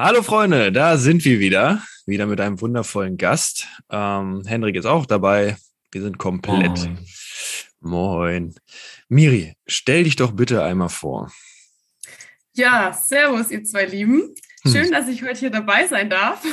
Hallo 0.00 0.22
Freunde, 0.22 0.70
da 0.70 0.96
sind 0.96 1.24
wir 1.24 1.40
wieder. 1.40 1.82
Wieder 2.06 2.26
mit 2.26 2.40
einem 2.40 2.60
wundervollen 2.60 3.16
Gast. 3.16 3.66
Ähm, 3.90 4.44
Henrik 4.46 4.76
ist 4.76 4.86
auch 4.86 5.06
dabei. 5.06 5.56
Wir 5.90 6.02
sind 6.02 6.18
komplett. 6.18 6.78
Moin. 6.78 6.98
Moin. 7.80 8.54
Miri, 9.08 9.56
stell 9.66 10.04
dich 10.04 10.14
doch 10.14 10.30
bitte 10.30 10.62
einmal 10.62 10.88
vor. 10.88 11.32
Ja, 12.54 12.92
servus, 12.92 13.50
ihr 13.50 13.64
zwei 13.64 13.86
Lieben. 13.86 14.36
Hm. 14.62 14.72
Schön, 14.72 14.92
dass 14.92 15.08
ich 15.08 15.24
heute 15.24 15.40
hier 15.40 15.50
dabei 15.50 15.88
sein 15.88 16.08
darf 16.08 16.44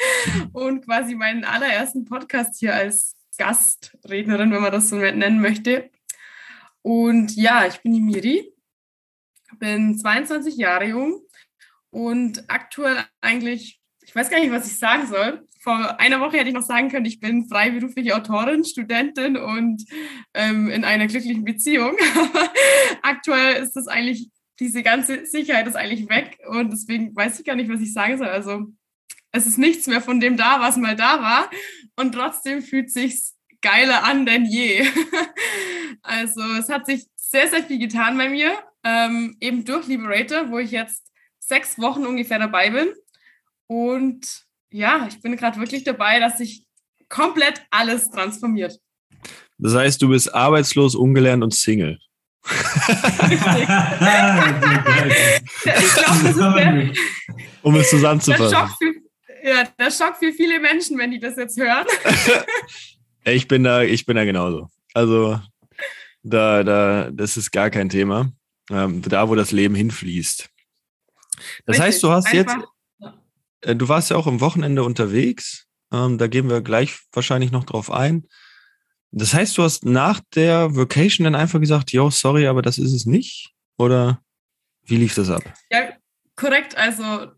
und 0.54 0.86
quasi 0.86 1.14
meinen 1.14 1.44
allerersten 1.44 2.06
Podcast 2.06 2.58
hier 2.58 2.74
als 2.74 3.12
Gastrednerin, 3.36 4.50
wenn 4.50 4.62
man 4.62 4.72
das 4.72 4.88
so 4.88 4.96
nennen 4.96 5.42
möchte. 5.42 5.90
Und 6.80 7.36
ja, 7.36 7.66
ich 7.66 7.82
bin 7.82 7.92
die 7.92 8.00
Miri, 8.00 8.50
bin 9.58 9.98
22 9.98 10.56
Jahre 10.56 10.86
jung 10.86 11.20
und 11.94 12.42
aktuell 12.48 13.04
eigentlich, 13.20 13.80
ich 14.02 14.14
weiß 14.14 14.28
gar 14.28 14.40
nicht, 14.40 14.50
was 14.50 14.66
ich 14.66 14.78
sagen 14.80 15.06
soll. 15.06 15.46
Vor 15.60 16.00
einer 16.00 16.20
Woche 16.20 16.36
hätte 16.36 16.48
ich 16.48 16.54
noch 16.54 16.66
sagen 16.66 16.90
können, 16.90 17.06
ich 17.06 17.20
bin 17.20 17.48
freiberufliche 17.48 18.16
Autorin, 18.16 18.64
Studentin 18.64 19.36
und 19.36 19.84
ähm, 20.34 20.68
in 20.70 20.84
einer 20.84 21.06
glücklichen 21.06 21.44
Beziehung. 21.44 21.96
aktuell 23.02 23.62
ist 23.62 23.76
das 23.76 23.86
eigentlich 23.86 24.28
diese 24.58 24.82
ganze 24.82 25.24
Sicherheit 25.24 25.68
ist 25.68 25.76
eigentlich 25.76 26.08
weg 26.08 26.38
und 26.48 26.72
deswegen 26.72 27.14
weiß 27.14 27.38
ich 27.38 27.46
gar 27.46 27.54
nicht, 27.54 27.70
was 27.70 27.80
ich 27.80 27.92
sagen 27.92 28.18
soll. 28.18 28.28
Also 28.28 28.66
es 29.30 29.46
ist 29.46 29.58
nichts 29.58 29.86
mehr 29.86 30.00
von 30.00 30.18
dem 30.18 30.36
da, 30.36 30.60
was 30.60 30.76
mal 30.76 30.96
da 30.96 31.20
war 31.20 31.50
und 31.96 32.12
trotzdem 32.12 32.60
fühlt 32.60 32.90
sich's 32.90 33.36
geiler 33.60 34.04
an 34.04 34.26
denn 34.26 34.44
je. 34.46 34.84
also 36.02 36.42
es 36.58 36.68
hat 36.68 36.86
sich 36.86 37.06
sehr, 37.14 37.48
sehr 37.48 37.62
viel 37.62 37.78
getan 37.78 38.18
bei 38.18 38.28
mir, 38.28 38.52
ähm, 38.82 39.36
eben 39.40 39.64
durch 39.64 39.86
Liberator, 39.86 40.50
wo 40.50 40.58
ich 40.58 40.72
jetzt 40.72 41.13
sechs 41.46 41.78
Wochen 41.78 42.06
ungefähr 42.06 42.38
dabei 42.38 42.70
bin 42.70 42.92
und 43.66 44.44
ja, 44.70 45.06
ich 45.08 45.20
bin 45.20 45.36
gerade 45.36 45.60
wirklich 45.60 45.84
dabei, 45.84 46.18
dass 46.18 46.38
sich 46.38 46.66
komplett 47.08 47.62
alles 47.70 48.10
transformiert. 48.10 48.78
Das 49.58 49.74
heißt, 49.74 50.02
du 50.02 50.08
bist 50.08 50.34
arbeitslos, 50.34 50.94
ungelernt 50.94 51.44
und 51.44 51.54
Single 51.54 51.98
um 57.62 57.76
es 57.76 57.90
zusammenzufassen. 57.90 59.02
ja, 59.42 59.68
das 59.76 59.98
Schock 59.98 60.16
für 60.18 60.32
viele 60.32 60.60
Menschen, 60.60 60.98
wenn 60.98 61.10
die 61.10 61.20
das 61.20 61.36
jetzt 61.36 61.58
hören. 61.58 61.86
ich 63.24 63.48
bin 63.48 63.64
da, 63.64 63.82
ich 63.82 64.04
bin 64.04 64.16
da 64.16 64.24
genauso. 64.24 64.68
Also 64.92 65.40
da, 66.22 66.62
da, 66.62 67.10
das 67.10 67.36
ist 67.36 67.50
gar 67.50 67.70
kein 67.70 67.88
Thema. 67.88 68.30
Ähm, 68.70 69.02
da, 69.02 69.28
wo 69.28 69.34
das 69.34 69.50
Leben 69.50 69.74
hinfließt. 69.74 70.48
Das 71.66 71.74
Richtig, 71.74 71.80
heißt, 71.80 72.02
du 72.02 72.10
hast 72.10 72.26
einfach, 72.26 72.56
jetzt, 73.00 73.10
äh, 73.62 73.76
du 73.76 73.88
warst 73.88 74.10
ja 74.10 74.16
auch 74.16 74.26
am 74.26 74.40
Wochenende 74.40 74.84
unterwegs. 74.84 75.66
Ähm, 75.92 76.18
da 76.18 76.26
gehen 76.26 76.48
wir 76.48 76.60
gleich 76.60 76.98
wahrscheinlich 77.12 77.50
noch 77.50 77.64
drauf 77.64 77.90
ein. 77.90 78.26
Das 79.10 79.32
heißt, 79.32 79.56
du 79.56 79.62
hast 79.62 79.84
nach 79.84 80.20
der 80.34 80.74
Vacation 80.74 81.24
dann 81.24 81.36
einfach 81.36 81.60
gesagt, 81.60 81.92
yo, 81.92 82.10
sorry, 82.10 82.46
aber 82.46 82.62
das 82.62 82.78
ist 82.78 82.92
es 82.92 83.06
nicht? 83.06 83.52
Oder 83.78 84.20
wie 84.84 84.96
lief 84.96 85.14
das 85.14 85.30
ab? 85.30 85.44
Ja, 85.70 85.92
korrekt. 86.34 86.76
Also, 86.76 87.30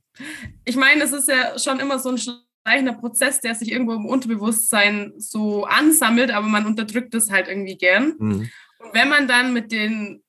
ich 0.65 0.77
meine, 0.77 1.05
es 1.05 1.13
ist 1.13 1.29
ja 1.29 1.59
schon 1.59 1.79
immer 1.81 1.99
so 1.99 2.09
ein 2.09 2.19
schleichender 2.19 2.95
Prozess, 2.95 3.41
der 3.41 3.55
sich 3.55 3.71
irgendwo 3.71 3.93
im 3.93 4.07
Unterbewusstsein 4.07 5.13
so 5.19 5.65
ansammelt, 5.65 6.31
aber 6.31 6.47
man 6.47 6.65
unterdrückt 6.65 7.15
es 7.15 7.31
halt 7.31 7.49
irgendwie 7.49 7.77
gern. 7.77 8.15
Mhm. 8.19 8.51
Und 8.79 8.95
wenn 8.95 9.09
man 9.11 9.29
dann 9.29 9.53
mit 9.53 9.71
den 9.71 10.23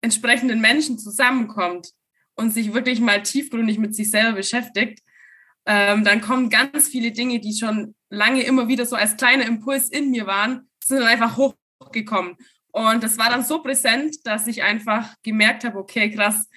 entsprechenden 0.00 0.60
Menschen 0.60 0.98
zusammenkommt 0.98 1.92
und 2.38 2.52
sich 2.52 2.72
wirklich 2.72 3.00
mal 3.00 3.22
tiefgründig 3.22 3.78
mit 3.78 3.94
sich 3.94 4.10
selber 4.10 4.36
beschäftigt, 4.36 5.00
ähm, 5.66 6.04
dann 6.04 6.20
kommen 6.20 6.48
ganz 6.48 6.88
viele 6.88 7.10
Dinge, 7.10 7.40
die 7.40 7.52
schon 7.52 7.94
lange 8.10 8.42
immer 8.42 8.68
wieder 8.68 8.86
so 8.86 8.96
als 8.96 9.16
kleiner 9.16 9.44
Impuls 9.44 9.90
in 9.90 10.10
mir 10.10 10.26
waren, 10.26 10.68
sind 10.82 11.00
dann 11.00 11.08
einfach 11.08 11.36
hochgekommen. 11.36 12.36
Und 12.70 13.02
das 13.02 13.18
war 13.18 13.28
dann 13.28 13.44
so 13.44 13.60
präsent, 13.60 14.16
dass 14.24 14.46
ich 14.46 14.62
einfach 14.62 15.14
gemerkt 15.22 15.64
habe, 15.64 15.78
okay, 15.78 16.10
krass, 16.10 16.48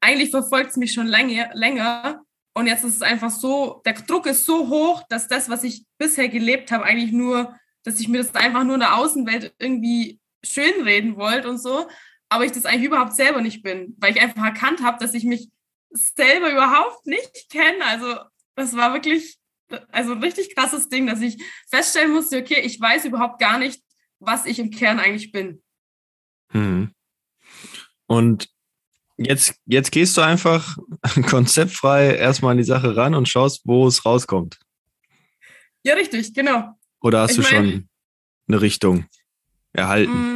eigentlich 0.00 0.30
verfolgt 0.30 0.70
es 0.70 0.76
mich 0.76 0.92
schon 0.92 1.06
lange, 1.06 1.50
länger. 1.54 2.22
Und 2.54 2.66
jetzt 2.66 2.84
ist 2.84 2.96
es 2.96 3.02
einfach 3.02 3.30
so, 3.30 3.80
der 3.86 3.94
Druck 3.94 4.26
ist 4.26 4.44
so 4.44 4.68
hoch, 4.68 5.02
dass 5.08 5.28
das, 5.28 5.48
was 5.48 5.64
ich 5.64 5.84
bisher 5.98 6.28
gelebt 6.28 6.70
habe, 6.70 6.84
eigentlich 6.84 7.12
nur, 7.12 7.56
dass 7.84 8.00
ich 8.00 8.08
mir 8.08 8.18
das 8.18 8.34
einfach 8.34 8.64
nur 8.64 8.74
in 8.74 8.80
der 8.80 8.96
Außenwelt 8.96 9.54
irgendwie 9.58 10.20
schönreden 10.44 11.16
wollte 11.16 11.48
und 11.48 11.58
so, 11.58 11.88
aber 12.28 12.44
ich 12.44 12.52
das 12.52 12.64
eigentlich 12.64 12.86
überhaupt 12.86 13.14
selber 13.14 13.40
nicht 13.40 13.62
bin, 13.62 13.94
weil 13.98 14.14
ich 14.14 14.20
einfach 14.20 14.44
erkannt 14.44 14.82
habe, 14.82 14.98
dass 14.98 15.14
ich 15.14 15.24
mich 15.24 15.48
selber 15.90 16.50
überhaupt 16.50 17.06
nicht 17.06 17.48
kenne. 17.50 17.84
Also 17.84 18.16
das 18.54 18.76
war 18.76 18.92
wirklich 18.92 19.38
also 19.90 20.12
ein 20.12 20.22
richtig 20.22 20.54
krasses 20.54 20.88
Ding, 20.88 21.06
dass 21.06 21.20
ich 21.20 21.42
feststellen 21.68 22.12
musste, 22.12 22.38
okay, 22.38 22.60
ich 22.60 22.80
weiß 22.80 23.04
überhaupt 23.04 23.40
gar 23.40 23.58
nicht, 23.58 23.82
was 24.18 24.46
ich 24.46 24.58
im 24.58 24.70
Kern 24.70 25.00
eigentlich 25.00 25.32
bin. 25.32 25.62
Hm. 26.50 26.92
Und 28.06 28.48
jetzt, 29.16 29.56
jetzt 29.66 29.90
gehst 29.90 30.16
du 30.16 30.20
einfach 30.20 30.76
konzeptfrei 31.28 32.16
erstmal 32.16 32.52
an 32.52 32.58
die 32.58 32.64
Sache 32.64 32.96
ran 32.96 33.14
und 33.14 33.28
schaust, 33.28 33.62
wo 33.64 33.86
es 33.86 34.04
rauskommt. 34.04 34.58
Ja, 35.82 35.94
richtig, 35.94 36.34
genau. 36.34 36.72
Oder 37.00 37.20
hast 37.20 37.32
ich 37.32 37.36
du 37.36 37.42
schon 37.42 37.88
eine 38.48 38.60
Richtung 38.60 39.06
erhalten? 39.72 40.35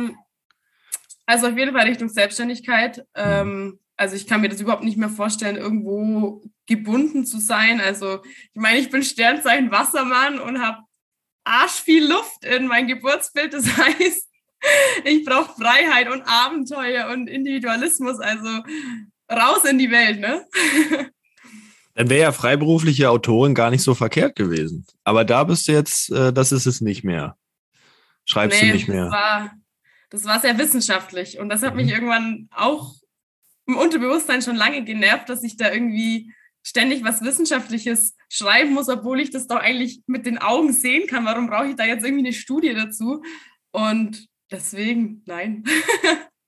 Also 1.30 1.46
auf 1.46 1.56
jeden 1.56 1.72
Fall 1.72 1.86
Richtung 1.86 2.08
Selbstständigkeit. 2.08 2.98
Hm. 2.98 3.04
Ähm, 3.14 3.80
also 3.96 4.16
ich 4.16 4.26
kann 4.26 4.40
mir 4.40 4.48
das 4.48 4.60
überhaupt 4.60 4.82
nicht 4.82 4.96
mehr 4.96 5.08
vorstellen, 5.08 5.54
irgendwo 5.54 6.42
gebunden 6.66 7.24
zu 7.24 7.38
sein. 7.38 7.80
Also 7.80 8.20
ich 8.24 8.60
meine, 8.60 8.80
ich 8.80 8.90
bin 8.90 9.04
Sternzeichen 9.04 9.70
Wassermann 9.70 10.40
und 10.40 10.60
habe 10.60 10.78
arsch 11.44 11.82
viel 11.84 12.04
Luft 12.10 12.44
in 12.44 12.66
mein 12.66 12.88
Geburtsbild. 12.88 13.54
Das 13.54 13.64
heißt, 13.76 14.28
ich 15.04 15.24
brauche 15.24 15.54
Freiheit 15.54 16.10
und 16.10 16.22
Abenteuer 16.22 17.10
und 17.12 17.28
Individualismus. 17.28 18.18
Also 18.18 18.48
raus 19.30 19.64
in 19.70 19.78
die 19.78 19.92
Welt, 19.92 20.18
ne? 20.18 20.44
Dann 21.94 22.10
wäre 22.10 22.22
ja 22.22 22.32
freiberufliche 22.32 23.08
Autorin 23.08 23.54
gar 23.54 23.70
nicht 23.70 23.84
so 23.84 23.94
verkehrt 23.94 24.34
gewesen. 24.34 24.84
Aber 25.04 25.24
da 25.24 25.44
bist 25.44 25.68
du 25.68 25.72
jetzt, 25.72 26.10
äh, 26.10 26.32
das 26.32 26.50
ist 26.50 26.66
es 26.66 26.80
nicht 26.80 27.04
mehr. 27.04 27.36
Schreibst 28.24 28.60
nee, 28.60 28.68
du 28.68 28.74
nicht 28.74 28.88
mehr. 28.88 29.04
Das 29.04 29.12
war, 29.12 29.50
das 30.10 30.24
war 30.24 30.40
sehr 30.40 30.58
wissenschaftlich 30.58 31.38
und 31.38 31.48
das 31.48 31.62
hat 31.62 31.74
mich 31.74 31.86
mhm. 31.86 31.92
irgendwann 31.92 32.48
auch 32.50 32.94
im 33.66 33.76
Unterbewusstsein 33.76 34.42
schon 34.42 34.56
lange 34.56 34.84
genervt, 34.84 35.28
dass 35.28 35.42
ich 35.44 35.56
da 35.56 35.72
irgendwie 35.72 36.32
ständig 36.62 37.04
was 37.04 37.22
Wissenschaftliches 37.22 38.14
schreiben 38.28 38.74
muss, 38.74 38.88
obwohl 38.88 39.20
ich 39.20 39.30
das 39.30 39.46
doch 39.46 39.56
eigentlich 39.56 40.02
mit 40.06 40.26
den 40.26 40.38
Augen 40.38 40.72
sehen 40.72 41.06
kann. 41.06 41.24
Warum 41.24 41.46
brauche 41.46 41.68
ich 41.68 41.76
da 41.76 41.84
jetzt 41.84 42.04
irgendwie 42.04 42.26
eine 42.26 42.34
Studie 42.34 42.74
dazu? 42.74 43.22
Und 43.70 44.26
deswegen, 44.50 45.22
nein. 45.26 45.64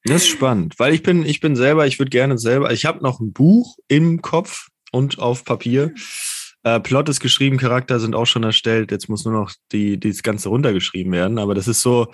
Das 0.05 0.23
ist 0.23 0.31
spannend, 0.31 0.81
weil 0.81 0.94
ich 0.94 1.05
bin, 1.05 1.25
ich 1.25 1.39
bin 1.39 1.55
selber, 1.55 1.87
ich 1.87 2.00
würde 2.00 2.11
gerne 2.11 2.37
selber, 2.37 2.73
ich 2.73 2.87
habe 2.87 3.05
noch 3.05 3.21
ein 3.21 3.33
Buch 3.33 3.77
im 3.87 4.21
Kopf 4.21 4.67
und 4.91 5.21
auf 5.21 5.44
Papier. 5.44 5.94
Äh, 6.65 6.81
Plot 6.81 7.09
ist 7.09 7.21
geschrieben, 7.21 7.56
Charakter 7.56 8.00
sind 8.00 8.17
auch 8.17 8.27
schon 8.27 8.43
erstellt. 8.43 8.91
Jetzt 8.91 9.09
muss 9.09 9.25
nur 9.25 9.33
noch 9.33 9.53
die, 9.71 10.00
das 10.00 10.25
Ganze 10.25 10.49
runtergeschrieben 10.49 11.12
werden. 11.12 11.39
Aber 11.39 11.55
das 11.55 11.69
ist 11.69 11.83
so, 11.83 12.12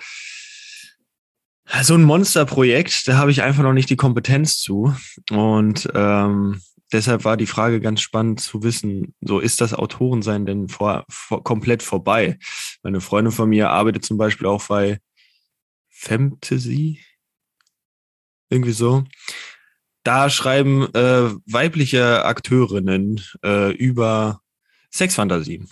so 1.83 1.93
ein 1.93 2.03
Monsterprojekt, 2.03 3.07
da 3.07 3.17
habe 3.17 3.31
ich 3.31 3.41
einfach 3.41 3.63
noch 3.63 3.73
nicht 3.73 3.89
die 3.89 3.95
Kompetenz 3.95 4.59
zu. 4.59 4.93
Und 5.29 5.89
ähm, 5.93 6.61
deshalb 6.91 7.25
war 7.25 7.37
die 7.37 7.45
Frage 7.45 7.79
ganz 7.79 8.01
spannend 8.01 8.39
zu 8.39 8.63
wissen, 8.63 9.13
so 9.21 9.39
ist 9.39 9.61
das 9.61 9.73
Autorensein 9.73 10.45
denn 10.45 10.67
vor, 10.67 11.05
vor, 11.09 11.43
komplett 11.43 11.83
vorbei? 11.83 12.39
Meine 12.83 13.01
Freundin 13.01 13.31
von 13.31 13.49
mir 13.49 13.69
arbeitet 13.69 14.03
zum 14.03 14.17
Beispiel 14.17 14.47
auch 14.47 14.65
bei 14.67 14.99
Fantasy, 15.89 16.99
irgendwie 18.49 18.71
so. 18.71 19.03
Da 20.03 20.29
schreiben 20.29 20.87
äh, 20.95 21.29
weibliche 21.45 22.25
Akteurinnen 22.25 23.21
äh, 23.43 23.71
über 23.73 24.41
Sexfantasien. 24.91 25.69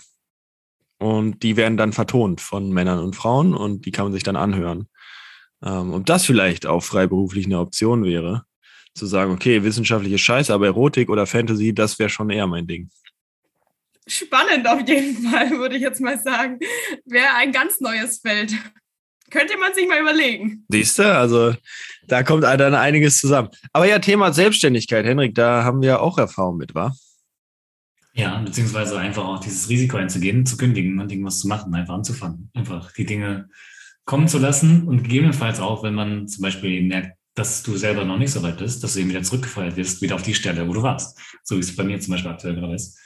Und 0.98 1.42
die 1.42 1.56
werden 1.56 1.76
dann 1.76 1.92
vertont 1.92 2.40
von 2.40 2.70
Männern 2.70 2.98
und 2.98 3.16
Frauen 3.16 3.54
und 3.54 3.86
die 3.86 3.90
kann 3.90 4.06
man 4.06 4.12
sich 4.12 4.24
dann 4.24 4.36
anhören. 4.36 4.88
Ähm, 5.64 5.92
ob 5.92 6.06
das 6.06 6.24
vielleicht 6.24 6.66
auch 6.66 6.82
freiberuflich 6.82 7.46
eine 7.46 7.58
Option 7.58 8.04
wäre, 8.04 8.44
zu 8.94 9.06
sagen, 9.06 9.32
okay, 9.32 9.62
wissenschaftliche 9.62 10.18
Scheiße, 10.18 10.52
aber 10.52 10.66
Erotik 10.66 11.08
oder 11.08 11.26
Fantasy, 11.26 11.74
das 11.74 11.98
wäre 11.98 12.08
schon 12.08 12.30
eher 12.30 12.46
mein 12.46 12.66
Ding. 12.66 12.90
Spannend 14.06 14.66
auf 14.66 14.86
jeden 14.86 15.22
Fall, 15.28 15.50
würde 15.50 15.76
ich 15.76 15.82
jetzt 15.82 16.00
mal 16.00 16.18
sagen. 16.18 16.58
Wäre 17.04 17.34
ein 17.36 17.52
ganz 17.52 17.80
neues 17.80 18.18
Feld. 18.18 18.54
Könnte 19.30 19.58
man 19.58 19.74
sich 19.74 19.86
mal 19.86 20.00
überlegen. 20.00 20.64
Siehst 20.68 20.98
du, 20.98 21.14
also 21.14 21.54
da 22.06 22.22
kommt 22.22 22.44
dann 22.44 22.74
einiges 22.74 23.18
zusammen. 23.18 23.50
Aber 23.72 23.86
ja, 23.86 23.98
Thema 23.98 24.32
Selbstständigkeit, 24.32 25.04
Henrik, 25.04 25.34
da 25.34 25.64
haben 25.64 25.82
wir 25.82 26.00
auch 26.00 26.16
Erfahrung 26.16 26.56
mit, 26.56 26.74
wa? 26.74 26.94
Ja, 28.14 28.38
beziehungsweise 28.38 28.98
einfach 28.98 29.24
auch 29.24 29.40
dieses 29.40 29.68
Risiko 29.68 29.98
einzugehen, 29.98 30.46
zu 30.46 30.56
kündigen 30.56 30.98
und 30.98 31.12
irgendwas 31.12 31.40
zu 31.40 31.48
machen, 31.48 31.74
einfach 31.74 31.94
anzufangen. 31.94 32.50
Einfach 32.54 32.90
die 32.92 33.04
Dinge 33.04 33.50
kommen 34.08 34.26
zu 34.26 34.38
lassen 34.38 34.88
und 34.88 35.02
gegebenenfalls 35.02 35.60
auch, 35.60 35.82
wenn 35.82 35.92
man 35.92 36.26
zum 36.28 36.40
Beispiel 36.40 36.82
merkt, 36.82 37.18
dass 37.34 37.62
du 37.62 37.76
selber 37.76 38.06
noch 38.06 38.16
nicht 38.16 38.32
so 38.32 38.42
weit 38.42 38.56
bist, 38.56 38.82
dass 38.82 38.94
du 38.94 39.00
eben 39.00 39.10
wieder 39.10 39.22
zurückgefeuert 39.22 39.76
wirst, 39.76 40.00
wieder 40.00 40.14
auf 40.14 40.22
die 40.22 40.34
Stelle, 40.34 40.66
wo 40.66 40.72
du 40.72 40.82
warst. 40.82 41.20
So 41.44 41.56
wie 41.56 41.60
es 41.60 41.76
bei 41.76 41.84
mir 41.84 42.00
zum 42.00 42.12
Beispiel 42.12 42.30
aktuell 42.30 42.54
gerade 42.54 42.74
ist. 42.74 42.98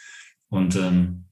Und 0.48 0.76
ähm, 0.76 1.24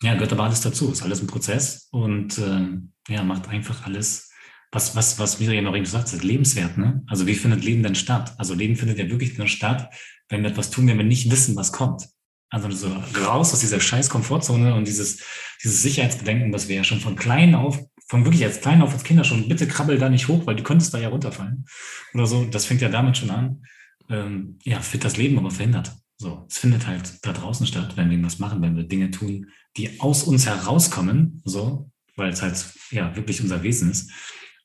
ja, 0.00 0.14
gehört 0.14 0.32
aber 0.32 0.44
alles 0.44 0.60
dazu. 0.60 0.92
Ist 0.92 1.02
alles 1.02 1.20
ein 1.20 1.26
Prozess 1.26 1.88
und 1.90 2.38
ähm, 2.38 2.92
ja, 3.08 3.24
macht 3.24 3.48
einfach 3.48 3.84
alles, 3.84 4.30
was, 4.70 4.94
was, 4.94 5.18
was 5.18 5.40
Miriam 5.40 5.64
noch 5.64 5.74
eben 5.74 5.82
gesagt 5.82 6.12
hat, 6.12 6.22
lebenswert. 6.22 6.78
Ne? 6.78 7.02
Also 7.08 7.26
wie 7.26 7.34
findet 7.34 7.64
Leben 7.64 7.82
denn 7.82 7.96
statt? 7.96 8.32
Also 8.38 8.54
Leben 8.54 8.76
findet 8.76 8.96
ja 8.96 9.10
wirklich 9.10 9.36
nur 9.36 9.48
statt, 9.48 9.92
wenn 10.28 10.44
wir 10.44 10.50
etwas 10.50 10.70
tun, 10.70 10.86
wenn 10.86 10.98
wir 10.98 11.04
nicht 11.04 11.32
wissen, 11.32 11.56
was 11.56 11.72
kommt. 11.72 12.06
Also 12.48 12.70
so 12.70 12.94
raus 13.26 13.52
aus 13.52 13.58
dieser 13.58 13.80
scheiß 13.80 14.08
Komfortzone 14.08 14.76
und 14.76 14.86
dieses, 14.86 15.24
dieses 15.64 15.82
Sicherheitsbedenken, 15.82 16.52
das 16.52 16.68
wir 16.68 16.76
ja 16.76 16.84
schon 16.84 17.00
von 17.00 17.16
klein 17.16 17.56
auf, 17.56 17.80
von 18.06 18.24
wirklich 18.24 18.44
als 18.44 18.60
klein 18.60 18.82
auf 18.82 18.92
als 18.92 19.04
Kinder 19.04 19.24
schon, 19.24 19.48
bitte 19.48 19.66
krabbel 19.66 19.98
da 19.98 20.08
nicht 20.08 20.28
hoch, 20.28 20.46
weil 20.46 20.56
du 20.56 20.62
könntest 20.62 20.94
da 20.94 20.98
ja 20.98 21.08
runterfallen. 21.08 21.66
Oder 22.14 22.26
so, 22.26 22.44
das 22.44 22.66
fängt 22.66 22.80
ja 22.80 22.88
damit 22.88 23.18
schon 23.18 23.30
an. 23.30 23.62
Ähm, 24.08 24.58
ja, 24.64 24.80
wird 24.92 25.04
das 25.04 25.16
Leben 25.16 25.38
aber 25.38 25.50
verhindert. 25.50 25.92
So, 26.18 26.46
es 26.48 26.58
findet 26.58 26.86
halt 26.86 27.24
da 27.26 27.32
draußen 27.32 27.66
statt, 27.66 27.96
wenn 27.96 28.06
wir 28.06 28.12
irgendwas 28.12 28.38
machen, 28.38 28.62
wenn 28.62 28.76
wir 28.76 28.84
Dinge 28.84 29.10
tun, 29.10 29.50
die 29.76 30.00
aus 30.00 30.22
uns 30.22 30.46
herauskommen, 30.46 31.42
so, 31.44 31.90
weil 32.14 32.30
es 32.30 32.42
halt 32.42 32.54
ja 32.90 33.14
wirklich 33.16 33.40
unser 33.40 33.62
Wesen 33.62 33.90
ist. 33.90 34.10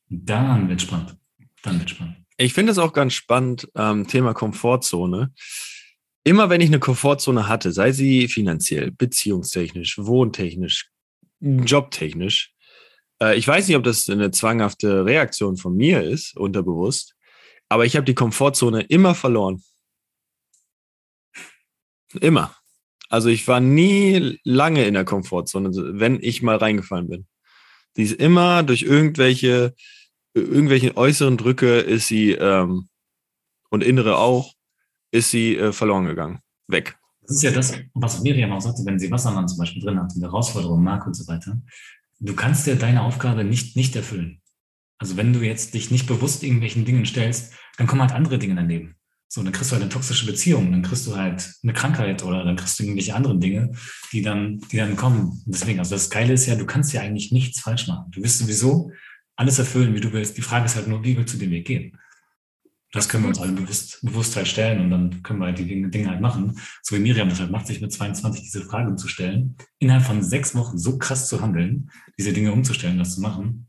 dann 0.07 0.69
wird 0.69 0.81
spannend. 0.81 1.17
Dann 1.63 1.79
wird 1.79 1.89
spannend. 1.89 2.17
Ich 2.37 2.53
finde 2.53 2.71
es 2.71 2.77
auch 2.77 2.93
ganz 2.93 3.13
spannend, 3.13 3.67
ähm, 3.75 4.07
Thema 4.07 4.33
Komfortzone 4.33 5.31
immer 6.23 6.49
wenn 6.49 6.61
ich 6.61 6.67
eine 6.67 6.79
Komfortzone 6.79 7.47
hatte, 7.47 7.71
sei 7.71 7.91
sie 7.91 8.27
finanziell, 8.27 8.91
beziehungstechnisch, 8.91 9.97
wohntechnisch, 9.97 10.89
jobtechnisch, 11.39 12.53
äh, 13.21 13.37
ich 13.37 13.47
weiß 13.47 13.67
nicht, 13.67 13.77
ob 13.77 13.83
das 13.83 14.09
eine 14.09 14.31
zwanghafte 14.31 15.05
Reaktion 15.05 15.55
von 15.57 15.75
mir 15.75 16.03
ist, 16.03 16.35
unterbewusst, 16.35 17.15
aber 17.69 17.85
ich 17.85 17.95
habe 17.95 18.05
die 18.05 18.15
Komfortzone 18.15 18.81
immer 18.81 19.15
verloren. 19.15 19.63
Immer. 22.19 22.55
Also 23.09 23.29
ich 23.29 23.47
war 23.47 23.59
nie 23.59 24.39
lange 24.43 24.85
in 24.85 24.93
der 24.93 25.05
Komfortzone, 25.05 25.69
wenn 25.99 26.21
ich 26.21 26.41
mal 26.41 26.57
reingefallen 26.57 27.09
bin. 27.09 27.27
Die 27.97 28.03
ist 28.03 28.13
immer 28.13 28.63
durch 28.63 28.83
irgendwelche, 28.83 29.75
irgendwelche 30.33 30.95
äußeren 30.95 31.37
Drücke 31.37 31.79
ist 31.79 32.07
sie 32.07 32.31
ähm, 32.31 32.89
und 33.69 33.83
innere 33.83 34.17
auch 34.17 34.53
ist 35.11 35.31
sie 35.31 35.57
äh, 35.57 35.73
verloren 35.73 36.05
gegangen. 36.05 36.39
Weg. 36.67 36.97
Das 37.21 37.35
ist 37.37 37.43
ja 37.43 37.51
das, 37.51 37.73
was 37.93 38.21
Miriam 38.21 38.51
auch 38.53 38.61
sagte, 38.61 38.83
wenn 38.85 38.97
sie 38.97 39.11
Wassermann 39.11 39.47
zum 39.47 39.57
Beispiel 39.57 39.81
drin 39.81 39.99
hat, 39.99 40.13
die 40.15 40.21
Herausforderung, 40.21 40.81
Marc 40.81 41.05
und 41.05 41.13
so 41.13 41.27
weiter. 41.27 41.61
Du 42.23 42.35
kannst 42.35 42.67
dir 42.67 42.75
deine 42.75 43.01
Aufgabe 43.01 43.43
nicht, 43.43 43.75
nicht 43.75 43.95
erfüllen. 43.95 44.41
Also 44.99 45.17
wenn 45.17 45.33
du 45.33 45.41
jetzt 45.41 45.73
dich 45.73 45.89
nicht 45.89 46.05
bewusst 46.05 46.43
irgendwelchen 46.43 46.85
Dingen 46.85 47.05
stellst, 47.07 47.53
dann 47.77 47.87
kommen 47.87 48.01
halt 48.01 48.11
andere 48.11 48.37
Dinge 48.37 48.53
daneben. 48.53 48.95
So, 49.27 49.41
dann 49.41 49.51
kriegst 49.51 49.71
du 49.71 49.73
halt 49.73 49.81
eine 49.81 49.91
toxische 49.91 50.27
Beziehung, 50.27 50.71
dann 50.71 50.83
kriegst 50.83 51.07
du 51.07 51.15
halt 51.15 51.51
eine 51.63 51.73
Krankheit 51.73 52.23
oder 52.23 52.43
dann 52.43 52.57
kriegst 52.57 52.77
du 52.77 52.83
irgendwelche 52.83 53.15
anderen 53.15 53.39
Dinge, 53.39 53.71
die 54.11 54.21
dann, 54.21 54.59
die 54.71 54.77
dann 54.77 54.95
kommen. 54.95 55.41
Deswegen, 55.47 55.79
also 55.79 55.95
das 55.95 56.11
Geile 56.11 56.33
ist 56.33 56.45
ja, 56.45 56.55
du 56.55 56.65
kannst 56.65 56.93
ja 56.93 57.01
eigentlich 57.01 57.31
nichts 57.31 57.61
falsch 57.61 57.87
machen. 57.87 58.11
Du 58.11 58.21
wirst 58.21 58.37
sowieso 58.37 58.91
alles 59.35 59.57
erfüllen, 59.57 59.95
wie 59.95 60.01
du 60.01 60.13
willst. 60.13 60.37
Die 60.37 60.43
Frage 60.43 60.65
ist 60.65 60.75
halt 60.75 60.87
nur, 60.87 61.03
wie 61.03 61.17
willst 61.17 61.33
du 61.33 61.39
den 61.39 61.49
Weg 61.49 61.65
gehen? 61.65 61.97
Das 62.91 63.07
können 63.07 63.23
wir 63.23 63.29
uns 63.29 63.39
alle 63.39 63.53
bewusst, 63.53 63.99
bewusst 64.01 64.35
halt 64.35 64.47
stellen 64.47 64.81
und 64.81 64.89
dann 64.89 65.23
können 65.23 65.39
wir 65.39 65.45
halt 65.45 65.59
die 65.59 65.89
Dinge 65.89 66.09
halt 66.09 66.19
machen. 66.19 66.59
So 66.83 66.95
wie 66.95 66.99
Miriam 66.99 67.29
das 67.29 67.39
halt 67.39 67.51
macht, 67.51 67.67
sich 67.67 67.79
mit 67.81 67.93
22 67.93 68.43
diese 68.43 68.65
Frage 68.65 68.95
zu 68.95 69.07
stellen, 69.07 69.55
innerhalb 69.79 70.03
von 70.03 70.21
sechs 70.21 70.53
Wochen 70.55 70.77
so 70.77 70.97
krass 70.97 71.29
zu 71.29 71.41
handeln, 71.41 71.89
diese 72.17 72.33
Dinge 72.33 72.51
umzustellen, 72.51 72.97
das 72.97 73.15
zu 73.15 73.21
machen. 73.21 73.67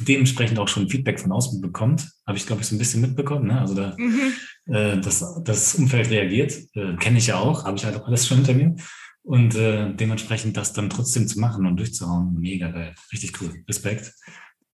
Dementsprechend 0.00 0.58
auch 0.58 0.66
schon 0.66 0.90
Feedback 0.90 1.20
von 1.20 1.30
außen 1.30 1.60
bekommt, 1.60 2.10
habe 2.26 2.36
ich, 2.36 2.46
glaube 2.46 2.62
ich, 2.62 2.68
so 2.68 2.74
ein 2.74 2.78
bisschen 2.78 3.00
mitbekommen. 3.00 3.46
Ne? 3.46 3.60
Also 3.60 3.74
da, 3.76 3.94
mhm. 3.96 4.32
äh, 4.66 5.00
das, 5.00 5.24
das 5.44 5.76
Umfeld 5.76 6.10
reagiert, 6.10 6.52
äh, 6.74 6.96
kenne 6.96 7.18
ich 7.18 7.28
ja 7.28 7.36
auch, 7.38 7.64
habe 7.64 7.76
ich 7.76 7.84
halt 7.84 7.96
auch 7.96 8.06
alles 8.08 8.26
schon 8.26 8.38
hinter 8.38 8.54
mir. 8.54 8.74
Und 9.22 9.54
äh, 9.54 9.94
dementsprechend 9.94 10.56
das 10.56 10.72
dann 10.72 10.90
trotzdem 10.90 11.28
zu 11.28 11.40
machen 11.40 11.64
und 11.64 11.78
durchzuhauen, 11.78 12.34
mega 12.38 12.70
geil. 12.70 12.94
Richtig 13.12 13.40
cool. 13.40 13.54
Respekt. 13.68 14.12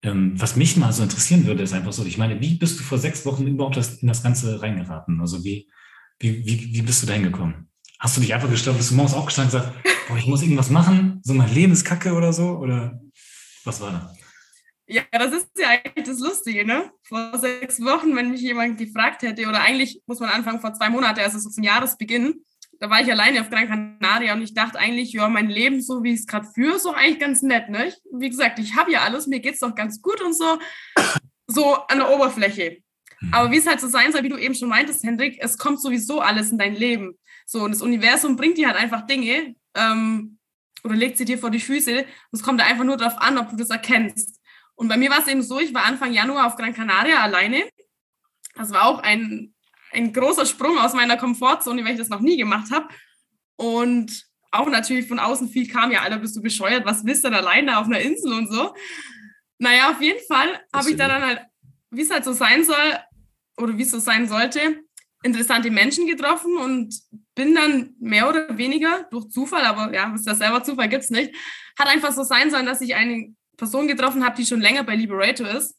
Ähm, 0.03 0.39
was 0.39 0.55
mich 0.55 0.77
mal 0.77 0.93
so 0.93 1.03
interessieren 1.03 1.45
würde, 1.45 1.63
ist 1.63 1.73
einfach 1.73 1.93
so, 1.93 2.05
ich 2.05 2.17
meine, 2.17 2.39
wie 2.39 2.55
bist 2.55 2.79
du 2.79 2.83
vor 2.83 2.97
sechs 2.97 3.25
Wochen 3.25 3.47
überhaupt 3.47 3.77
das, 3.77 4.01
in 4.01 4.07
das 4.07 4.21
Ganze 4.21 4.61
reingeraten? 4.61 5.19
Also 5.21 5.43
wie, 5.43 5.67
wie, 6.19 6.45
wie, 6.45 6.73
wie 6.73 6.81
bist 6.81 7.01
du 7.01 7.07
da 7.07 7.13
hingekommen? 7.13 7.69
Hast 7.99 8.15
du 8.15 8.21
dich 8.21 8.33
einfach 8.33 8.49
gestellt, 8.49 8.77
bist 8.77 8.91
du 8.91 8.95
morgens 8.95 9.15
aufgestanden 9.15 9.59
und 9.59 9.63
gesagt, 9.63 9.83
boah, 10.07 10.17
ich 10.17 10.27
muss 10.27 10.43
irgendwas 10.43 10.69
machen, 10.69 11.19
so 11.23 11.33
mein 11.33 11.53
Leben 11.53 11.73
ist 11.73 11.83
kacke 11.83 12.13
oder 12.13 12.31
so? 12.31 12.57
Oder 12.57 13.01
was 13.63 13.81
war 13.81 13.91
da? 13.91 14.13
Ja, 14.89 15.03
das 15.11 15.33
ist 15.33 15.49
ja 15.57 15.67
eigentlich 15.69 16.05
das 16.05 16.19
Lustige, 16.19 16.65
ne? 16.65 16.91
Vor 17.03 17.37
sechs 17.37 17.81
Wochen, 17.81 18.15
wenn 18.15 18.31
mich 18.31 18.41
jemand 18.41 18.77
gefragt 18.77 19.21
hätte, 19.21 19.47
oder 19.47 19.61
eigentlich 19.61 20.01
muss 20.05 20.21
man 20.21 20.29
anfangen 20.29 20.61
vor 20.61 20.73
zwei 20.73 20.89
Monaten, 20.89 21.19
also 21.19 21.39
so 21.39 21.49
zum 21.49 21.63
Jahresbeginn, 21.63 22.45
da 22.79 22.89
war 22.89 23.01
ich 23.01 23.11
alleine 23.11 23.41
auf 23.41 23.49
Gran 23.49 23.67
Canaria 23.67 24.33
und 24.33 24.41
ich 24.41 24.53
dachte 24.53 24.79
eigentlich, 24.79 25.13
ja, 25.13 25.27
mein 25.27 25.49
Leben, 25.49 25.81
so 25.81 26.03
wie 26.03 26.13
ich 26.13 26.21
es 26.21 26.27
gerade 26.27 26.47
führe, 26.53 26.75
ist 26.75 26.85
doch 26.85 26.95
eigentlich 26.95 27.19
ganz 27.19 27.41
nett. 27.41 27.69
Ne? 27.69 27.87
Ich, 27.87 27.95
wie 28.11 28.29
gesagt, 28.29 28.59
ich 28.59 28.75
habe 28.75 28.91
ja 28.91 29.01
alles, 29.01 29.27
mir 29.27 29.39
geht 29.39 29.55
es 29.55 29.59
doch 29.59 29.75
ganz 29.75 30.01
gut 30.01 30.21
und 30.21 30.35
so, 30.35 30.59
so 31.47 31.75
an 31.75 31.99
der 31.99 32.09
Oberfläche. 32.09 32.77
Aber 33.31 33.51
wie 33.51 33.57
es 33.57 33.67
halt 33.67 33.81
so 33.81 33.87
sein 33.87 34.11
soll, 34.11 34.23
wie 34.23 34.29
du 34.29 34.37
eben 34.37 34.53
schon 34.53 34.69
meintest, 34.69 35.03
Hendrik, 35.03 35.37
es 35.41 35.57
kommt 35.57 35.81
sowieso 35.81 36.21
alles 36.21 36.51
in 36.51 36.59
dein 36.59 36.75
Leben. 36.75 37.17
So, 37.45 37.63
und 37.63 37.71
das 37.71 37.81
Universum 37.81 38.35
bringt 38.35 38.57
dir 38.57 38.67
halt 38.67 38.77
einfach 38.77 39.07
Dinge 39.07 39.55
ähm, 39.75 40.37
oder 40.83 40.95
legt 40.95 41.17
sie 41.17 41.25
dir 41.25 41.39
vor 41.39 41.49
die 41.49 41.59
Füße. 41.59 41.99
Und 41.99 42.07
es 42.31 42.43
kommt 42.43 42.61
einfach 42.61 42.83
nur 42.83 42.97
darauf 42.97 43.19
an, 43.19 43.37
ob 43.37 43.49
du 43.49 43.55
das 43.55 43.69
erkennst. 43.69 44.39
Und 44.75 44.87
bei 44.87 44.97
mir 44.97 45.09
war 45.09 45.19
es 45.19 45.27
eben 45.27 45.41
so, 45.41 45.59
ich 45.59 45.73
war 45.73 45.85
Anfang 45.85 46.13
Januar 46.13 46.45
auf 46.45 46.55
Gran 46.55 46.73
Canaria 46.73 47.21
alleine. 47.21 47.63
Das 48.53 48.71
war 48.71 48.85
auch 48.85 48.99
ein 48.99 49.55
ein 49.91 50.13
großer 50.13 50.45
Sprung 50.45 50.77
aus 50.77 50.93
meiner 50.93 51.17
Komfortzone, 51.17 51.83
weil 51.83 51.93
ich 51.93 51.99
das 51.99 52.09
noch 52.09 52.21
nie 52.21 52.37
gemacht 52.37 52.71
habe. 52.71 52.87
Und 53.55 54.25
auch 54.51 54.69
natürlich 54.69 55.07
von 55.07 55.19
außen 55.19 55.49
viel 55.49 55.67
kam, 55.67 55.91
ja, 55.91 56.01
Alter, 56.01 56.17
bist 56.17 56.35
du 56.35 56.41
bescheuert, 56.41 56.85
was 56.85 57.05
willst 57.05 57.23
du 57.23 57.29
denn 57.29 57.37
alleine 57.37 57.79
auf 57.79 57.87
einer 57.87 57.99
Insel 57.99 58.33
und 58.33 58.51
so. 58.51 58.73
Naja, 59.59 59.91
auf 59.91 60.01
jeden 60.01 60.23
Fall 60.27 60.61
habe 60.73 60.89
ich 60.89 60.95
da 60.95 61.07
dann 61.07 61.23
halt, 61.23 61.41
wie 61.89 62.01
es 62.01 62.11
halt 62.11 62.23
so 62.23 62.33
sein 62.33 62.63
soll, 62.63 62.99
oder 63.57 63.77
wie 63.77 63.83
es 63.83 63.91
so 63.91 63.99
sein 63.99 64.27
sollte, 64.27 64.83
interessante 65.23 65.71
Menschen 65.71 66.07
getroffen 66.07 66.57
und 66.57 66.95
bin 67.35 67.55
dann 67.55 67.95
mehr 67.99 68.29
oder 68.29 68.57
weniger 68.57 69.07
durch 69.11 69.29
Zufall, 69.29 69.65
aber 69.65 69.93
ja, 69.93 70.13
ist 70.13 70.27
ja 70.27 70.35
selber 70.35 70.63
Zufall, 70.63 70.89
gibt 70.89 71.03
es 71.03 71.09
nicht, 71.09 71.33
hat 71.77 71.87
einfach 71.87 72.11
so 72.11 72.23
sein 72.23 72.51
sollen, 72.51 72.65
dass 72.65 72.81
ich 72.81 72.95
eine 72.95 73.33
Person 73.57 73.87
getroffen 73.87 74.23
habe, 74.23 74.35
die 74.35 74.45
schon 74.45 74.61
länger 74.61 74.83
bei 74.83 74.95
Liberator 74.95 75.49
ist. 75.49 75.75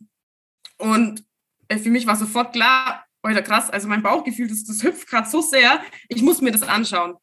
Und 0.79 1.25
äh, 1.69 1.79
für 1.79 1.91
mich 1.91 2.07
war 2.07 2.17
sofort 2.17 2.53
klar, 2.53 3.05
Alter, 3.29 3.43
krass, 3.43 3.71
also 3.71 3.89
mein 3.89 4.03
Bauchgefühl, 4.03 4.49
das, 4.49 4.65
das 4.65 4.83
hüpft 4.83 5.09
gerade 5.09 5.29
so 5.29 5.41
sehr, 5.41 5.81
ich 6.09 6.23
muss 6.23 6.41
mir 6.41 6.51
das 6.51 6.63
anschauen. 6.63 7.15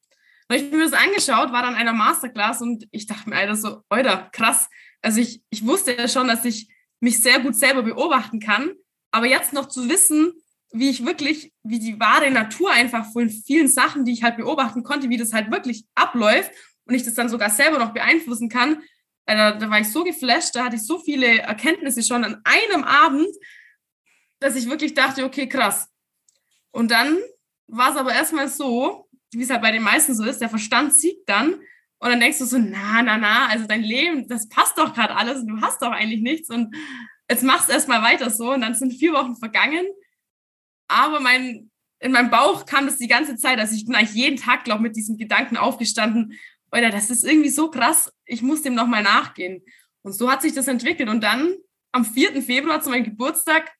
Und 0.47 0.55
ich 0.55 0.71
mir 0.71 0.83
das 0.83 0.93
angeschaut, 0.93 1.51
war 1.51 1.63
dann 1.63 1.75
einer 1.75 1.93
Masterclass 1.93 2.61
und 2.61 2.87
ich 2.91 3.07
dachte 3.07 3.29
mir, 3.29 3.37
Alter, 3.37 3.55
so, 3.55 3.81
Alter, 3.89 4.29
krass. 4.31 4.69
Also 5.01 5.19
ich, 5.19 5.41
ich 5.49 5.65
wusste 5.65 5.93
ja 5.93 6.07
schon, 6.07 6.27
dass 6.27 6.45
ich 6.45 6.69
mich 6.99 7.21
sehr 7.21 7.39
gut 7.39 7.55
selber 7.55 7.83
beobachten 7.83 8.39
kann, 8.39 8.71
aber 9.11 9.25
jetzt 9.25 9.53
noch 9.53 9.67
zu 9.67 9.89
wissen, 9.89 10.33
wie 10.71 10.89
ich 10.89 11.05
wirklich, 11.05 11.53
wie 11.63 11.79
die 11.79 11.99
wahre 11.99 12.29
Natur 12.31 12.71
einfach 12.71 13.11
von 13.11 13.29
vielen 13.29 13.67
Sachen, 13.67 14.05
die 14.05 14.13
ich 14.13 14.23
halt 14.23 14.37
beobachten 14.37 14.83
konnte, 14.83 15.09
wie 15.09 15.17
das 15.17 15.33
halt 15.33 15.51
wirklich 15.51 15.85
abläuft 15.95 16.51
und 16.85 16.93
ich 16.93 17.03
das 17.03 17.13
dann 17.13 17.29
sogar 17.29 17.49
selber 17.49 17.79
noch 17.79 17.93
beeinflussen 17.93 18.49
kann, 18.49 18.81
da, 19.25 19.53
da 19.53 19.69
war 19.69 19.79
ich 19.79 19.89
so 19.89 20.03
geflasht, 20.03 20.55
da 20.55 20.65
hatte 20.65 20.75
ich 20.75 20.85
so 20.85 20.99
viele 20.99 21.39
Erkenntnisse 21.39 22.03
schon 22.03 22.23
an 22.23 22.41
einem 22.43 22.83
Abend, 22.83 23.27
dass 24.39 24.55
ich 24.55 24.69
wirklich 24.69 24.93
dachte, 24.93 25.25
okay, 25.25 25.47
krass. 25.47 25.87
Und 26.75 26.91
dann 26.91 27.17
war 27.67 27.91
es 27.91 27.97
aber 27.97 28.13
erstmal 28.13 28.49
so, 28.49 29.07
wie 29.31 29.43
es 29.43 29.49
halt 29.49 29.61
bei 29.61 29.71
den 29.71 29.81
meisten 29.81 30.13
so 30.13 30.25
ist, 30.25 30.41
der 30.41 30.49
Verstand 30.49 30.93
siegt 30.93 31.29
dann 31.29 31.53
und 31.53 32.09
dann 32.09 32.19
denkst 32.19 32.39
du 32.39 32.45
so, 32.45 32.57
na, 32.57 33.01
na, 33.01 33.17
na, 33.17 33.47
also 33.47 33.65
dein 33.65 33.81
Leben, 33.81 34.27
das 34.27 34.49
passt 34.49 34.77
doch 34.77 34.93
gerade 34.93 35.15
alles 35.15 35.39
und 35.39 35.47
du 35.47 35.61
hast 35.61 35.81
doch 35.81 35.91
eigentlich 35.91 36.21
nichts 36.21 36.49
und 36.49 36.75
jetzt 37.29 37.43
machst 37.43 37.69
du 37.69 37.71
erstmal 37.71 38.01
weiter 38.01 38.29
so 38.29 38.51
und 38.51 38.59
dann 38.59 38.75
sind 38.75 38.91
vier 38.91 39.13
Wochen 39.13 39.37
vergangen, 39.37 39.85
aber 40.89 41.21
mein, 41.21 41.71
in 41.99 42.11
meinem 42.11 42.29
Bauch 42.29 42.65
kam 42.65 42.87
das 42.87 42.97
die 42.97 43.07
ganze 43.07 43.37
Zeit, 43.37 43.57
also 43.57 43.73
ich 43.73 43.85
bin 43.85 43.95
eigentlich 43.95 44.13
jeden 44.13 44.37
Tag, 44.37 44.65
glaube 44.65 44.79
ich, 44.79 44.89
mit 44.89 44.95
diesen 44.97 45.17
Gedanken 45.17 45.55
aufgestanden, 45.55 46.37
oder 46.73 46.89
das 46.89 47.09
ist 47.09 47.23
irgendwie 47.23 47.51
so 47.51 47.71
krass, 47.71 48.11
ich 48.25 48.41
muss 48.41 48.63
dem 48.63 48.75
nochmal 48.75 49.01
nachgehen. 49.01 49.63
Und 50.01 50.11
so 50.11 50.29
hat 50.29 50.41
sich 50.41 50.53
das 50.53 50.67
entwickelt 50.67 51.07
und 51.07 51.23
dann 51.23 51.55
am 51.93 52.03
4. 52.03 52.41
Februar 52.41 52.81
zu 52.81 52.89
meinem 52.89 53.05
Geburtstag 53.05 53.71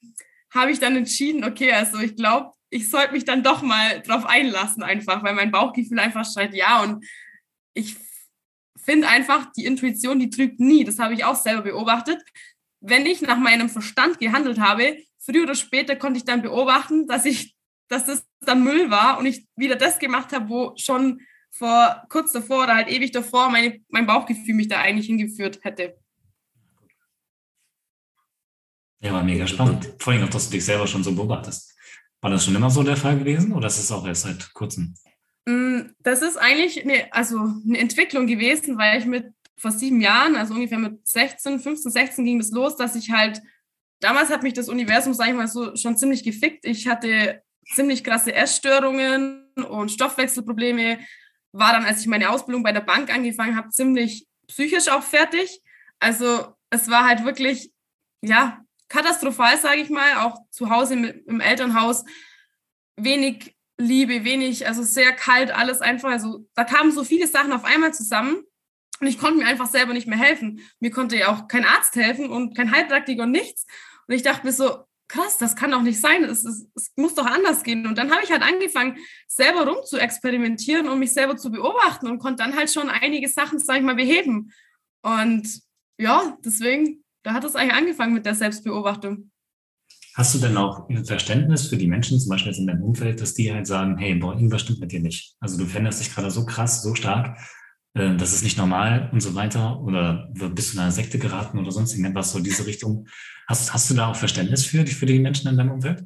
habe 0.49 0.71
ich 0.71 0.79
dann 0.79 0.95
entschieden, 0.95 1.43
okay, 1.43 1.73
also 1.73 1.99
ich 1.99 2.15
glaube, 2.15 2.54
ich 2.75 2.89
sollte 2.89 3.13
mich 3.13 3.24
dann 3.24 3.41
doch 3.41 3.62
mal 3.62 4.01
drauf 4.01 4.25
einlassen 4.25 4.84
einfach, 4.84 5.24
weil 5.24 5.34
mein 5.34 5.50
Bauchgefühl 5.50 5.98
einfach 5.98 6.29
schreit 6.29 6.53
ja 6.53 6.84
und 6.84 7.05
ich 7.74 7.96
finde 8.75 9.08
einfach, 9.08 9.51
die 9.53 9.65
Intuition, 9.65 10.20
die 10.20 10.29
trügt 10.29 10.60
nie. 10.60 10.84
Das 10.84 11.00
habe 11.00 11.13
ich 11.13 11.24
auch 11.24 11.36
selber 11.36 11.63
beobachtet. 11.63 12.22
Wenn 12.82 13.05
ich 13.05 13.22
nach 13.22 13.38
meinem 13.38 13.70
Verstand 13.70 14.20
gehandelt 14.20 14.60
habe, 14.60 14.98
früher 15.20 15.44
oder 15.44 15.55
später 15.55 15.96
konnte 15.96 16.17
ich 16.17 16.25
dann 16.25 16.41
beobachten, 16.41 17.08
dass 17.08 17.25
ich, 17.25 17.55
dass 17.88 18.05
das 18.05 18.25
dann 18.41 18.63
Müll 18.63 18.91
war 18.91 19.17
und 19.17 19.25
ich 19.25 19.48
wieder 19.55 19.75
das 19.75 19.98
gemacht 19.98 20.34
habe, 20.34 20.50
wo 20.50 20.74
schon 20.75 21.22
vor 21.51 22.03
kurz 22.10 22.34
davor 22.34 22.65
oder 22.65 22.75
halt 22.75 22.89
ewig 22.89 23.12
davor 23.12 23.50
meine, 23.50 23.79
mein 23.88 24.05
Bauchgefühl 24.05 24.53
mich 24.53 24.67
da 24.67 24.82
eigentlich 24.82 25.08
hingeführt 25.08 25.60
hätte. 25.63 25.98
Ja, 29.00 29.13
war 29.13 29.24
mega 29.24 29.48
spannend. 29.48 29.94
Vor 30.00 30.13
allem 30.13 30.29
dass 30.29 30.50
du 30.50 30.51
dich 30.51 30.65
selber 30.65 30.88
schon 30.88 31.03
so 31.03 31.15
beobachtest. 31.15 31.75
War 32.25 32.32
das 32.32 32.44
schon 32.44 32.55
immer 32.55 32.72
so 32.72 32.82
der 32.82 32.98
Fall 32.98 33.20
gewesen 33.20 33.53
oder 33.53 33.67
ist 33.67 33.77
es 33.77 33.91
auch 33.91 34.08
erst 34.08 34.24
seit 34.24 34.51
kurzem? 34.55 34.96
Mm, 35.46 35.91
das 36.00 36.24
ist 36.24 36.38
eigentlich 36.38 36.84
eine, 36.84 37.13
also 37.13 37.38
eine 37.38 37.77
Entwicklung 37.77 38.25
gewesen, 38.25 38.79
weil 38.79 38.98
ich 38.98 39.05
mit 39.05 39.32
vor 39.60 39.70
sieben 39.70 40.01
Jahren, 40.01 40.36
also 40.36 40.55
ungefähr 40.55 40.79
mit 40.79 41.08
16, 41.08 41.60
15, 41.60 41.91
16 41.91 42.25
ging 42.25 42.39
das 42.39 42.50
los, 42.50 42.77
dass 42.77 42.96
ich 42.96 43.12
halt, 43.12 43.44
damals 44.00 44.32
hat 44.32 44.41
mich 44.41 44.53
das 44.53 44.70
Universum, 44.70 45.13
sag 45.13 45.27
ich 45.27 45.36
mal 45.36 45.48
so, 45.48 45.75
schon 45.75 45.98
ziemlich 45.98 46.24
gefickt. 46.24 46.65
Ich 46.65 46.88
hatte 46.88 47.44
ziemlich 47.75 48.03
krasse 48.03 48.34
Essstörungen 48.34 49.46
und 49.70 49.91
Stoffwechselprobleme, 49.91 50.98
war 51.51 51.74
dann, 51.74 51.86
als 51.86 52.01
ich 52.01 52.08
meine 52.08 52.32
Ausbildung 52.32 52.63
bei 52.63 52.72
der 52.72 52.82
Bank 52.82 53.13
angefangen 53.13 53.55
habe, 53.55 53.70
ziemlich 53.70 54.25
psychisch 54.48 54.88
auch 54.88 55.03
fertig. 55.03 55.62
Also 56.00 56.55
es 56.72 56.89
war 56.89 57.05
halt 57.05 57.24
wirklich, 57.24 57.72
ja, 58.24 58.64
katastrophal, 58.89 59.57
sage 59.57 59.81
ich 59.81 59.89
mal, 59.89 60.25
auch 60.25 60.37
zu 60.51 60.69
Hause 60.69 60.93
im, 61.25 61.39
Elternhaus. 61.39 62.05
Wenig 62.97 63.55
Liebe, 63.77 64.23
wenig, 64.23 64.67
also 64.67 64.83
sehr 64.83 65.11
kalt, 65.11 65.51
alles 65.51 65.81
einfach. 65.81 66.09
Also 66.09 66.47
da 66.55 66.63
kamen 66.63 66.91
so 66.91 67.03
viele 67.03 67.27
Sachen 67.27 67.51
auf 67.51 67.65
einmal 67.65 67.93
zusammen 67.93 68.43
und 69.01 69.07
ich 69.07 69.19
konnte 69.19 69.39
mir 69.39 69.47
einfach 69.47 69.69
selber 69.69 69.93
nicht 69.93 70.07
mehr 70.07 70.17
helfen. 70.17 70.61
Mir 70.79 70.91
konnte 70.91 71.17
ja 71.17 71.27
auch 71.27 71.47
kein 71.47 71.65
Arzt 71.65 71.95
helfen 71.95 72.29
und 72.29 72.55
kein 72.55 72.71
Heilpraktiker 72.71 73.23
und 73.23 73.31
nichts. 73.31 73.65
Und 74.07 74.15
ich 74.15 74.23
dachte 74.23 74.45
mir 74.45 74.53
so, 74.53 74.85
krass, 75.07 75.37
das 75.37 75.55
kann 75.55 75.71
doch 75.71 75.81
nicht 75.81 75.99
sein, 75.99 76.23
es, 76.23 76.45
es, 76.45 76.67
es 76.75 76.91
muss 76.95 77.15
doch 77.15 77.25
anders 77.25 77.63
gehen. 77.63 77.85
Und 77.85 77.97
dann 77.97 78.11
habe 78.11 78.23
ich 78.23 78.31
halt 78.31 78.41
angefangen, 78.41 78.97
selber 79.27 79.67
rum 79.67 79.83
zu 79.83 79.97
experimentieren 79.97 80.87
und 80.89 80.99
mich 80.99 81.13
selber 81.13 81.37
zu 81.37 81.51
beobachten 81.51 82.07
und 82.07 82.19
konnte 82.19 82.43
dann 82.43 82.55
halt 82.55 82.71
schon 82.71 82.89
einige 82.89 83.27
Sachen, 83.27 83.59
sag 83.59 83.77
ich 83.77 83.83
mal, 83.83 83.95
beheben. 83.95 84.51
Und 85.01 85.61
ja, 85.97 86.37
deswegen, 86.43 87.04
da 87.25 87.34
hat 87.34 87.44
es 87.44 87.55
eigentlich 87.55 87.74
angefangen 87.74 88.13
mit 88.13 88.25
der 88.25 88.36
Selbstbeobachtung. 88.36 89.32
Hast 90.13 90.36
du 90.36 90.39
denn 90.39 90.55
auch 90.55 90.88
ein 90.88 91.05
Verständnis 91.05 91.67
für 91.67 91.75
die 91.75 91.88
Menschen, 91.88 92.20
zum 92.20 92.29
Beispiel 92.29 92.51
jetzt 92.51 92.60
in 92.60 92.67
deinem 92.67 92.84
Umfeld, 92.84 93.20
dass 93.20 93.34
die 93.34 93.51
halt 93.51 93.65
sagen, 93.65 93.98
hey, 93.98 94.13
boah, 94.15 94.34
irgendwas 94.34 94.62
stimmt 94.62 94.79
mit 94.79 94.91
dir 94.91 95.01
nicht. 95.01 95.36
Also 95.39 95.58
du 95.58 95.65
veränderst 95.65 96.00
dich 96.00 96.13
gerade 96.13 96.29
so 96.29 96.46
krass, 96.46 96.84
so 96.84 96.94
stark, 96.94 97.38
äh, 97.96 98.15
das 98.15 98.32
ist 98.32 98.44
nicht 98.44 98.60
normal 98.60 99.10
und 99.12 99.22
so 99.22 99.34
weiter. 99.34 99.82
Oder 99.82 100.29
bist 100.34 100.72
du 100.72 100.77
in 100.77 100.84
einer 100.84 100.91
Sekte 100.91 101.17
geraten 101.17 101.58
oder 101.58 101.72
sonst 101.72 101.96
irgendwas 101.96 102.32
so 102.32 102.39
diese 102.39 102.67
Richtung. 102.67 103.08
Hast, 103.48 103.74
hast 103.74 103.89
du 103.89 103.96
da 103.96 104.12
auch 104.12 104.15
Verständnis 104.15 104.65
für, 104.65 104.86
für 104.86 105.08
die 105.08 105.20
Menschen 105.20 105.50
in 105.50 105.58
deinem 105.58 105.72
Umfeld? 105.72 106.03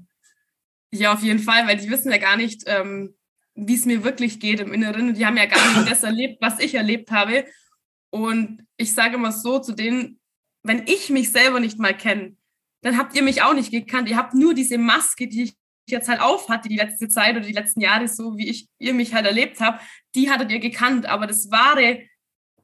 Ja, 0.91 1.13
auf 1.13 1.21
jeden 1.21 1.39
Fall, 1.39 1.67
weil 1.67 1.77
die 1.77 1.89
wissen 1.89 2.11
ja 2.11 2.17
gar 2.17 2.37
nicht, 2.37 2.63
ähm, 2.65 3.13
wie 3.55 3.75
es 3.75 3.85
mir 3.85 4.05
wirklich 4.05 4.39
geht 4.39 4.61
im 4.61 4.73
Inneren. 4.73 5.09
Und 5.09 5.17
die 5.17 5.25
haben 5.25 5.37
ja 5.37 5.45
gar 5.45 5.77
nicht 5.77 5.91
das 5.91 6.01
erlebt, 6.03 6.37
was 6.39 6.59
ich 6.59 6.75
erlebt 6.75 7.11
habe. 7.11 7.43
Und 8.09 8.65
ich 8.77 8.93
sage 8.93 9.15
immer 9.15 9.33
so 9.33 9.59
zu 9.59 9.73
denen, 9.73 10.18
wenn 10.63 10.83
ich 10.87 11.09
mich 11.09 11.31
selber 11.31 11.59
nicht 11.59 11.79
mal 11.79 11.95
kenne, 11.95 12.35
dann 12.81 12.97
habt 12.97 13.15
ihr 13.15 13.23
mich 13.23 13.41
auch 13.41 13.53
nicht 13.53 13.71
gekannt. 13.71 14.09
Ihr 14.09 14.17
habt 14.17 14.33
nur 14.33 14.53
diese 14.53 14.77
Maske, 14.77 15.27
die 15.27 15.43
ich 15.43 15.53
jetzt 15.87 16.07
halt 16.07 16.21
auf 16.21 16.49
hatte, 16.49 16.69
die 16.69 16.77
letzte 16.77 17.07
Zeit 17.07 17.35
oder 17.35 17.45
die 17.45 17.53
letzten 17.53 17.81
Jahre, 17.81 18.07
so 18.07 18.37
wie 18.37 18.49
ich 18.49 18.67
ihr 18.77 18.93
mich 18.93 19.13
halt 19.13 19.25
erlebt 19.25 19.59
habt, 19.59 19.83
die 20.15 20.29
hattet 20.29 20.51
ihr 20.51 20.59
gekannt. 20.59 21.05
Aber 21.05 21.27
das 21.27 21.51
wahre, 21.51 22.03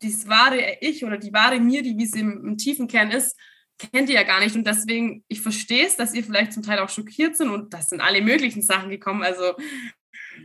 das 0.02 0.28
wahre 0.28 0.78
Ich 0.82 1.04
oder 1.04 1.18
die 1.18 1.34
wahre 1.34 1.60
mir, 1.60 1.82
die 1.82 1.98
wie 1.98 2.06
sie 2.06 2.20
im, 2.20 2.46
im 2.46 2.58
tiefen 2.58 2.88
Kern 2.88 3.12
ist, 3.12 3.38
kennt 3.78 4.10
ihr 4.10 4.16
ja 4.16 4.24
gar 4.24 4.40
nicht. 4.40 4.56
Und 4.56 4.66
deswegen, 4.66 5.24
ich 5.28 5.42
verstehe 5.42 5.86
es, 5.86 5.98
dass 5.98 6.14
ihr 6.14 6.24
vielleicht 6.24 6.54
zum 6.54 6.64
Teil 6.64 6.80
auch 6.80 6.90
schockiert 6.90 7.36
sind 7.36 7.50
und 7.50 7.74
das 7.74 7.90
sind 7.90 8.02
alle 8.02 8.22
möglichen 8.22 8.62
Sachen 8.62 8.90
gekommen. 8.90 9.24
Also 9.24 9.54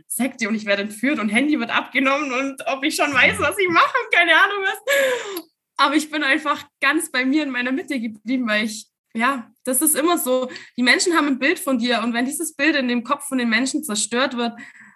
Sekte 0.07 0.47
und 0.49 0.55
ich 0.55 0.65
werde 0.65 0.83
entführt 0.83 1.19
und 1.19 1.29
Handy 1.29 1.59
wird 1.59 1.69
abgenommen 1.69 2.31
und 2.31 2.61
ob 2.67 2.83
ich 2.83 2.95
schon 2.95 3.13
weiß, 3.13 3.39
was 3.39 3.57
ich 3.57 3.69
mache, 3.69 3.97
keine 4.13 4.33
Ahnung 4.33 4.63
was. 4.63 5.50
Aber 5.81 5.95
ich 5.95 6.11
bin 6.11 6.21
einfach 6.21 6.63
ganz 6.79 7.11
bei 7.11 7.25
mir 7.25 7.41
in 7.41 7.49
meiner 7.49 7.71
Mitte 7.71 7.99
geblieben, 7.99 8.47
weil 8.47 8.65
ich, 8.65 8.87
ja, 9.15 9.51
das 9.63 9.81
ist 9.81 9.95
immer 9.95 10.19
so. 10.19 10.47
Die 10.77 10.83
Menschen 10.83 11.15
haben 11.15 11.25
ein 11.25 11.39
Bild 11.39 11.57
von 11.57 11.79
dir 11.79 12.03
und 12.03 12.13
wenn 12.13 12.25
dieses 12.25 12.55
Bild 12.55 12.75
in 12.75 12.87
dem 12.87 13.03
Kopf 13.03 13.27
von 13.27 13.39
den 13.39 13.49
Menschen 13.49 13.83
zerstört 13.83 14.37
wird, 14.37 14.53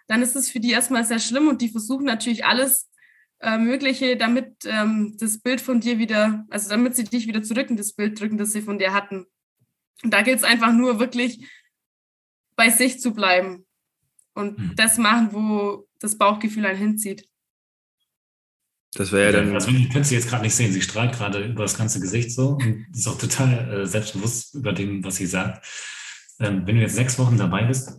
dann 0.08 0.22
ist 0.22 0.36
es 0.36 0.52
für 0.52 0.60
die 0.60 0.70
erstmal 0.70 1.04
sehr 1.04 1.18
schlimm 1.18 1.48
und 1.48 1.64
die 1.64 1.70
versuchen 1.70 2.06
natürlich 2.06 2.46
alles 2.46 2.88
äh, 3.40 3.58
Mögliche, 3.58 4.16
damit 4.16 4.54
ähm, 4.66 5.18
das 5.20 5.42
Bild 5.42 5.60
von 5.60 5.80
dir 5.80 5.98
wieder, 5.98 6.46
also 6.52 6.70
damit 6.70 6.96
sie 6.96 7.06
dich 7.06 7.26
wieder 7.26 7.42
zurück 7.42 7.72
in 7.72 7.78
das 7.78 7.94
Bild 7.94 8.20
drücken, 8.20 8.38
das 8.38 8.52
sie 8.52 8.62
von 8.62 8.78
dir 8.78 8.94
hatten. 8.94 9.26
Und 10.04 10.14
da 10.14 10.22
gilt 10.22 10.38
es 10.38 10.44
einfach 10.44 10.72
nur 10.72 11.00
wirklich 11.00 11.50
bei 12.56 12.70
sich 12.70 13.00
zu 13.00 13.12
bleiben 13.12 13.66
und 14.36 14.60
mhm. 14.60 14.76
das 14.76 15.00
machen, 15.00 15.34
wo 15.34 15.88
das 16.00 16.16
Bauchgefühl 16.20 16.68
einen 16.68 16.78
hinzieht. 16.78 17.28
Das 18.96 19.12
wäre 19.12 19.26
ja 19.26 19.32
dann. 19.34 19.54
Also, 19.54 19.70
ich 19.72 19.90
könnte 19.90 20.08
sie 20.08 20.16
jetzt 20.16 20.30
gerade 20.30 20.44
nicht 20.44 20.56
sehen. 20.56 20.72
Sie 20.72 20.82
strahlt 20.82 21.14
gerade 21.14 21.44
über 21.44 21.64
das 21.64 21.78
ganze 21.78 22.00
Gesicht 22.00 22.32
so 22.32 22.52
und 22.52 22.88
ist 22.94 23.08
auch 23.08 23.18
total 23.18 23.82
äh, 23.82 23.86
selbstbewusst 23.86 24.56
über 24.56 24.72
dem, 24.72 25.04
was 25.04 25.18
sie 25.18 25.26
sagt. 25.26 25.66
Ähm, 26.40 26.66
wenn 26.66 26.78
du 26.78 26.82
jetzt 26.82 26.96
sechs 26.96 27.20
Wochen 27.20 27.38
dabei 27.38 27.66
bist 27.66 27.90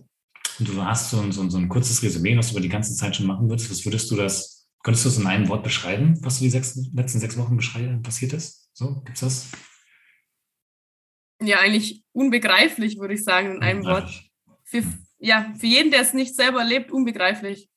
und 0.59 0.69
du 0.69 0.83
hast 0.83 1.11
so, 1.11 1.31
so, 1.31 1.49
so 1.51 1.59
ein 1.59 1.69
kurzes 1.69 2.03
Resümee, 2.03 2.37
was 2.37 2.49
du 2.49 2.53
über 2.53 2.63
die 2.63 2.71
ganze 2.71 2.95
Zeit 2.95 3.15
schon 3.15 3.27
machen 3.27 3.49
würdest, 3.49 3.71
was 3.71 3.85
würdest 3.85 4.11
du 4.11 4.17
das, 4.17 4.69
könntest 4.83 5.05
du 5.05 5.11
es 5.11 5.19
in 5.19 5.27
einem 5.27 5.49
Wort 5.49 5.65
beschreiben, 5.65 6.19
was 6.23 6.39
du 6.39 6.45
die 6.45 6.51
sechs, 6.51 6.77
letzten 6.95 7.21
sechs 7.21 7.37
Wochen 7.37 7.59
passiert 8.03 8.33
ist? 8.33 8.71
So, 8.73 9.03
gibt's 9.05 9.21
das? 9.21 9.49
Ja, 11.43 11.61
eigentlich 11.61 12.05
unbegreiflich, 12.13 12.99
würde 12.99 13.15
ich 13.15 13.25
sagen, 13.25 13.57
in 13.57 13.63
einem 13.63 13.85
Wort. 13.85 14.25
Für, 14.65 14.83
ja, 15.19 15.55
für 15.59 15.67
jeden, 15.67 15.91
der 15.91 16.01
es 16.01 16.15
nicht 16.15 16.35
selber 16.35 16.61
erlebt, 16.61 16.91
unbegreiflich. 16.91 17.69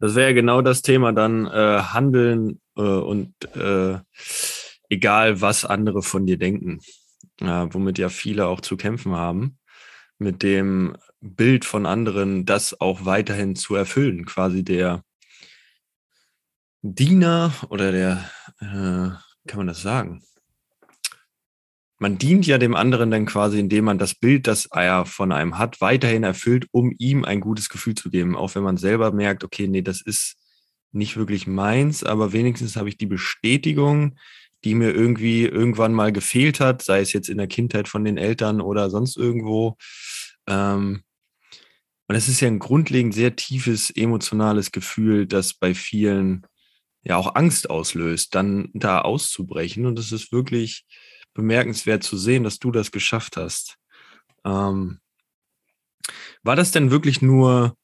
Das 0.00 0.14
wäre 0.14 0.30
ja 0.30 0.34
genau 0.34 0.62
das 0.62 0.82
Thema 0.82 1.12
dann 1.12 1.46
äh, 1.46 1.82
Handeln 1.82 2.60
äh, 2.76 2.80
und 2.80 3.34
äh, 3.54 3.98
egal, 4.88 5.40
was 5.40 5.64
andere 5.64 6.02
von 6.02 6.26
dir 6.26 6.38
denken, 6.38 6.80
womit 7.38 7.98
ja 7.98 8.10
viele 8.10 8.48
auch 8.48 8.60
zu 8.60 8.76
kämpfen 8.76 9.12
haben, 9.12 9.58
mit 10.18 10.42
dem 10.42 10.96
Bild 11.20 11.64
von 11.64 11.86
anderen, 11.86 12.44
das 12.44 12.78
auch 12.80 13.06
weiterhin 13.06 13.56
zu 13.56 13.74
erfüllen, 13.76 14.26
quasi 14.26 14.62
der 14.62 15.02
Diener 16.82 17.52
oder 17.68 17.92
der, 17.92 18.30
äh, 18.60 19.48
kann 19.48 19.58
man 19.58 19.68
das 19.68 19.80
sagen? 19.82 20.22
Man 22.00 22.16
dient 22.16 22.46
ja 22.46 22.56
dem 22.56 22.74
anderen 22.74 23.10
dann 23.10 23.26
quasi, 23.26 23.60
indem 23.60 23.84
man 23.84 23.98
das 23.98 24.14
Bild, 24.14 24.46
das 24.46 24.66
er 24.72 25.04
von 25.04 25.32
einem 25.32 25.58
hat, 25.58 25.82
weiterhin 25.82 26.24
erfüllt, 26.24 26.66
um 26.72 26.94
ihm 26.98 27.26
ein 27.26 27.40
gutes 27.40 27.68
Gefühl 27.68 27.94
zu 27.94 28.10
geben. 28.10 28.36
Auch 28.36 28.54
wenn 28.54 28.62
man 28.62 28.78
selber 28.78 29.12
merkt, 29.12 29.44
okay, 29.44 29.68
nee, 29.68 29.82
das 29.82 30.00
ist 30.00 30.36
nicht 30.92 31.18
wirklich 31.18 31.46
meins, 31.46 32.02
aber 32.02 32.32
wenigstens 32.32 32.76
habe 32.76 32.88
ich 32.88 32.96
die 32.96 33.06
Bestätigung, 33.06 34.16
die 34.64 34.74
mir 34.74 34.94
irgendwie 34.94 35.44
irgendwann 35.44 35.92
mal 35.92 36.10
gefehlt 36.10 36.58
hat, 36.58 36.82
sei 36.82 37.00
es 37.00 37.12
jetzt 37.12 37.28
in 37.28 37.36
der 37.36 37.46
Kindheit 37.46 37.86
von 37.86 38.02
den 38.02 38.16
Eltern 38.16 38.62
oder 38.62 38.88
sonst 38.88 39.18
irgendwo. 39.18 39.76
Ähm, 40.46 41.02
und 42.08 42.16
es 42.16 42.28
ist 42.28 42.40
ja 42.40 42.48
ein 42.48 42.58
grundlegend 42.58 43.14
sehr 43.14 43.36
tiefes 43.36 43.90
emotionales 43.90 44.72
Gefühl, 44.72 45.26
das 45.26 45.52
bei 45.52 45.74
vielen 45.74 46.46
ja 47.02 47.16
auch 47.16 47.34
Angst 47.34 47.68
auslöst, 47.68 48.34
dann 48.34 48.70
da 48.72 49.02
auszubrechen. 49.02 49.84
Und 49.84 49.98
es 49.98 50.12
ist 50.12 50.32
wirklich, 50.32 50.86
bemerkenswert 51.34 52.02
zu 52.02 52.16
sehen, 52.16 52.44
dass 52.44 52.58
du 52.58 52.70
das 52.70 52.90
geschafft 52.90 53.36
hast. 53.36 53.76
Ähm, 54.44 55.00
war 56.42 56.56
das 56.56 56.70
denn 56.70 56.90
wirklich 56.90 57.22
nur 57.22 57.76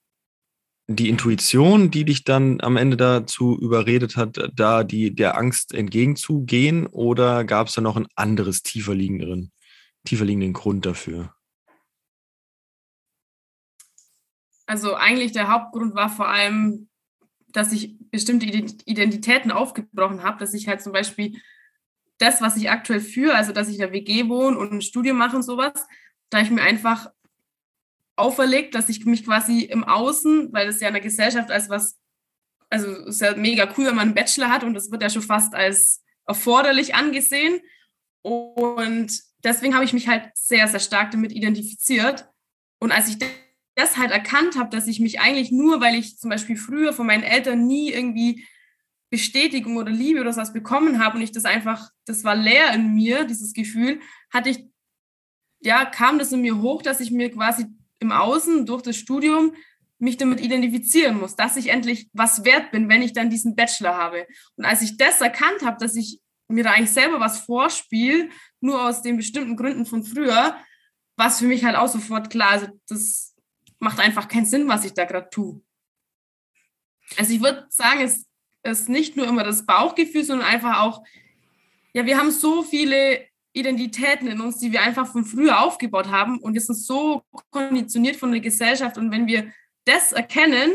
die 0.89 1.09
Intuition, 1.09 1.91
die 1.91 2.05
dich 2.05 2.25
dann 2.25 2.61
am 2.61 2.77
Ende 2.77 2.97
dazu 2.97 3.59
überredet 3.59 4.17
hat, 4.17 4.39
da 4.55 4.85
die, 4.85 5.15
der 5.15 5.37
Angst 5.37 5.75
entgegenzugehen, 5.75 6.87
oder 6.87 7.45
gab 7.45 7.67
es 7.67 7.75
da 7.75 7.81
noch 7.81 7.97
ein 7.97 8.07
anderes 8.15 8.63
tiefer, 8.63 8.95
liegenden, 8.95 9.53
tiefer 10.05 10.25
liegenden 10.25 10.53
Grund 10.53 10.87
dafür? 10.87 11.35
Also 14.67 14.95
eigentlich 14.95 15.33
der 15.33 15.49
Hauptgrund 15.49 15.95
war 15.95 16.09
vor 16.09 16.29
allem, 16.29 16.89
dass 17.49 17.73
ich 17.73 17.97
bestimmte 18.11 18.47
Identitäten 18.47 19.51
aufgebrochen 19.51 20.23
habe, 20.23 20.39
dass 20.39 20.55
ich 20.55 20.69
halt 20.69 20.83
zum 20.83 20.93
Beispiel 20.93 21.41
das, 22.19 22.41
was 22.41 22.57
ich 22.57 22.71
aktuell 22.71 23.01
führe, 23.01 23.35
also 23.35 23.53
dass 23.53 23.69
ich 23.69 23.75
in 23.75 23.81
der 23.81 23.93
WG 23.93 24.29
wohne 24.29 24.59
und 24.59 24.73
ein 24.73 24.83
Studium 24.83 25.19
mache 25.19 25.37
und 25.37 25.43
sowas, 25.43 25.87
da 26.31 26.41
ich 26.41 26.51
mir 26.51 26.63
einfach 26.63 27.11
auferlegt, 28.17 28.75
dass 28.75 28.89
ich 28.89 29.05
mich 29.05 29.25
quasi 29.25 29.61
im 29.61 29.85
Außen, 29.85 30.53
weil 30.53 30.67
das 30.67 30.81
ja 30.81 30.89
in 30.89 30.95
der 30.95 31.03
Gesellschaft 31.03 31.51
als 31.51 31.69
was, 31.69 31.99
also 32.71 32.91
ist 33.07 33.21
ja 33.21 33.37
mega 33.37 33.73
cool, 33.77 33.87
wenn 33.87 33.95
man 33.95 34.09
einen 34.09 34.15
Bachelor 34.15 34.51
hat 34.51 34.65
und 34.65 34.75
das 34.75 34.91
wird 34.91 35.03
ja 35.03 35.11
schon 35.11 35.23
fast 35.23 35.55
als 35.55 36.03
erforderlich 36.27 36.95
angesehen. 36.95 37.61
Und 38.23 39.23
deswegen 39.45 39.75
habe 39.75 39.85
ich 39.85 39.93
mich 39.93 40.09
halt 40.09 40.31
sehr, 40.35 40.67
sehr 40.67 40.81
stark 40.81 41.11
damit 41.13 41.33
identifiziert. 41.33 42.29
Und 42.81 42.91
als 42.91 43.09
ich 43.09 43.19
das 43.75 43.97
halt 43.97 44.11
erkannt 44.11 44.57
habe, 44.57 44.71
dass 44.71 44.89
ich 44.89 44.99
mich 44.99 45.21
eigentlich 45.21 45.53
nur, 45.53 45.81
weil 45.81 45.95
ich 45.95 46.19
zum 46.19 46.31
Beispiel 46.31 46.57
früher 46.57 46.93
von 46.93 47.07
meinen 47.07 47.23
Eltern 47.23 47.67
nie 47.67 47.93
irgendwie 47.93 48.45
Bestätigung 49.11 49.77
oder 49.77 49.91
Liebe 49.91 50.21
oder 50.21 50.33
sowas 50.33 50.53
bekommen 50.53 51.03
habe 51.03 51.17
und 51.17 51.23
ich 51.23 51.33
das 51.33 51.45
einfach, 51.45 51.91
das 52.07 52.25
war 52.25 52.35
leer 52.35 52.73
in 52.75 52.95
mir, 52.95 53.25
dieses 53.25 53.53
Gefühl, 53.53 54.01
hatte 54.31 54.51
ich, 54.51 54.65
ja, 55.61 55.85
kam 55.85 56.19
das 56.19 56.33
in 56.33 56.41
mir 56.41 56.61
hoch, 56.61 56.83
dass 56.83 57.01
ich 57.01 57.11
mir 57.11 57.31
quasi 57.31 57.67
im 57.99 58.13
Außen 58.13 58.67
durch 58.67 58.83
das 58.83 58.97
Studium 58.97 59.55
mich 59.99 60.17
damit 60.17 60.41
identifizieren 60.41 61.19
muss, 61.19 61.37
dass 61.37 61.57
ich 61.57 61.69
endlich 61.69 62.11
was 62.13 62.45
wert 62.45 62.71
bin, 62.71 62.89
wenn 62.89 63.03
ich 63.03 63.13
dann 63.13 63.31
diesen 63.31 63.57
Bachelor 63.57 63.97
habe. 63.97 64.27
Und 64.57 64.65
als 64.65 64.83
ich 64.83 64.97
das 64.97 65.21
erkannt 65.21 65.63
habe, 65.65 65.79
dass 65.81 65.97
ich 65.97 66.21
mir 66.49 66.65
da 66.65 66.73
eigentlich 66.73 66.91
selber 66.91 67.19
was 67.19 67.41
vorspiele, 67.41 68.29
nur 68.61 68.83
aus 68.85 69.03
den 69.03 69.17
bestimmten 69.17 69.57
Gründen 69.57 69.87
von 69.87 70.05
früher, 70.05 70.57
was 71.17 71.39
für 71.39 71.47
mich 71.47 71.65
halt 71.65 71.77
auch 71.77 71.89
sofort 71.89 72.31
klar. 72.31 72.51
Also 72.51 72.67
das 72.89 73.35
macht 73.79 73.99
einfach 74.01 74.29
keinen 74.29 74.47
Sinn, 74.47 74.69
was 74.69 74.85
ich 74.85 74.93
da 74.93 75.05
gerade 75.05 75.31
tue. 75.31 75.63
Also 77.17 77.33
ich 77.33 77.41
würde 77.41 77.67
sagen, 77.71 78.01
es 78.01 78.26
ist 78.71 78.89
nicht 78.89 79.17
nur 79.17 79.27
immer 79.27 79.45
das 79.45 79.67
Bauchgefühl, 79.67 80.25
sondern 80.25 80.47
einfach 80.47 80.81
auch, 80.81 81.03
ja, 81.93 82.07
wir 82.07 82.19
haben 82.19 82.31
so 82.31 82.63
viele 82.63 83.27
Identitäten 83.53 84.29
in 84.29 84.41
uns, 84.41 84.59
die 84.59 84.71
wir 84.73 84.83
einfach 84.83 85.11
von 85.11 85.25
früher 85.25 85.61
aufgebaut 85.61 86.09
haben 86.09 86.39
und 86.39 86.55
wir 86.55 86.61
sind 86.61 86.77
so 86.77 87.23
konditioniert 87.51 88.17
von 88.17 88.31
der 88.31 88.41
Gesellschaft 88.41 88.99
und 88.99 89.11
wenn 89.11 89.27
wir 89.27 89.51
das 89.87 90.13
erkennen, 90.13 90.73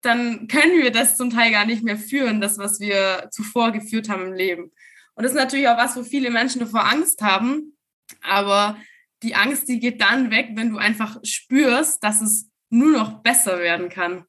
dann 0.00 0.48
können 0.48 0.80
wir 0.80 0.90
das 0.90 1.16
zum 1.16 1.30
Teil 1.30 1.50
gar 1.50 1.66
nicht 1.66 1.82
mehr 1.82 1.98
führen, 1.98 2.40
das, 2.40 2.56
was 2.56 2.80
wir 2.80 3.28
zuvor 3.30 3.72
geführt 3.72 4.08
haben 4.08 4.28
im 4.28 4.32
Leben. 4.32 4.72
Und 5.14 5.24
das 5.24 5.32
ist 5.32 5.38
natürlich 5.38 5.68
auch 5.68 5.76
was, 5.76 5.96
wo 5.96 6.04
viele 6.04 6.30
Menschen 6.30 6.60
davor 6.60 6.88
Angst 6.88 7.20
haben, 7.20 7.76
aber 8.22 8.78
die 9.22 9.34
Angst, 9.34 9.68
die 9.68 9.80
geht 9.80 10.00
dann 10.00 10.30
weg, 10.30 10.50
wenn 10.54 10.70
du 10.70 10.78
einfach 10.78 11.18
spürst, 11.24 12.02
dass 12.04 12.20
es 12.20 12.48
nur 12.70 12.92
noch 12.92 13.22
besser 13.22 13.58
werden 13.58 13.88
kann. 13.88 14.24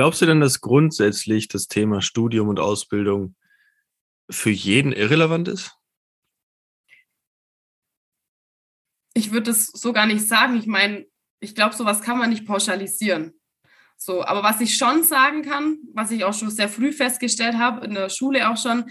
Glaubst 0.00 0.22
du 0.22 0.24
denn, 0.24 0.40
dass 0.40 0.62
grundsätzlich 0.62 1.48
das 1.48 1.68
Thema 1.68 2.00
Studium 2.00 2.48
und 2.48 2.58
Ausbildung 2.58 3.36
für 4.30 4.48
jeden 4.48 4.92
irrelevant 4.92 5.46
ist? 5.46 5.76
Ich 9.12 9.30
würde 9.30 9.50
es 9.50 9.66
so 9.66 9.92
gar 9.92 10.06
nicht 10.06 10.26
sagen. 10.26 10.56
Ich 10.56 10.66
meine, 10.66 11.04
ich 11.40 11.54
glaube, 11.54 11.74
sowas 11.74 12.00
kann 12.00 12.16
man 12.16 12.30
nicht 12.30 12.46
pauschalisieren. 12.46 13.38
So, 13.98 14.24
aber 14.24 14.42
was 14.42 14.62
ich 14.62 14.74
schon 14.78 15.02
sagen 15.02 15.42
kann, 15.42 15.76
was 15.92 16.10
ich 16.10 16.24
auch 16.24 16.32
schon 16.32 16.50
sehr 16.50 16.70
früh 16.70 16.92
festgestellt 16.92 17.56
habe, 17.56 17.84
in 17.84 17.92
der 17.92 18.08
Schule 18.08 18.48
auch 18.48 18.56
schon, 18.56 18.90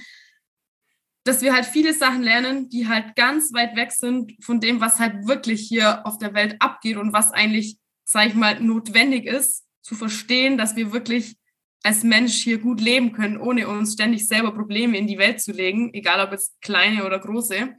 dass 1.24 1.42
wir 1.42 1.56
halt 1.56 1.66
viele 1.66 1.96
Sachen 1.96 2.22
lernen, 2.22 2.70
die 2.70 2.88
halt 2.88 3.16
ganz 3.16 3.52
weit 3.52 3.76
weg 3.76 3.94
sind 3.94 4.34
von 4.46 4.60
dem, 4.60 4.80
was 4.80 5.00
halt 5.00 5.28
wirklich 5.28 5.68
hier 5.68 6.06
auf 6.06 6.20
der 6.20 6.36
Welt 6.36 6.58
abgeht 6.60 6.98
und 6.98 7.14
was 7.14 7.32
eigentlich, 7.32 7.80
sage 8.06 8.30
ich 8.30 8.36
mal, 8.36 8.60
notwendig 8.60 9.26
ist, 9.26 9.66
zu 9.82 9.96
verstehen, 9.96 10.58
dass 10.58 10.76
wir 10.76 10.92
wirklich 10.92 11.36
als 11.84 12.04
Mensch 12.04 12.36
hier 12.36 12.58
gut 12.58 12.82
leben 12.82 13.14
können, 13.14 13.38
ohne 13.38 13.68
uns 13.68 13.94
ständig 13.94 14.28
selber 14.28 14.52
Probleme 14.52 14.98
in 14.98 15.08
die 15.08 15.18
Welt 15.18 15.42
zu 15.42 15.52
legen, 15.52 15.94
egal 15.94 16.20
ob 16.26 16.32
jetzt 16.32 16.62
kleine 16.62 17.06
oder 17.06 17.20
große, 17.20 17.76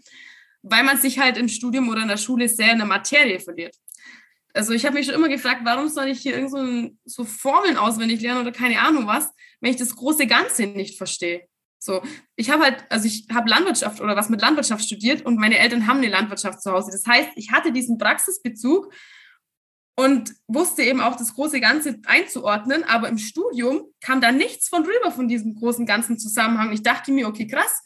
weil 0.62 0.85
man 0.85 0.97
sich 0.97 1.19
halt 1.19 1.37
im 1.37 1.49
Studium 1.49 1.88
oder 1.88 2.02
in 2.02 2.09
der 2.09 2.16
Schule 2.16 2.49
sehr 2.49 2.73
in 2.73 2.78
der 2.78 2.87
Materie 2.87 3.40
verliert. 3.40 3.76
Also 4.52 4.73
ich 4.73 4.85
habe 4.85 4.95
mich 4.95 5.07
schon 5.07 5.14
immer 5.14 5.28
gefragt, 5.28 5.61
warum 5.64 5.88
soll 5.88 6.09
ich 6.09 6.21
hier 6.21 6.35
irgend 6.35 6.50
so, 6.50 6.90
so 7.04 7.25
Formeln 7.25 7.76
auswendig 7.76 8.21
lernen 8.21 8.40
oder 8.40 8.52
keine 8.52 8.80
Ahnung 8.80 9.07
was, 9.07 9.30
wenn 9.61 9.71
ich 9.71 9.76
das 9.76 9.95
große 9.95 10.26
Ganze 10.26 10.66
nicht 10.66 10.97
verstehe. 10.97 11.47
So, 11.78 12.02
ich 12.37 12.50
habe 12.50 12.64
halt, 12.64 12.85
also 12.90 13.07
ich 13.07 13.26
habe 13.33 13.49
Landwirtschaft 13.49 14.00
oder 14.00 14.16
was 14.16 14.28
mit 14.28 14.42
Landwirtschaft 14.42 14.85
studiert 14.85 15.25
und 15.25 15.38
meine 15.38 15.59
Eltern 15.59 15.87
haben 15.87 15.99
eine 15.99 16.09
Landwirtschaft 16.09 16.62
zu 16.62 16.73
Hause. 16.73 16.90
Das 16.90 17.07
heißt, 17.07 17.30
ich 17.37 17.52
hatte 17.52 17.73
diesen 17.73 17.97
Praxisbezug 17.97 18.92
und 20.00 20.35
wusste 20.47 20.83
eben 20.83 21.00
auch 21.00 21.16
das 21.16 21.35
große 21.35 21.61
Ganze 21.61 22.00
einzuordnen, 22.07 22.85
aber 22.85 23.09
im 23.09 23.19
Studium 23.19 23.85
kam 24.00 24.21
da 24.21 24.33
nichts 24.33 24.69
von 24.69 24.85
rüber 24.85 25.12
von 25.12 25.28
diesem 25.28 25.54
großen 25.54 25.87
ganzen 25.87 26.19
Zusammenhang. 26.19 26.73
Ich 26.73 26.83
dachte 26.83 27.12
mir, 27.12 27.28
okay, 27.28 27.47
krass, 27.47 27.83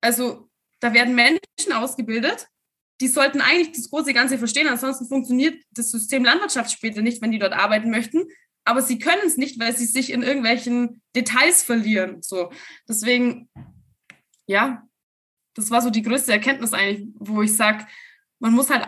also 0.00 0.48
da 0.80 0.92
werden 0.94 1.14
Menschen 1.14 1.72
ausgebildet, 1.72 2.48
die 3.00 3.08
sollten 3.08 3.40
eigentlich 3.40 3.72
das 3.72 3.90
große 3.90 4.12
Ganze 4.12 4.38
verstehen, 4.38 4.68
ansonsten 4.68 5.06
funktioniert 5.06 5.62
das 5.70 5.90
System 5.90 6.24
Landwirtschaft 6.24 6.72
später 6.72 7.02
nicht, 7.02 7.22
wenn 7.22 7.32
die 7.32 7.38
dort 7.38 7.52
arbeiten 7.52 7.90
möchten 7.90 8.26
aber 8.68 8.82
sie 8.82 8.98
können 8.98 9.22
es 9.24 9.38
nicht, 9.38 9.58
weil 9.58 9.74
sie 9.74 9.86
sich 9.86 10.12
in 10.12 10.22
irgendwelchen 10.22 11.00
Details 11.16 11.62
verlieren. 11.62 12.20
So, 12.20 12.52
deswegen, 12.86 13.48
ja, 14.46 14.86
das 15.54 15.70
war 15.70 15.80
so 15.80 15.88
die 15.88 16.02
größte 16.02 16.32
Erkenntnis 16.32 16.74
eigentlich, 16.74 17.08
wo 17.14 17.40
ich 17.40 17.56
sage, 17.56 17.86
man 18.40 18.52
muss 18.52 18.68
halt, 18.68 18.86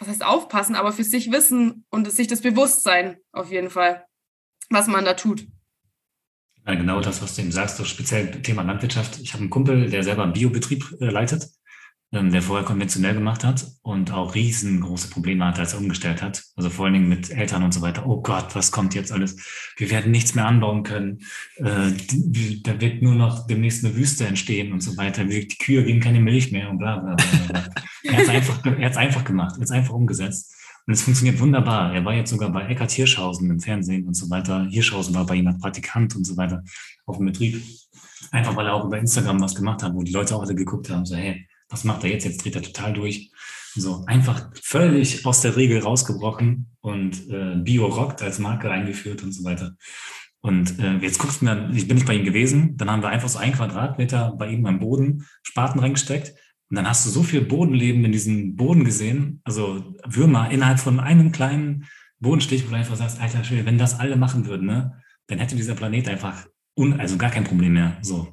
was 0.00 0.08
heißt 0.08 0.24
aufpassen, 0.24 0.74
aber 0.74 0.92
für 0.92 1.04
sich 1.04 1.30
wissen 1.30 1.84
und 1.90 2.10
sich 2.10 2.26
das 2.26 2.40
Bewusstsein 2.40 3.18
auf 3.32 3.50
jeden 3.50 3.70
Fall, 3.70 4.04
was 4.70 4.88
man 4.88 5.04
da 5.04 5.14
tut. 5.14 5.46
Ja, 6.66 6.74
genau 6.74 7.00
das, 7.00 7.22
was 7.22 7.36
du 7.36 7.42
eben 7.42 7.52
sagst, 7.52 7.84
speziell 7.86 8.42
Thema 8.42 8.62
Landwirtschaft. 8.62 9.18
Ich 9.20 9.32
habe 9.32 9.42
einen 9.42 9.50
Kumpel, 9.50 9.90
der 9.90 10.02
selber 10.02 10.22
einen 10.22 10.32
Biobetrieb 10.32 10.84
äh, 11.00 11.06
leitet 11.06 11.48
ähm, 12.12 12.32
der 12.32 12.42
vorher 12.42 12.66
konventionell 12.66 13.14
gemacht 13.14 13.44
hat 13.44 13.66
und 13.82 14.12
auch 14.12 14.34
riesengroße 14.34 15.10
Probleme 15.10 15.44
hatte, 15.44 15.60
als 15.60 15.74
er 15.74 15.78
umgestellt 15.78 16.22
hat. 16.22 16.42
Also 16.56 16.68
vor 16.68 16.86
allen 16.86 16.94
Dingen 16.94 17.08
mit 17.08 17.30
Eltern 17.30 17.62
und 17.62 17.72
so 17.72 17.82
weiter. 17.82 18.06
Oh 18.06 18.20
Gott, 18.20 18.54
was 18.56 18.72
kommt 18.72 18.94
jetzt 18.94 19.12
alles? 19.12 19.36
Wir 19.76 19.90
werden 19.90 20.10
nichts 20.10 20.34
mehr 20.34 20.46
anbauen 20.46 20.82
können. 20.82 21.20
Äh, 21.56 21.92
da 22.62 22.80
wird 22.80 23.02
nur 23.02 23.14
noch 23.14 23.46
demnächst 23.46 23.84
eine 23.84 23.94
Wüste 23.94 24.26
entstehen 24.26 24.72
und 24.72 24.82
so 24.82 24.96
weiter. 24.96 25.24
Die 25.24 25.46
Kühe 25.46 25.84
geben 25.84 26.00
keine 26.00 26.20
Milch 26.20 26.50
mehr 26.50 26.68
und 26.68 26.78
bla 26.78 26.96
bla 26.98 27.14
bla. 27.14 27.68
er 28.02 28.12
hat 28.12 28.22
es 28.22 28.28
einfach, 28.28 28.64
einfach 28.96 29.24
gemacht, 29.24 29.52
er 29.52 29.56
hat 29.56 29.64
es 29.64 29.70
einfach 29.70 29.94
umgesetzt. 29.94 30.54
Und 30.86 30.94
es 30.94 31.02
funktioniert 31.02 31.38
wunderbar. 31.38 31.94
Er 31.94 32.04
war 32.04 32.14
jetzt 32.14 32.30
sogar 32.30 32.50
bei 32.50 32.66
Eckart 32.66 32.90
Hirschhausen 32.90 33.48
im 33.48 33.60
Fernsehen 33.60 34.08
und 34.08 34.14
so 34.14 34.28
weiter. 34.30 34.66
Hirschhausen 34.68 35.14
war 35.14 35.26
bei 35.26 35.36
ihm 35.36 35.46
als 35.46 35.58
Praktikant 35.58 36.16
und 36.16 36.24
so 36.24 36.36
weiter 36.36 36.64
auf 37.06 37.18
dem 37.18 37.26
Betrieb. 37.26 37.62
Einfach 38.32 38.56
weil 38.56 38.66
er 38.66 38.74
auch 38.74 38.84
über 38.84 38.98
Instagram 38.98 39.40
was 39.40 39.54
gemacht 39.54 39.84
hat, 39.84 39.94
wo 39.94 40.02
die 40.02 40.12
Leute 40.12 40.34
auch 40.34 40.42
alle 40.42 40.54
geguckt 40.54 40.90
haben, 40.90 41.06
so 41.06 41.14
hey, 41.14 41.46
was 41.70 41.84
macht 41.84 42.04
er 42.04 42.10
jetzt? 42.10 42.24
Jetzt 42.24 42.44
dreht 42.44 42.56
er 42.56 42.62
total 42.62 42.92
durch. 42.92 43.30
So 43.74 44.04
einfach 44.06 44.50
völlig 44.60 45.24
aus 45.24 45.42
der 45.42 45.56
Regel 45.56 45.80
rausgebrochen 45.80 46.66
und 46.80 47.28
äh, 47.30 47.56
Bio 47.56 47.86
rockt 47.86 48.20
als 48.20 48.40
Marke 48.40 48.70
eingeführt 48.70 49.22
und 49.22 49.32
so 49.32 49.44
weiter. 49.44 49.76
Und 50.40 50.78
äh, 50.80 50.96
jetzt 50.98 51.18
guckst 51.18 51.42
du 51.42 51.46
dann, 51.46 51.74
ich 51.76 51.86
bin 51.86 51.96
nicht 51.96 52.06
bei 52.06 52.14
ihm 52.14 52.24
gewesen, 52.24 52.76
dann 52.76 52.90
haben 52.90 53.02
wir 53.02 53.10
einfach 53.10 53.28
so 53.28 53.38
ein 53.38 53.52
Quadratmeter 53.52 54.34
bei 54.38 54.48
ihm 54.48 54.66
am 54.66 54.80
Boden 54.80 55.26
Spaten 55.42 55.78
reingesteckt. 55.78 56.34
Und 56.70 56.76
dann 56.76 56.88
hast 56.88 57.04
du 57.04 57.10
so 57.10 57.22
viel 57.22 57.42
Bodenleben 57.42 58.04
in 58.04 58.12
diesem 58.12 58.56
Boden 58.56 58.84
gesehen, 58.84 59.40
also 59.44 59.94
Würmer 60.06 60.50
innerhalb 60.50 60.78
von 60.78 61.00
einem 61.00 61.32
kleinen 61.32 61.86
Bodenstich, 62.20 62.64
wo 62.66 62.70
du 62.70 62.76
einfach 62.76 62.96
sagst, 62.96 63.20
alter 63.20 63.44
Schwede, 63.44 63.66
wenn 63.66 63.78
das 63.78 63.98
alle 63.98 64.16
machen 64.16 64.46
würden, 64.46 64.66
ne, 64.66 65.02
dann 65.26 65.38
hätte 65.38 65.56
dieser 65.56 65.74
Planet 65.74 66.08
einfach 66.08 66.46
un, 66.76 66.98
also 67.00 67.16
gar 67.16 67.30
kein 67.30 67.44
Problem 67.44 67.72
mehr. 67.74 67.98
So. 68.02 68.32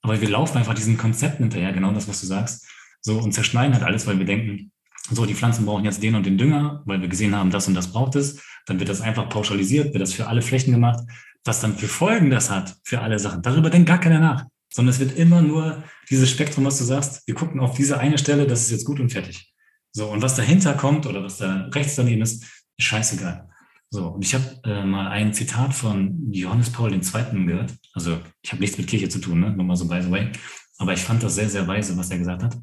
Aber 0.00 0.20
wir 0.20 0.28
laufen 0.28 0.58
einfach 0.58 0.74
diesen 0.74 0.96
Konzepten 0.96 1.44
hinterher, 1.44 1.72
genau 1.72 1.92
das, 1.92 2.08
was 2.08 2.20
du 2.20 2.26
sagst. 2.26 2.66
So, 3.02 3.18
und 3.18 3.32
zerschneiden 3.32 3.74
halt 3.74 3.84
alles, 3.84 4.06
weil 4.06 4.18
wir 4.18 4.24
denken, 4.24 4.72
so, 5.10 5.26
die 5.26 5.34
Pflanzen 5.34 5.66
brauchen 5.66 5.84
jetzt 5.84 6.02
den 6.02 6.14
und 6.14 6.24
den 6.24 6.38
Dünger, 6.38 6.82
weil 6.86 7.00
wir 7.00 7.08
gesehen 7.08 7.34
haben, 7.34 7.50
das 7.50 7.66
und 7.68 7.74
das 7.74 7.92
braucht 7.92 8.14
es. 8.14 8.40
Dann 8.66 8.78
wird 8.78 8.88
das 8.88 9.00
einfach 9.00 9.28
pauschalisiert, 9.28 9.92
wird 9.92 10.00
das 10.00 10.12
für 10.12 10.28
alle 10.28 10.42
Flächen 10.42 10.72
gemacht. 10.72 11.00
Was 11.44 11.60
dann 11.60 11.76
für 11.76 11.88
Folgen 11.88 12.30
das 12.30 12.50
hat, 12.50 12.76
für 12.84 13.00
alle 13.00 13.18
Sachen, 13.18 13.42
darüber 13.42 13.68
denkt 13.68 13.88
gar 13.88 13.98
keiner 13.98 14.20
nach. 14.20 14.46
Sondern 14.72 14.94
es 14.94 15.00
wird 15.00 15.18
immer 15.18 15.42
nur 15.42 15.82
dieses 16.08 16.30
Spektrum, 16.30 16.64
was 16.64 16.78
du 16.78 16.84
sagst, 16.84 17.26
wir 17.26 17.34
gucken 17.34 17.60
auf 17.60 17.76
diese 17.76 17.98
eine 17.98 18.16
Stelle, 18.16 18.46
das 18.46 18.62
ist 18.62 18.70
jetzt 18.70 18.84
gut 18.84 19.00
und 19.00 19.10
fertig. 19.10 19.52
So, 19.90 20.08
und 20.08 20.22
was 20.22 20.36
dahinter 20.36 20.74
kommt 20.74 21.06
oder 21.06 21.22
was 21.22 21.38
da 21.38 21.68
rechts 21.74 21.96
daneben 21.96 22.22
ist, 22.22 22.44
ist 22.78 22.86
scheißegal. 22.86 23.48
So, 23.90 24.08
und 24.08 24.24
ich 24.24 24.34
habe 24.34 24.60
äh, 24.64 24.84
mal 24.84 25.08
ein 25.08 25.34
Zitat 25.34 25.74
von 25.74 26.32
Johannes 26.32 26.70
Paul 26.70 26.94
II. 26.94 27.00
gehört. 27.44 27.74
Also, 27.92 28.18
ich 28.40 28.50
habe 28.52 28.60
nichts 28.62 28.78
mit 28.78 28.86
Kirche 28.86 29.10
zu 29.10 29.18
tun, 29.18 29.40
ne? 29.40 29.50
Nur 29.50 29.66
mal 29.66 29.76
so 29.76 29.86
by 29.86 30.00
the 30.00 30.10
way. 30.10 30.30
Aber 30.78 30.94
ich 30.94 31.00
fand 31.00 31.22
das 31.22 31.34
sehr, 31.34 31.50
sehr 31.50 31.66
weise, 31.66 31.96
was 31.98 32.10
er 32.10 32.18
gesagt 32.18 32.42
hat. 32.42 32.56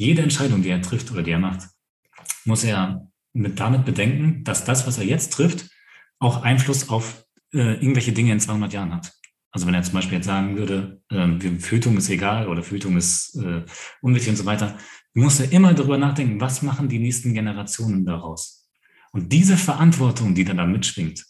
Jede 0.00 0.22
Entscheidung, 0.22 0.62
die 0.62 0.70
er 0.70 0.80
trifft 0.80 1.12
oder 1.12 1.22
die 1.22 1.30
er 1.30 1.38
macht, 1.38 1.68
muss 2.46 2.64
er 2.64 3.06
mit 3.34 3.60
damit 3.60 3.84
bedenken, 3.84 4.44
dass 4.44 4.64
das, 4.64 4.86
was 4.86 4.96
er 4.96 5.04
jetzt 5.04 5.34
trifft, 5.34 5.68
auch 6.18 6.42
Einfluss 6.42 6.88
auf 6.88 7.26
äh, 7.52 7.74
irgendwelche 7.74 8.12
Dinge 8.12 8.32
in 8.32 8.40
200 8.40 8.72
Jahren 8.72 8.94
hat. 8.94 9.12
Also 9.50 9.66
wenn 9.66 9.74
er 9.74 9.82
zum 9.82 9.92
Beispiel 9.92 10.16
jetzt 10.16 10.24
sagen 10.24 10.56
würde, 10.56 11.02
äh, 11.10 11.58
Fötung 11.58 11.98
ist 11.98 12.08
egal 12.08 12.48
oder 12.48 12.62
Fötung 12.62 12.96
ist 12.96 13.36
äh, 13.44 13.66
unwichtig 14.00 14.30
und 14.30 14.36
so 14.36 14.46
weiter, 14.46 14.78
muss 15.12 15.38
er 15.38 15.52
immer 15.52 15.74
darüber 15.74 15.98
nachdenken, 15.98 16.40
was 16.40 16.62
machen 16.62 16.88
die 16.88 16.98
nächsten 16.98 17.34
Generationen 17.34 18.06
daraus? 18.06 18.70
Und 19.12 19.30
diese 19.30 19.58
Verantwortung, 19.58 20.34
die 20.34 20.46
dann 20.46 20.56
da 20.56 20.64
mitschwingt, 20.64 21.26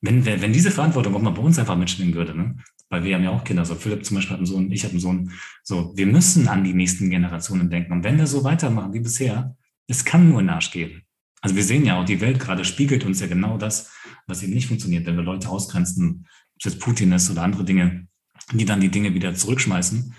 wenn, 0.00 0.24
wenn 0.24 0.52
diese 0.52 0.70
Verantwortung 0.70 1.16
auch 1.16 1.22
mal 1.22 1.30
bei 1.30 1.42
uns 1.42 1.58
einfach 1.58 1.76
mitschwingen 1.76 2.14
würde, 2.14 2.36
ne? 2.36 2.56
Weil 2.92 3.04
wir 3.04 3.14
haben 3.14 3.24
ja 3.24 3.30
auch 3.30 3.42
Kinder, 3.42 3.64
so 3.64 3.74
Philipp 3.74 4.04
zum 4.04 4.16
Beispiel 4.16 4.32
hat 4.32 4.36
einen 4.36 4.46
Sohn, 4.46 4.70
ich 4.70 4.84
habe 4.84 4.92
einen 4.92 5.00
Sohn, 5.00 5.32
so, 5.62 5.96
wir 5.96 6.06
müssen 6.06 6.46
an 6.46 6.62
die 6.62 6.74
nächsten 6.74 7.08
Generationen 7.08 7.70
denken. 7.70 7.90
Und 7.90 8.04
wenn 8.04 8.18
wir 8.18 8.26
so 8.26 8.44
weitermachen 8.44 8.92
wie 8.92 9.00
bisher, 9.00 9.56
es 9.88 10.04
kann 10.04 10.28
nur 10.28 10.46
Arsch 10.50 10.70
geben. 10.70 11.00
Also 11.40 11.56
wir 11.56 11.64
sehen 11.64 11.86
ja 11.86 11.98
auch, 11.98 12.04
die 12.04 12.20
Welt 12.20 12.38
gerade 12.38 12.66
spiegelt 12.66 13.04
uns 13.04 13.18
ja 13.20 13.28
genau 13.28 13.56
das, 13.56 13.90
was 14.26 14.42
eben 14.42 14.52
nicht 14.52 14.68
funktioniert, 14.68 15.06
wenn 15.06 15.16
wir 15.16 15.24
Leute 15.24 15.48
ausgrenzen, 15.48 16.26
ob 16.28 16.58
es 16.58 16.64
jetzt 16.66 16.80
Putin 16.80 17.12
ist 17.12 17.30
oder 17.30 17.42
andere 17.42 17.64
Dinge, 17.64 18.08
die 18.52 18.66
dann 18.66 18.80
die 18.80 18.90
Dinge 18.90 19.14
wieder 19.14 19.34
zurückschmeißen 19.34 20.14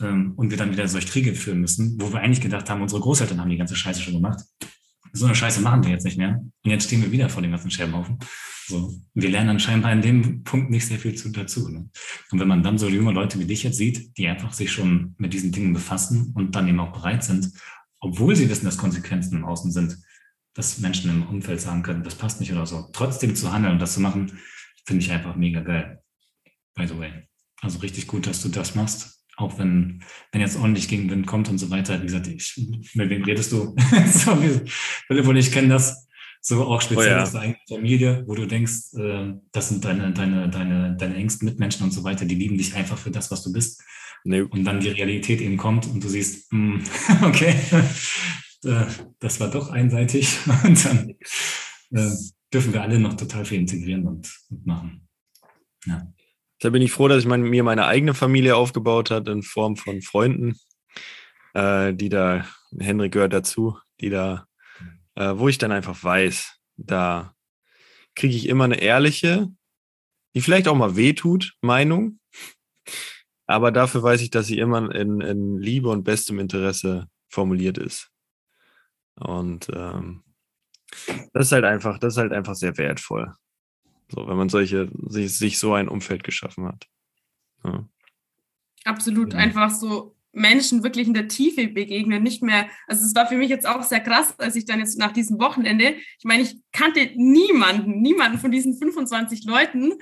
ähm, 0.00 0.34
und 0.36 0.50
wir 0.50 0.56
dann 0.56 0.70
wieder 0.70 0.86
solche 0.86 1.08
Kriege 1.08 1.34
führen 1.34 1.60
müssen, 1.60 2.00
wo 2.00 2.12
wir 2.12 2.20
eigentlich 2.20 2.40
gedacht 2.40 2.70
haben, 2.70 2.82
unsere 2.82 3.00
Großeltern 3.00 3.40
haben 3.40 3.50
die 3.50 3.58
ganze 3.58 3.74
Scheiße 3.74 4.00
schon 4.00 4.14
gemacht 4.14 4.44
so 5.12 5.26
eine 5.26 5.34
Scheiße 5.34 5.60
machen 5.60 5.84
wir 5.84 5.90
jetzt 5.90 6.04
nicht 6.04 6.18
mehr. 6.18 6.40
Und 6.64 6.70
jetzt 6.70 6.84
stehen 6.84 7.02
wir 7.02 7.12
wieder 7.12 7.28
vor 7.28 7.42
dem 7.42 7.50
ganzen 7.50 7.70
Scherbenhaufen. 7.70 8.18
So. 8.66 8.92
Wir 9.14 9.30
lernen 9.30 9.48
dann 9.48 9.60
scheinbar 9.60 9.92
in 9.92 10.02
dem 10.02 10.42
Punkt 10.42 10.70
nicht 10.70 10.86
sehr 10.86 10.98
viel 10.98 11.14
zu, 11.14 11.30
dazu. 11.30 11.68
Ne? 11.68 11.88
Und 12.30 12.40
wenn 12.40 12.48
man 12.48 12.62
dann 12.62 12.78
so 12.78 12.88
junge 12.88 13.12
Leute 13.12 13.38
wie 13.38 13.44
dich 13.44 13.62
jetzt 13.62 13.76
sieht, 13.76 14.16
die 14.18 14.26
einfach 14.26 14.52
sich 14.52 14.72
schon 14.72 15.14
mit 15.18 15.32
diesen 15.32 15.52
Dingen 15.52 15.72
befassen 15.72 16.32
und 16.34 16.56
dann 16.56 16.66
eben 16.68 16.80
auch 16.80 16.92
bereit 16.92 17.22
sind, 17.22 17.52
obwohl 18.00 18.34
sie 18.34 18.48
wissen, 18.48 18.64
dass 18.64 18.76
Konsequenzen 18.76 19.36
im 19.36 19.44
Außen 19.44 19.70
sind, 19.70 19.98
dass 20.54 20.78
Menschen 20.78 21.10
im 21.10 21.22
Umfeld 21.26 21.60
sagen 21.60 21.82
können, 21.82 22.02
das 22.02 22.14
passt 22.14 22.40
nicht 22.40 22.52
oder 22.52 22.66
so, 22.66 22.88
trotzdem 22.92 23.36
zu 23.36 23.52
handeln 23.52 23.74
und 23.74 23.78
das 23.78 23.94
zu 23.94 24.00
machen, 24.00 24.38
finde 24.86 25.04
ich 25.04 25.12
einfach 25.12 25.36
mega 25.36 25.60
geil. 25.60 26.02
By 26.74 26.86
the 26.86 26.98
way. 26.98 27.12
Also 27.60 27.78
richtig 27.78 28.06
gut, 28.06 28.26
dass 28.26 28.42
du 28.42 28.48
das 28.48 28.74
machst. 28.74 29.15
Auch 29.36 29.58
wenn, 29.58 30.02
wenn 30.32 30.40
jetzt 30.40 30.56
ordentlich 30.56 30.88
Gegenwind 30.88 31.26
kommt 31.26 31.48
und 31.48 31.58
so 31.58 31.70
weiter. 31.70 32.00
Wie 32.00 32.06
gesagt, 32.06 32.26
ich, 32.26 32.56
mit 32.94 33.10
wem 33.10 33.22
redest 33.24 33.52
du? 33.52 33.76
so, 34.12 34.36
Philipp 35.06 35.26
und 35.26 35.36
ich 35.36 35.52
kennen 35.52 35.68
das. 35.68 36.06
So 36.40 36.64
auch 36.64 36.80
speziell 36.80 37.14
oh 37.14 37.16
ja. 37.16 37.22
aus 37.22 37.32
der 37.32 37.40
eigenen 37.40 37.66
Familie, 37.68 38.24
wo 38.26 38.34
du 38.34 38.46
denkst, 38.46 38.94
äh, 38.94 39.34
das 39.52 39.68
sind 39.68 39.84
deine, 39.84 40.12
deine, 40.12 40.48
deine, 40.48 40.96
deine 40.96 41.16
engsten 41.16 41.46
Mitmenschen 41.46 41.84
und 41.84 41.90
so 41.90 42.04
weiter, 42.04 42.24
die 42.24 42.36
lieben 42.36 42.56
dich 42.56 42.74
einfach 42.74 42.96
für 42.96 43.10
das, 43.10 43.30
was 43.30 43.42
du 43.42 43.52
bist. 43.52 43.82
Nee. 44.24 44.42
Und 44.42 44.64
dann 44.64 44.80
die 44.80 44.90
Realität 44.90 45.40
eben 45.40 45.56
kommt 45.56 45.86
und 45.86 46.02
du 46.02 46.08
siehst, 46.08 46.52
mh, 46.52 46.80
hm, 46.80 47.22
okay, 47.24 47.54
das 49.18 49.40
war 49.40 49.50
doch 49.50 49.70
einseitig. 49.70 50.38
Und 50.64 50.84
dann 50.84 51.10
äh, 51.90 52.16
dürfen 52.52 52.72
wir 52.72 52.82
alle 52.82 52.98
noch 52.98 53.14
total 53.14 53.44
viel 53.44 53.60
integrieren 53.60 54.06
und, 54.06 54.32
und 54.50 54.66
machen. 54.66 55.08
Ja. 55.86 56.12
Da 56.60 56.70
bin 56.70 56.82
ich 56.82 56.92
froh, 56.92 57.08
dass 57.08 57.20
ich 57.20 57.26
mein, 57.26 57.42
mir 57.42 57.62
meine 57.62 57.86
eigene 57.86 58.14
Familie 58.14 58.56
aufgebaut 58.56 59.10
hat 59.10 59.28
in 59.28 59.42
Form 59.42 59.76
von 59.76 60.00
Freunden, 60.00 60.58
äh, 61.54 61.92
die 61.92 62.08
da, 62.08 62.46
Henrik 62.78 63.12
gehört 63.12 63.32
dazu, 63.32 63.78
die 64.00 64.10
da, 64.10 64.46
äh, 65.14 65.32
wo 65.36 65.48
ich 65.48 65.58
dann 65.58 65.72
einfach 65.72 66.02
weiß, 66.02 66.58
da 66.76 67.34
kriege 68.14 68.34
ich 68.34 68.48
immer 68.48 68.64
eine 68.64 68.80
ehrliche, 68.80 69.48
die 70.34 70.40
vielleicht 70.40 70.68
auch 70.68 70.76
mal 70.76 70.96
wehtut, 70.96 71.54
Meinung. 71.60 72.18
Aber 73.46 73.70
dafür 73.70 74.02
weiß 74.02 74.22
ich, 74.22 74.30
dass 74.30 74.46
sie 74.46 74.58
immer 74.58 74.94
in, 74.94 75.20
in 75.20 75.58
Liebe 75.58 75.88
und 75.88 76.04
bestem 76.04 76.38
Interesse 76.38 77.08
formuliert 77.28 77.78
ist. 77.78 78.10
Und 79.14 79.68
ähm, 79.72 80.24
das 81.32 81.46
ist 81.46 81.52
halt 81.52 81.64
einfach, 81.64 81.98
das 81.98 82.14
ist 82.14 82.18
halt 82.18 82.32
einfach 82.32 82.54
sehr 82.54 82.76
wertvoll. 82.76 83.32
So, 84.08 84.26
wenn 84.28 84.36
man 84.36 84.48
solche, 84.48 84.90
sich, 85.08 85.36
sich 85.36 85.58
so 85.58 85.74
ein 85.74 85.88
Umfeld 85.88 86.24
geschaffen 86.24 86.66
hat. 86.66 86.86
Ja. 87.64 87.88
Absolut, 88.84 89.32
ja. 89.32 89.40
einfach 89.40 89.70
so 89.70 90.16
Menschen 90.36 90.84
wirklich 90.84 91.08
in 91.08 91.14
der 91.14 91.28
Tiefe 91.28 91.66
begegnen, 91.66 92.22
nicht 92.22 92.42
mehr, 92.42 92.68
also 92.86 93.04
es 93.04 93.14
war 93.14 93.26
für 93.26 93.36
mich 93.36 93.48
jetzt 93.48 93.66
auch 93.66 93.82
sehr 93.82 94.00
krass, 94.00 94.38
als 94.38 94.54
ich 94.54 94.66
dann 94.66 94.78
jetzt 94.78 94.98
nach 94.98 95.12
diesem 95.12 95.40
Wochenende, 95.40 95.96
ich 96.18 96.24
meine, 96.24 96.42
ich 96.42 96.60
kannte 96.72 97.10
niemanden, 97.16 98.02
niemanden 98.02 98.38
von 98.38 98.52
diesen 98.52 98.76
25 98.76 99.44
Leuten, 99.44 99.94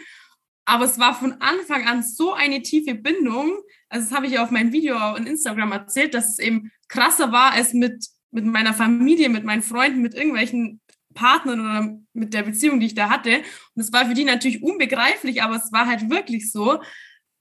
aber 0.65 0.87
es 0.87 0.99
war 0.99 1.15
von 1.15 1.35
Anfang 1.41 1.87
an 1.87 2.03
so 2.03 2.33
eine 2.33 2.63
tiefe 2.63 2.97
Bindung, 2.97 3.53
also 3.89 4.09
das 4.09 4.17
habe 4.17 4.27
ich 4.27 4.33
ja 4.33 4.43
auf 4.43 4.51
meinem 4.51 4.73
Video 4.73 5.15
und 5.15 5.29
Instagram 5.29 5.71
erzählt, 5.71 6.15
dass 6.15 6.31
es 6.31 6.39
eben 6.41 6.73
krasser 6.89 7.31
war 7.31 7.53
als 7.53 7.73
mit, 7.73 8.05
mit 8.33 8.45
meiner 8.45 8.75
Familie, 8.75 9.29
mit 9.29 9.45
meinen 9.45 9.63
Freunden, 9.63 10.03
mit 10.03 10.15
irgendwelchen 10.15 10.81
Partnern 11.15 11.61
oder 11.61 11.99
mit 12.13 12.35
der 12.35 12.43
Beziehung, 12.43 12.81
die 12.81 12.87
ich 12.87 12.95
da 12.95 13.09
hatte. 13.09 13.39
Und 13.75 13.83
es 13.83 13.93
war 13.93 14.07
für 14.07 14.15
die 14.15 14.25
natürlich 14.25 14.63
unbegreiflich, 14.63 15.43
aber 15.43 15.57
es 15.57 15.73
war 15.73 15.87
halt 15.87 16.11
wirklich 16.11 16.51
so, 16.51 16.81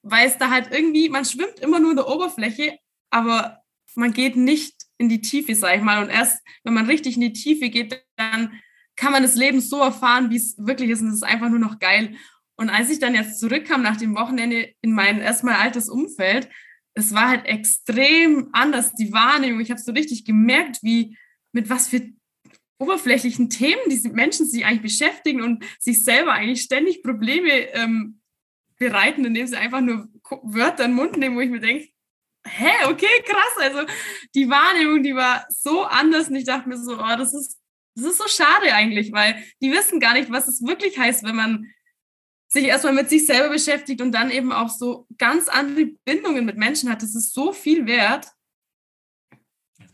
weil 0.02 0.28
es 0.28 0.38
da 0.38 0.50
halt 0.50 0.70
irgendwie, 0.72 1.10
man 1.10 1.26
schwimmt 1.26 1.60
immer 1.60 1.80
nur 1.80 1.92
in 1.92 1.98
der 1.98 2.08
Oberfläche, 2.08 2.78
aber 3.10 3.60
man 3.96 4.14
geht 4.14 4.36
nicht 4.36 4.76
in 4.98 5.10
die 5.10 5.22
Tiefe, 5.22 5.56
sag 5.56 5.78
ich 5.78 5.82
mal. 5.82 6.04
Und 6.04 6.10
erst, 6.10 6.42
wenn 6.64 6.74
man 6.74 6.86
richtig 6.86 7.16
in 7.16 7.22
die 7.22 7.34
Tiefe 7.34 7.70
geht, 7.70 8.04
dann 8.16 8.60
kann 8.96 9.12
man 9.12 9.24
das 9.24 9.36
Leben 9.36 9.60
so 9.60 9.80
erfahren, 9.80 10.30
wie 10.30 10.38
es 10.38 10.56
wirklich 10.58 10.90
ist. 10.90 11.02
Und 11.02 11.10
es 11.10 11.16
ist 11.16 11.24
einfach 11.24 11.50
nur 11.50 11.60
noch 11.60 11.80
geil. 11.80 12.16
Und 12.56 12.70
als 12.70 12.90
ich 12.90 13.00
dann 13.00 13.16
jetzt 13.16 13.40
zurückkam 13.40 13.82
nach 13.82 13.98
dem 13.98 14.16
Wochenende 14.16 14.74
in 14.82 14.92
mein 14.92 15.20
erstmal 15.20 15.56
altes 15.56 15.90
Umfeld, 15.90 16.50
es 16.94 17.14
war 17.14 17.30
halt 17.30 17.46
extrem 17.46 18.50
anders, 18.52 18.94
die 18.94 19.12
Wahrnehmung. 19.12 19.62
Ich 19.62 19.72
habe 19.72 19.82
so 19.82 19.92
richtig 19.92 20.26
gemerkt, 20.26 20.84
wie 20.84 21.18
mit 21.52 21.70
was 21.70 21.88
für 21.88 22.02
oberflächlichen 22.80 23.50
Themen 23.50 23.82
diese 23.90 24.10
Menschen 24.10 24.46
sich 24.46 24.66
eigentlich 24.66 24.82
beschäftigen 24.82 25.42
und 25.42 25.64
sich 25.80 26.04
selber 26.04 26.34
eigentlich 26.34 26.62
ständig 26.62 27.04
Probleme 27.04 27.50
ähm, 27.74 28.20
bereiten, 28.78 29.26
indem 29.26 29.48
sie 29.48 29.58
einfach 29.58 29.82
nur 29.82 30.10
Wörter 30.44 30.86
in 30.86 30.92
den 30.92 30.96
Mund 30.96 31.18
nehmen, 31.18 31.36
wo 31.36 31.42
ich 31.42 31.50
mir 31.50 31.60
denke, 31.60 31.88
hä, 32.46 32.72
okay, 32.86 33.24
krass. 33.26 33.58
Also 33.60 33.86
die 34.36 34.50
Wahrnehmung, 34.50 35.04
die 35.04 35.16
war 35.16 35.46
so 35.50 35.84
anders 35.84 36.30
und 36.30 36.36
ich 36.36 36.46
dachte 36.46 36.68
mir 36.68 36.78
so, 36.78 36.98
oh, 36.98 37.16
das 37.18 37.34
ist, 37.34 37.60
das 37.96 38.06
ist 38.06 38.18
so 38.18 38.28
schade 38.28 38.74
eigentlich, 38.74 39.12
weil 39.12 39.44
die 39.62 39.72
wissen 39.72 40.00
gar 40.00 40.14
nicht, 40.14 40.32
was 40.32 40.48
es 40.48 40.66
wirklich 40.66 40.98
heißt, 40.98 41.24
wenn 41.24 41.36
man 41.36 41.72
sich 42.50 42.66
erstmal 42.66 42.94
mit 42.94 43.10
sich 43.10 43.26
selber 43.26 43.50
beschäftigt 43.50 44.02
und 44.02 44.12
dann 44.12 44.30
eben 44.30 44.52
auch 44.52 44.70
so 44.70 45.08
ganz 45.18 45.48
andere 45.48 45.86
Bindungen 46.06 46.46
mit 46.46 46.58
Menschen 46.58 46.90
hat. 46.90 47.02
Das 47.02 47.16
ist 47.16 47.34
so 47.34 47.52
viel 47.52 47.88
wert 47.88 48.28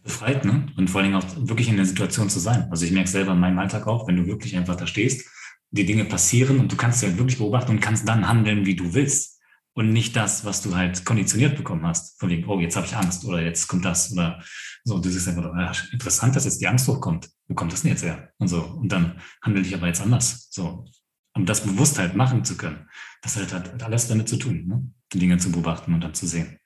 befreit, 0.04 0.46
ne? 0.46 0.68
Und 0.78 0.90
vor 0.90 1.02
allen 1.02 1.12
Dingen 1.12 1.22
auch 1.22 1.48
wirklich 1.50 1.70
in 1.70 1.76
der 1.76 1.86
Situation 1.86 2.30
zu 2.30 2.40
sein. 2.40 2.68
Also 2.72 2.86
ich 2.86 2.92
merke 2.92 3.10
selber 3.10 3.34
in 3.34 3.40
meinem 3.40 3.60
Alltag 3.60 3.88
auch, 3.88 4.08
wenn 4.08 4.18
du 4.18 4.28
wirklich 4.28 4.56
einfach 4.56 4.76
da 4.76 4.88
stehst, 4.88 5.28
die 5.72 5.86
Dinge 5.86 6.06
passieren 6.06 6.60
und 6.60 6.72
du 6.72 6.76
kannst 6.76 7.00
sie 7.00 7.08
halt 7.08 7.18
wirklich 7.18 7.38
beobachten 7.38 7.72
und 7.72 7.80
kannst 7.80 8.08
dann 8.08 8.28
handeln, 8.28 8.66
wie 8.66 8.76
du 8.76 8.94
willst. 8.94 9.38
Und 9.74 9.94
nicht 9.94 10.16
das, 10.16 10.44
was 10.44 10.62
du 10.62 10.76
halt 10.76 11.06
konditioniert 11.06 11.56
bekommen 11.56 11.86
hast. 11.86 12.20
Von 12.20 12.30
wegen, 12.30 12.46
oh, 12.50 12.60
jetzt 12.60 12.76
habe 12.76 12.86
ich 12.86 12.96
Angst 12.98 13.24
oder 13.24 13.42
jetzt 13.42 13.68
kommt 13.68 13.86
das 13.86 14.12
oder 14.12 14.44
so. 14.84 15.00
Du 15.00 15.10
siehst 15.10 15.28
einfach, 15.28 15.46
ja, 15.56 15.72
interessant, 15.94 16.36
dass 16.36 16.44
jetzt 16.44 16.60
die 16.60 16.68
Angst 16.68 16.88
hochkommt. 16.88 17.30
Wo 17.48 17.54
kommt 17.54 17.72
das 17.72 17.84
denn 17.84 17.92
jetzt 17.92 18.04
her? 18.04 18.30
Und 18.40 18.50
so. 18.50 18.62
Und 18.62 18.92
dann 18.92 19.22
handle 19.42 19.62
ich 19.62 19.74
aber 19.74 19.88
jetzt 19.88 20.02
anders. 20.02 20.48
So. 20.50 20.86
Um 21.34 21.46
das 21.46 21.64
bewusst 21.64 21.98
halt 21.98 22.16
machen 22.16 22.44
zu 22.44 22.58
können. 22.58 22.90
Das 23.22 23.38
halt 23.38 23.54
hat 23.54 23.82
alles 23.82 24.08
damit 24.08 24.28
zu 24.28 24.38
tun, 24.38 24.68
ne? 24.68 24.92
die 25.14 25.20
Dinge 25.20 25.38
zu 25.38 25.52
beobachten 25.52 25.94
und 25.94 26.02
dann 26.02 26.14
zu 26.14 26.28
sehen. 26.28 26.60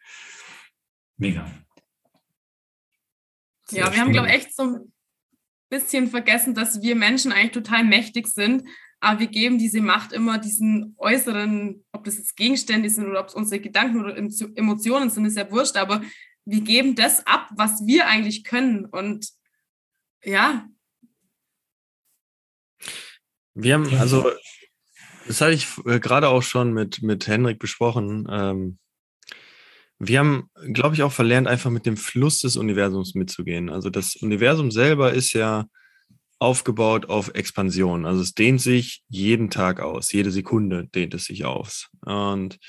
Mega. 1.17 1.45
Ja, 3.73 3.91
wir 3.91 3.99
haben, 3.99 4.11
glaube 4.11 4.27
ich, 4.27 4.33
echt 4.33 4.55
so 4.55 4.63
ein 4.63 4.93
bisschen 5.69 6.07
vergessen, 6.07 6.53
dass 6.53 6.81
wir 6.81 6.95
Menschen 6.95 7.31
eigentlich 7.31 7.51
total 7.51 7.83
mächtig 7.83 8.27
sind, 8.27 8.63
aber 8.99 9.19
wir 9.19 9.27
geben 9.27 9.57
diese 9.57 9.81
Macht 9.81 10.13
immer 10.13 10.37
diesen 10.37 10.95
äußeren, 10.97 11.83
ob 11.91 12.03
das 12.05 12.17
jetzt 12.17 12.37
Gegenstände 12.37 12.89
sind 12.89 13.07
oder 13.07 13.19
ob 13.19 13.27
es 13.27 13.33
unsere 13.33 13.59
Gedanken 13.59 13.99
oder 13.99 14.15
Emotionen 14.15 15.09
sind, 15.09 15.25
ist 15.25 15.37
ja 15.37 15.49
wurscht, 15.51 15.75
aber 15.75 16.01
wir 16.45 16.61
geben 16.61 16.95
das 16.95 17.25
ab, 17.25 17.49
was 17.55 17.85
wir 17.85 18.07
eigentlich 18.07 18.43
können. 18.43 18.85
Und 18.85 19.29
ja. 20.23 20.67
Wir 23.55 23.73
haben, 23.73 23.93
also, 23.95 24.31
das 25.27 25.41
hatte 25.41 25.53
ich 25.53 25.67
äh, 25.85 25.99
gerade 25.99 26.29
auch 26.29 26.43
schon 26.43 26.73
mit, 26.73 27.01
mit 27.01 27.27
Henrik 27.27 27.59
besprochen. 27.59 28.27
Ähm, 28.29 28.79
wir 30.07 30.19
haben, 30.19 30.49
glaube 30.71 30.95
ich, 30.95 31.03
auch 31.03 31.11
verlernt, 31.11 31.47
einfach 31.47 31.69
mit 31.69 31.85
dem 31.85 31.97
Fluss 31.97 32.39
des 32.39 32.57
Universums 32.57 33.15
mitzugehen. 33.15 33.69
Also 33.69 33.89
das 33.89 34.15
Universum 34.15 34.71
selber 34.71 35.13
ist 35.13 35.33
ja 35.33 35.65
aufgebaut 36.39 37.07
auf 37.09 37.31
Expansion. 37.33 38.05
Also 38.05 38.21
es 38.21 38.33
dehnt 38.33 38.61
sich 38.61 39.03
jeden 39.07 39.49
Tag 39.49 39.79
aus, 39.79 40.11
jede 40.11 40.31
Sekunde 40.31 40.87
dehnt 40.93 41.13
es 41.13 41.25
sich 41.25 41.45
aus. 41.45 41.89
Und 42.01 42.59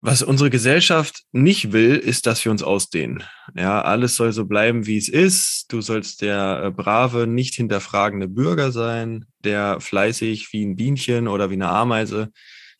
was 0.00 0.22
unsere 0.22 0.48
Gesellschaft 0.48 1.24
nicht 1.32 1.72
will, 1.72 1.96
ist, 1.96 2.26
dass 2.26 2.44
wir 2.44 2.52
uns 2.52 2.62
ausdehnen. 2.62 3.24
Ja, 3.56 3.82
alles 3.82 4.14
soll 4.14 4.32
so 4.32 4.46
bleiben, 4.46 4.86
wie 4.86 4.96
es 4.96 5.08
ist. 5.08 5.66
Du 5.70 5.80
sollst 5.80 6.22
der 6.22 6.62
äh, 6.64 6.70
brave, 6.70 7.26
nicht 7.26 7.54
hinterfragende 7.56 8.28
Bürger 8.28 8.70
sein, 8.70 9.24
der 9.42 9.80
fleißig 9.80 10.52
wie 10.52 10.64
ein 10.64 10.76
Bienchen 10.76 11.26
oder 11.26 11.50
wie 11.50 11.54
eine 11.54 11.68
Ameise 11.68 12.30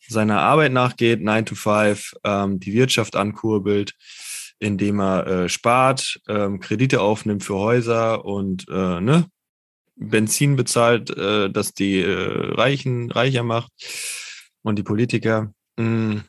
seiner 0.07 0.41
Arbeit 0.41 0.71
nachgeht, 0.71 1.21
9 1.21 1.45
to 1.45 1.55
5, 1.55 2.13
ähm, 2.23 2.59
die 2.59 2.73
Wirtschaft 2.73 3.15
ankurbelt, 3.15 3.93
indem 4.59 4.99
er 4.99 5.27
äh, 5.27 5.49
spart, 5.49 6.19
ähm, 6.27 6.59
Kredite 6.59 7.01
aufnimmt 7.01 7.43
für 7.43 7.55
Häuser 7.55 8.25
und 8.25 8.67
äh, 8.69 9.01
ne, 9.01 9.29
Benzin 9.95 10.55
bezahlt, 10.55 11.09
äh, 11.15 11.49
dass 11.49 11.73
die 11.73 12.01
äh, 12.01 12.53
Reichen 12.53 13.11
reicher 13.11 13.43
macht 13.43 13.71
und 14.61 14.77
die 14.77 14.83
Politiker. 14.83 15.53
Mh. 15.77 15.85
Mm. 15.85 16.23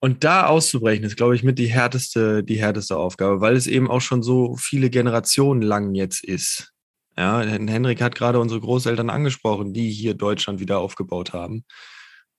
Und 0.00 0.22
da 0.22 0.46
auszubrechen, 0.46 1.04
ist, 1.04 1.16
glaube 1.16 1.34
ich, 1.34 1.42
mit 1.42 1.58
die 1.58 1.66
härteste, 1.66 2.44
die 2.44 2.60
härteste 2.60 2.96
Aufgabe, 2.96 3.40
weil 3.40 3.56
es 3.56 3.66
eben 3.66 3.90
auch 3.90 4.00
schon 4.00 4.22
so 4.22 4.56
viele 4.56 4.90
Generationen 4.90 5.60
lang 5.60 5.94
jetzt 5.94 6.22
ist. 6.22 6.72
Ja, 7.18 7.40
Henrik 7.40 8.00
hat 8.00 8.14
gerade 8.14 8.38
unsere 8.38 8.60
Großeltern 8.60 9.10
angesprochen, 9.10 9.74
die 9.74 9.90
hier 9.90 10.14
Deutschland 10.14 10.60
wieder 10.60 10.78
aufgebaut 10.78 11.32
haben. 11.32 11.64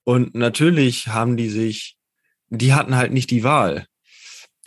Und 0.04 0.34
natürlich 0.34 1.08
haben 1.08 1.36
die 1.36 1.50
sich, 1.50 1.98
die 2.48 2.72
hatten 2.72 2.96
halt 2.96 3.12
nicht 3.12 3.30
die 3.30 3.44
Wahl. 3.44 3.84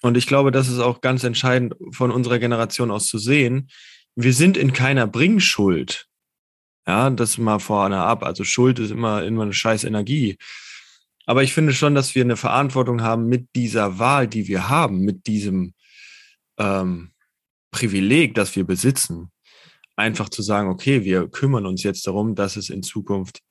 Und 0.03 0.15
ich 0.15 0.27
glaube, 0.27 0.51
das 0.51 0.67
ist 0.67 0.77
auch 0.77 1.01
ganz 1.01 1.23
entscheidend 1.23 1.73
von 1.89 2.11
unserer 2.11 2.37
Generation 2.37 2.91
aus 2.91 3.07
zu 3.07 3.17
sehen. 3.17 3.71
Wir 4.13 4.33
sind 4.33 4.55
in 4.55 4.71
keiner 4.71 5.07
Bringschuld. 5.07 6.05
Ja, 6.85 7.09
das 7.09 7.39
mal 7.39 7.57
vorne 7.57 8.03
ab. 8.03 8.21
Also 8.21 8.43
Schuld 8.43 8.77
ist 8.77 8.91
immer, 8.91 9.23
immer 9.23 9.43
eine 9.43 9.53
scheiß 9.53 9.83
Energie. 9.83 10.37
Aber 11.25 11.41
ich 11.41 11.53
finde 11.53 11.73
schon, 11.73 11.95
dass 11.95 12.13
wir 12.13 12.23
eine 12.23 12.37
Verantwortung 12.37 13.01
haben 13.01 13.25
mit 13.25 13.47
dieser 13.55 13.97
Wahl, 13.97 14.27
die 14.27 14.47
wir 14.47 14.69
haben, 14.69 14.99
mit 14.99 15.25
diesem 15.25 15.73
ähm, 16.59 17.13
Privileg, 17.71 18.35
das 18.35 18.55
wir 18.55 18.63
besitzen 18.63 19.32
einfach 19.95 20.29
zu 20.29 20.41
sagen, 20.41 20.69
okay, 20.69 21.03
wir 21.03 21.27
kümmern 21.27 21.65
uns 21.65 21.83
jetzt 21.83 22.07
darum, 22.07 22.35
dass 22.35 22.55
es 22.55 22.69
in 22.69 22.83
Zukunft 22.83 23.41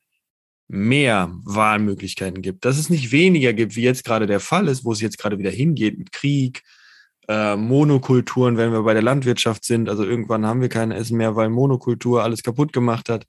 mehr 0.68 1.31
Wahlmöglichkeiten 1.44 2.42
gibt, 2.42 2.64
dass 2.64 2.78
es 2.78 2.88
nicht 2.88 3.12
weniger 3.12 3.52
gibt, 3.52 3.76
wie 3.76 3.83
jetzt 3.83 4.05
gerade 4.05 4.26
der 4.26 4.40
Fall 4.40 4.68
ist, 4.68 4.85
wo 4.85 4.92
es 4.92 5.00
jetzt 5.00 5.18
gerade 5.18 5.38
wieder 5.38 5.50
hingeht 5.50 5.98
mit 5.98 6.12
Krieg, 6.12 6.62
äh, 7.28 7.57
Monokulturen, 7.57 8.57
wenn 8.57 8.72
wir 8.72 8.83
bei 8.83 8.94
der 8.94 9.02
Landwirtschaft 9.02 9.64
sind. 9.64 9.88
Also 9.88 10.05
irgendwann 10.05 10.46
haben 10.46 10.61
wir 10.61 10.68
kein 10.68 10.90
Essen 10.90 11.16
mehr, 11.16 11.37
weil 11.37 11.50
Monokultur 11.50 12.22
alles 12.22 12.42
kaputt 12.42 12.72
gemacht 12.72 13.09
hat. 13.09 13.26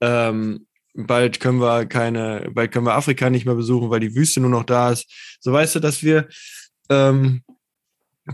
Ähm, 0.00 0.66
bald 0.94 1.40
können 1.40 1.60
wir 1.60 1.86
keine, 1.86 2.50
bald 2.52 2.72
können 2.72 2.86
wir 2.86 2.94
Afrika 2.94 3.30
nicht 3.30 3.46
mehr 3.46 3.54
besuchen, 3.54 3.90
weil 3.90 4.00
die 4.00 4.14
Wüste 4.14 4.40
nur 4.40 4.50
noch 4.50 4.64
da 4.64 4.92
ist. 4.92 5.10
So 5.40 5.52
weißt 5.52 5.76
du, 5.76 5.80
dass 5.80 6.02
wir, 6.02 6.28
ähm, 6.90 7.42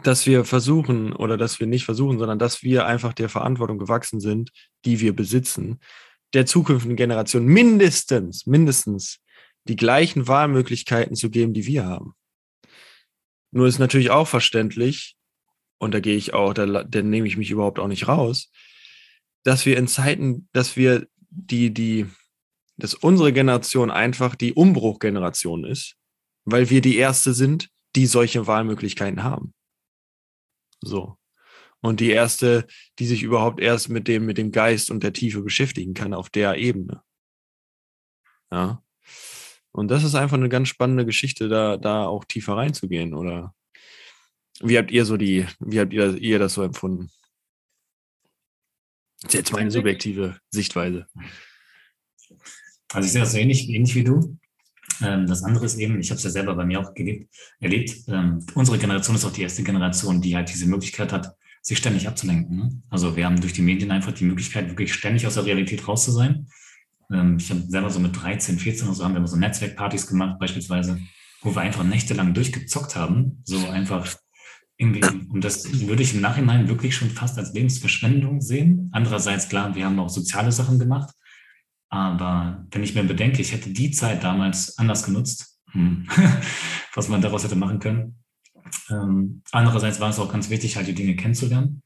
dass 0.03 0.27
wir 0.27 0.45
versuchen 0.45 1.13
oder 1.13 1.37
dass 1.37 1.61
wir 1.61 1.67
nicht 1.67 1.85
versuchen, 1.85 2.19
sondern 2.19 2.39
dass 2.39 2.63
wir 2.63 2.87
einfach 2.87 3.13
der 3.13 3.29
Verantwortung 3.29 3.79
gewachsen 3.79 4.21
sind, 4.21 4.51
die 4.85 5.01
wir 5.01 5.15
besitzen, 5.15 5.81
der 6.33 6.47
zukünftigen 6.47 6.97
Generation 6.97 7.45
mindestens, 7.45 8.47
mindestens 8.47 9.21
die 9.69 9.77
gleichen 9.77 10.27
Wahlmöglichkeiten 10.27 11.15
zu 11.15 11.31
geben, 11.31 11.55
die 11.55 11.67
wir 11.67 11.87
haben. 11.87 12.15
Nur 13.53 13.69
ist 13.69 13.79
natürlich 13.79 14.11
auch 14.11 14.27
verständlich, 14.27 15.17
und 15.79 15.95
da 15.95 16.01
gehe 16.01 16.17
ich 16.17 16.35
auch, 16.35 16.55
da, 16.55 16.83
da 16.83 17.03
nehme 17.03 17.29
ich 17.29 17.37
mich 17.37 17.51
überhaupt 17.51 17.79
auch 17.79 17.89
nicht 17.89 18.09
raus, 18.09 18.51
dass 19.45 19.65
wir 19.65 19.77
in 19.77 19.87
Zeiten, 19.87 20.49
dass 20.53 20.77
wir 20.77 21.07
die, 21.31 21.73
die, 21.73 22.07
dass 22.77 22.95
unsere 22.95 23.33
Generation 23.33 23.91
einfach 23.91 24.35
die 24.35 24.55
Umbruchgeneration 24.55 25.65
ist, 25.65 25.97
weil 26.45 26.69
wir 26.71 26.81
die 26.81 26.97
erste 26.97 27.33
sind, 27.33 27.69
die 27.95 28.07
solche 28.07 28.47
Wahlmöglichkeiten 28.47 29.23
haben. 29.23 29.55
So. 30.85 31.19
Und 31.81 32.01
die 32.01 32.11
erste, 32.11 32.67
die 32.99 33.07
sich 33.07 33.23
überhaupt 33.23 33.61
erst 33.61 33.91
mit 33.91 34.09
dem, 34.09 34.25
mit 34.25 34.39
dem 34.39 34.53
Geist 34.53 34.91
und 34.91 35.03
der 35.03 35.13
Tiefe 35.13 35.43
beschäftigen 35.43 35.93
kann 35.93 36.15
auf 36.15 36.31
der 36.31 36.57
Ebene. 36.57 37.03
Ja. 38.51 38.83
Und 39.71 39.89
das 39.89 40.05
ist 40.05 40.15
einfach 40.15 40.37
eine 40.37 40.49
ganz 40.49 40.69
spannende 40.69 41.05
Geschichte, 41.05 41.49
da, 41.49 41.77
da 41.77 42.07
auch 42.07 42.25
tiefer 42.25 42.57
reinzugehen. 42.57 43.13
Oder 43.13 43.55
wie 44.61 44.79
habt 44.79 44.93
ihr 44.93 45.05
so 45.05 45.17
die, 45.17 45.47
wie 45.59 45.81
habt 45.81 45.93
ihr, 45.93 46.17
ihr 46.17 46.39
das 46.39 46.55
so 46.55 46.63
empfunden? 46.63 47.11
Das 49.23 49.35
ist 49.35 49.41
jetzt 49.41 49.53
meine 49.53 49.71
subjektive 49.71 50.39
Sichtweise. 50.51 51.07
Also 52.93 53.07
ich 53.07 53.13
sehe 53.13 53.23
das 53.23 53.33
so 53.33 53.39
ähnlich, 53.39 53.69
ähnlich 53.69 53.95
wie 53.95 54.05
du. 54.05 54.39
Ähm, 55.03 55.27
das 55.27 55.43
andere 55.43 55.65
ist 55.67 55.79
eben, 55.79 56.01
ich 56.01 56.11
habe 56.11 56.19
es 56.19 56.25
ja 56.25 56.31
selber 56.31 56.55
bei 56.55 56.65
mir 56.65 56.81
auch 56.81 56.95
gelebt, 56.95 57.35
erlebt, 57.61 57.97
ähm, 58.09 58.45
unsere 58.55 58.79
Generation 58.79 59.17
ist 59.17 59.25
auch 59.25 59.33
die 59.33 59.43
erste 59.43 59.63
Generation, 59.63 60.21
die 60.21 60.37
halt 60.37 60.49
diese 60.49 60.67
Möglichkeit 60.67 61.13
hat, 61.13 61.35
sich 61.63 61.79
ständig 61.79 62.07
abzulenken. 62.07 62.83
Also 62.91 63.17
wir 63.17 63.25
haben 63.25 63.41
durch 63.41 63.55
die 63.55 63.63
Medien 63.63 63.91
einfach 63.91 64.13
die 64.13 64.25
Möglichkeit, 64.25 64.69
wirklich 64.69 64.93
ständig 64.93 65.27
aus 65.27 65.35
der 65.35 65.47
Realität 65.47 65.87
raus 65.89 66.05
zu 66.05 66.13
sein. 66.13 66.47
Ähm, 67.13 67.39
ich 67.39 67.51
habe 67.51 67.63
selber 67.63 67.91
so 67.91 68.01
mit 68.01 68.21
13, 68.21 68.59
14 68.59 68.87
oder 68.87 68.97
so 68.97 69.05
haben 69.05 69.15
wir 69.15 69.27
so 69.27 69.37
Netzwerkpartys 69.37 70.07
gemacht, 70.07 70.39
beispielsweise, 70.39 70.99
wo 71.43 71.55
wir 71.55 71.63
einfach 71.63 71.85
nächtelang 71.85 72.35
durchgezockt 72.35 72.97
haben. 72.97 73.43
So 73.45 73.69
einfach 73.69 74.15
irgendwie, 74.77 75.05
und 75.31 75.45
das 75.45 75.87
würde 75.87 76.03
ich 76.03 76.15
im 76.15 76.21
Nachhinein 76.21 76.69
wirklich 76.69 76.95
schon 76.95 77.11
fast 77.11 77.39
als 77.39 77.53
Lebensverschwendung 77.53 78.41
sehen. 78.41 78.91
Andererseits, 78.93 79.49
klar, 79.49 79.75
wir 79.75 79.87
haben 79.87 79.99
auch 79.99 80.09
soziale 80.09 80.53
Sachen 80.53 80.79
gemacht. 80.79 81.15
Aber 81.95 82.67
wenn 82.73 82.83
ich 82.83 82.97
mir 82.97 83.05
bedenke, 83.05 83.41
ich 83.41 83.53
hätte 83.53 83.71
die 83.71 83.93
Zeit 83.93 84.25
damals 84.25 84.77
anders 84.79 85.05
genutzt, 85.05 85.61
hm, 85.71 86.09
was 86.95 87.09
man 87.09 87.23
daraus 87.23 87.45
hätte 87.45 87.55
machen 87.55 87.79
können. 87.79 88.17
Ähm, 88.91 89.43
andererseits 89.53 90.01
war 90.01 90.11
es 90.11 90.19
auch 90.19 90.33
ganz 90.33 90.51
wichtig, 90.51 90.75
halt 90.75 90.89
die 90.89 90.95
Dinge 90.95 91.15
kennenzulernen. 91.15 91.85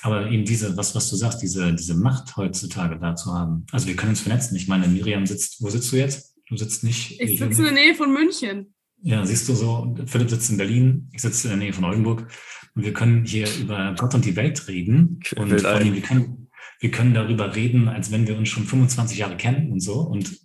Aber 0.00 0.30
eben 0.30 0.46
diese, 0.46 0.74
was, 0.78 0.94
was 0.94 1.10
du 1.10 1.16
sagst, 1.16 1.42
diese, 1.42 1.74
diese 1.74 1.96
Macht 1.96 2.34
heutzutage 2.38 2.98
da 2.98 3.14
zu 3.14 3.34
haben. 3.34 3.66
Also 3.72 3.88
wir 3.88 3.96
können 3.96 4.10
uns 4.10 4.22
vernetzen. 4.22 4.56
Ich 4.56 4.68
meine, 4.68 4.88
Miriam 4.88 5.26
sitzt, 5.26 5.62
wo 5.62 5.68
sitzt 5.68 5.92
du 5.92 5.96
jetzt? 5.96 6.34
Du 6.48 6.56
sitzt 6.56 6.82
nicht. 6.82 7.20
Ich 7.20 7.38
sitze 7.38 7.58
in 7.58 7.64
der 7.64 7.84
Nähe 7.84 7.94
von 7.94 8.10
München. 8.14 8.72
Ja, 9.02 9.26
siehst 9.26 9.46
du 9.50 9.54
so, 9.54 9.94
Philipp 10.06 10.30
sitzt 10.30 10.48
in 10.48 10.56
Berlin, 10.56 11.10
ich 11.12 11.20
sitze 11.20 11.48
in 11.48 11.50
der 11.50 11.58
Nähe 11.58 11.74
von 11.74 11.84
Oldenburg 11.84 12.26
und 12.74 12.84
wir 12.84 12.94
können 12.94 13.26
hier 13.26 13.46
über 13.60 13.94
Gott 13.98 14.14
und 14.14 14.24
die 14.24 14.36
Welt 14.36 14.66
reden. 14.66 15.20
Und 15.36 15.60
vor 15.60 15.70
allem, 15.70 15.92
wir 15.92 16.00
können, 16.00 16.45
wir 16.80 16.90
können 16.90 17.14
darüber 17.14 17.54
reden, 17.54 17.88
als 17.88 18.10
wenn 18.10 18.26
wir 18.26 18.36
uns 18.36 18.48
schon 18.48 18.64
25 18.64 19.18
Jahre 19.18 19.36
kennen 19.36 19.72
und 19.72 19.80
so 19.80 20.00
und 20.00 20.38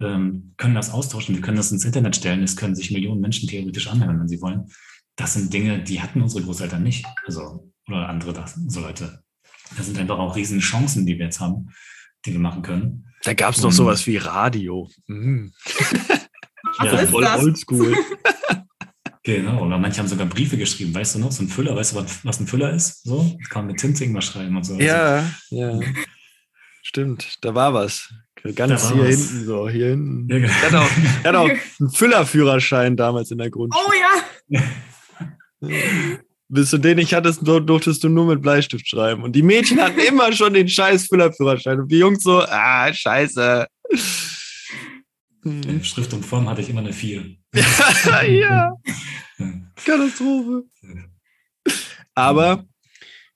ähm, 0.00 0.54
können 0.56 0.74
das 0.74 0.90
austauschen. 0.90 1.34
Wir 1.34 1.42
können 1.42 1.56
das 1.56 1.72
ins 1.72 1.84
Internet 1.84 2.16
stellen. 2.16 2.42
Es 2.42 2.56
können 2.56 2.74
sich 2.74 2.90
Millionen 2.90 3.20
Menschen 3.20 3.48
theoretisch 3.48 3.86
anhören, 3.88 4.18
wenn 4.18 4.28
sie 4.28 4.40
wollen. 4.40 4.66
Das 5.16 5.34
sind 5.34 5.52
Dinge, 5.52 5.82
die 5.82 6.00
hatten 6.00 6.22
unsere 6.22 6.42
Großeltern 6.44 6.82
nicht. 6.82 7.04
Also 7.26 7.70
oder 7.86 8.08
andere 8.08 8.44
so 8.66 8.80
Leute. 8.80 9.22
Das 9.76 9.86
sind 9.86 9.98
einfach 9.98 10.18
auch 10.18 10.36
riesen 10.36 10.60
Chancen, 10.60 11.06
die 11.06 11.18
wir 11.18 11.26
jetzt 11.26 11.40
haben, 11.40 11.70
die 12.24 12.32
wir 12.32 12.40
machen 12.40 12.62
können. 12.62 13.06
Da 13.22 13.34
gab 13.34 13.54
es 13.54 13.62
noch 13.62 13.72
sowas 13.72 14.06
wie 14.06 14.16
Radio. 14.16 14.88
Mhm. 15.06 15.52
Was 16.78 16.92
ja, 16.92 17.06
voll 17.06 17.22
das? 17.22 17.42
oldschool. 17.42 17.96
genau, 19.22 19.64
oder 19.64 19.78
manche 19.78 20.00
haben 20.00 20.08
sogar 20.08 20.26
Briefe 20.26 20.56
geschrieben, 20.56 20.94
weißt 20.94 21.14
du 21.14 21.18
noch, 21.18 21.32
so 21.32 21.42
ein 21.42 21.48
Füller, 21.48 21.76
weißt 21.76 21.94
du, 21.94 22.04
was 22.24 22.40
ein 22.40 22.46
Füller 22.46 22.72
ist? 22.72 23.04
So, 23.04 23.36
das 23.38 23.48
kann 23.48 23.62
man 23.62 23.72
mit 23.72 23.80
Tinting 23.80 24.12
mal 24.12 24.22
schreiben 24.22 24.56
und 24.56 24.64
so. 24.64 24.78
Ja, 24.78 25.24
ja. 25.50 25.80
Stimmt, 26.82 27.38
da 27.42 27.54
war 27.54 27.74
was. 27.74 28.12
Ganz 28.54 28.90
hier 28.90 29.02
was. 29.02 29.08
hinten, 29.08 29.44
so, 29.44 29.68
hier 29.68 29.88
hinten. 29.88 30.28
Ja, 30.30 30.38
genau. 30.38 30.52
er, 30.52 30.70
hat 30.70 30.74
auch, 30.74 30.90
er 31.22 31.28
hat 31.28 31.36
auch 31.36 31.50
einen 31.80 31.90
Füllerführerschein 31.90 32.96
damals 32.96 33.30
in 33.30 33.38
der 33.38 33.50
Grundschule. 33.50 33.84
Oh 33.86 33.92
ja! 34.48 34.62
bis 36.50 36.70
du 36.70 36.78
den 36.78 36.96
nicht 36.96 37.14
hattest, 37.14 37.46
durftest 37.46 38.02
du 38.02 38.08
nur 38.08 38.26
mit 38.26 38.42
Bleistift 38.42 38.88
schreiben. 38.88 39.22
Und 39.22 39.36
die 39.36 39.42
Mädchen 39.42 39.80
hatten 39.80 40.00
immer 40.00 40.32
schon 40.32 40.52
den 40.52 40.68
scheiß 40.68 41.06
Füllerführerschein. 41.06 41.80
Und 41.80 41.92
die 41.92 41.98
Jungs 41.98 42.22
so, 42.24 42.40
ah, 42.40 42.92
scheiße. 42.92 43.66
Hm. 45.42 45.82
Schrift 45.84 46.12
und 46.12 46.24
Form 46.24 46.48
hatte 46.48 46.60
ich 46.60 46.68
immer 46.68 46.80
eine 46.80 46.92
4. 46.92 47.24
ja. 48.28 48.72
Katastrophe. 49.84 50.64
Aber 52.14 52.64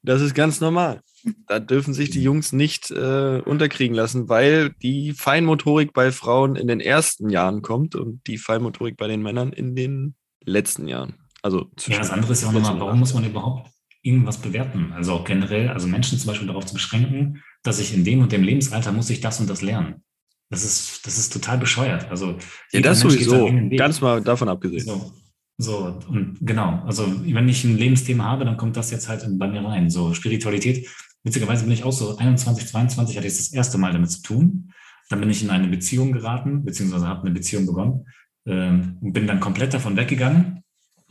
das 0.02 0.20
ist 0.20 0.34
ganz 0.34 0.60
normal. 0.60 1.00
Da 1.46 1.58
dürfen 1.58 1.94
sich 1.94 2.10
die 2.10 2.22
Jungs 2.22 2.52
nicht 2.52 2.90
äh, 2.90 3.40
unterkriegen 3.44 3.96
lassen, 3.96 4.28
weil 4.28 4.74
die 4.82 5.12
Feinmotorik 5.12 5.94
bei 5.94 6.12
Frauen 6.12 6.56
in 6.56 6.68
den 6.68 6.80
ersten 6.80 7.30
Jahren 7.30 7.62
kommt 7.62 7.94
und 7.94 8.26
die 8.26 8.36
Feinmotorik 8.36 8.98
bei 8.98 9.08
den 9.08 9.22
Männern 9.22 9.54
in 9.54 9.74
den 9.74 10.14
letzten 10.44 10.86
Jahren. 10.86 11.14
Also 11.40 11.70
ja, 11.86 11.98
das 11.98 12.10
andere 12.10 12.32
ist 12.32 12.42
ja 12.42 12.48
auch 12.48 12.52
nochmal, 12.52 12.78
warum 12.78 12.98
muss 12.98 13.14
man 13.14 13.24
überhaupt 13.24 13.70
irgendwas 14.02 14.40
bewerten? 14.40 14.92
Also 14.92 15.14
auch 15.14 15.24
generell, 15.24 15.70
also 15.70 15.86
Menschen 15.86 16.18
zum 16.18 16.28
Beispiel 16.28 16.46
darauf 16.46 16.66
zu 16.66 16.74
beschränken, 16.74 17.42
dass 17.62 17.80
ich 17.80 17.94
in 17.94 18.04
dem 18.04 18.20
und 18.20 18.32
dem 18.32 18.42
Lebensalter 18.42 18.92
muss 18.92 19.08
ich 19.08 19.20
das 19.20 19.40
und 19.40 19.48
das 19.48 19.62
lernen. 19.62 20.04
Das 20.50 20.64
ist, 20.64 21.06
das 21.06 21.18
ist 21.18 21.32
total 21.32 21.58
bescheuert. 21.58 22.10
Also 22.10 22.36
ja, 22.72 22.80
das 22.80 23.00
sowieso. 23.00 23.50
Ganz 23.76 24.00
mal 24.00 24.22
davon 24.22 24.48
abgesehen. 24.48 24.84
So, 24.84 25.12
so, 25.58 26.00
und 26.08 26.38
genau. 26.40 26.82
Also 26.84 27.06
wenn 27.24 27.48
ich 27.48 27.64
ein 27.64 27.76
Lebensthema 27.76 28.24
habe, 28.24 28.44
dann 28.44 28.56
kommt 28.56 28.76
das 28.76 28.90
jetzt 28.90 29.08
halt 29.08 29.26
bei 29.38 29.48
mir 29.48 29.64
rein. 29.64 29.90
So 29.90 30.14
Spiritualität. 30.14 30.88
Witzigerweise 31.22 31.64
bin 31.64 31.72
ich 31.72 31.84
auch 31.84 31.92
so 31.92 32.16
21, 32.16 32.66
22 32.66 33.16
hatte 33.16 33.26
ich 33.26 33.36
das 33.36 33.52
erste 33.52 33.78
Mal 33.78 33.92
damit 33.92 34.10
zu 34.10 34.22
tun. 34.22 34.72
Dann 35.08 35.20
bin 35.20 35.30
ich 35.30 35.42
in 35.42 35.50
eine 35.50 35.68
Beziehung 35.68 36.12
geraten, 36.12 36.64
beziehungsweise 36.64 37.06
habe 37.06 37.22
eine 37.22 37.30
Beziehung 37.30 37.66
begonnen 37.66 38.06
ähm, 38.46 38.98
und 39.00 39.12
bin 39.12 39.26
dann 39.26 39.40
komplett 39.40 39.72
davon 39.72 39.96
weggegangen 39.96 40.64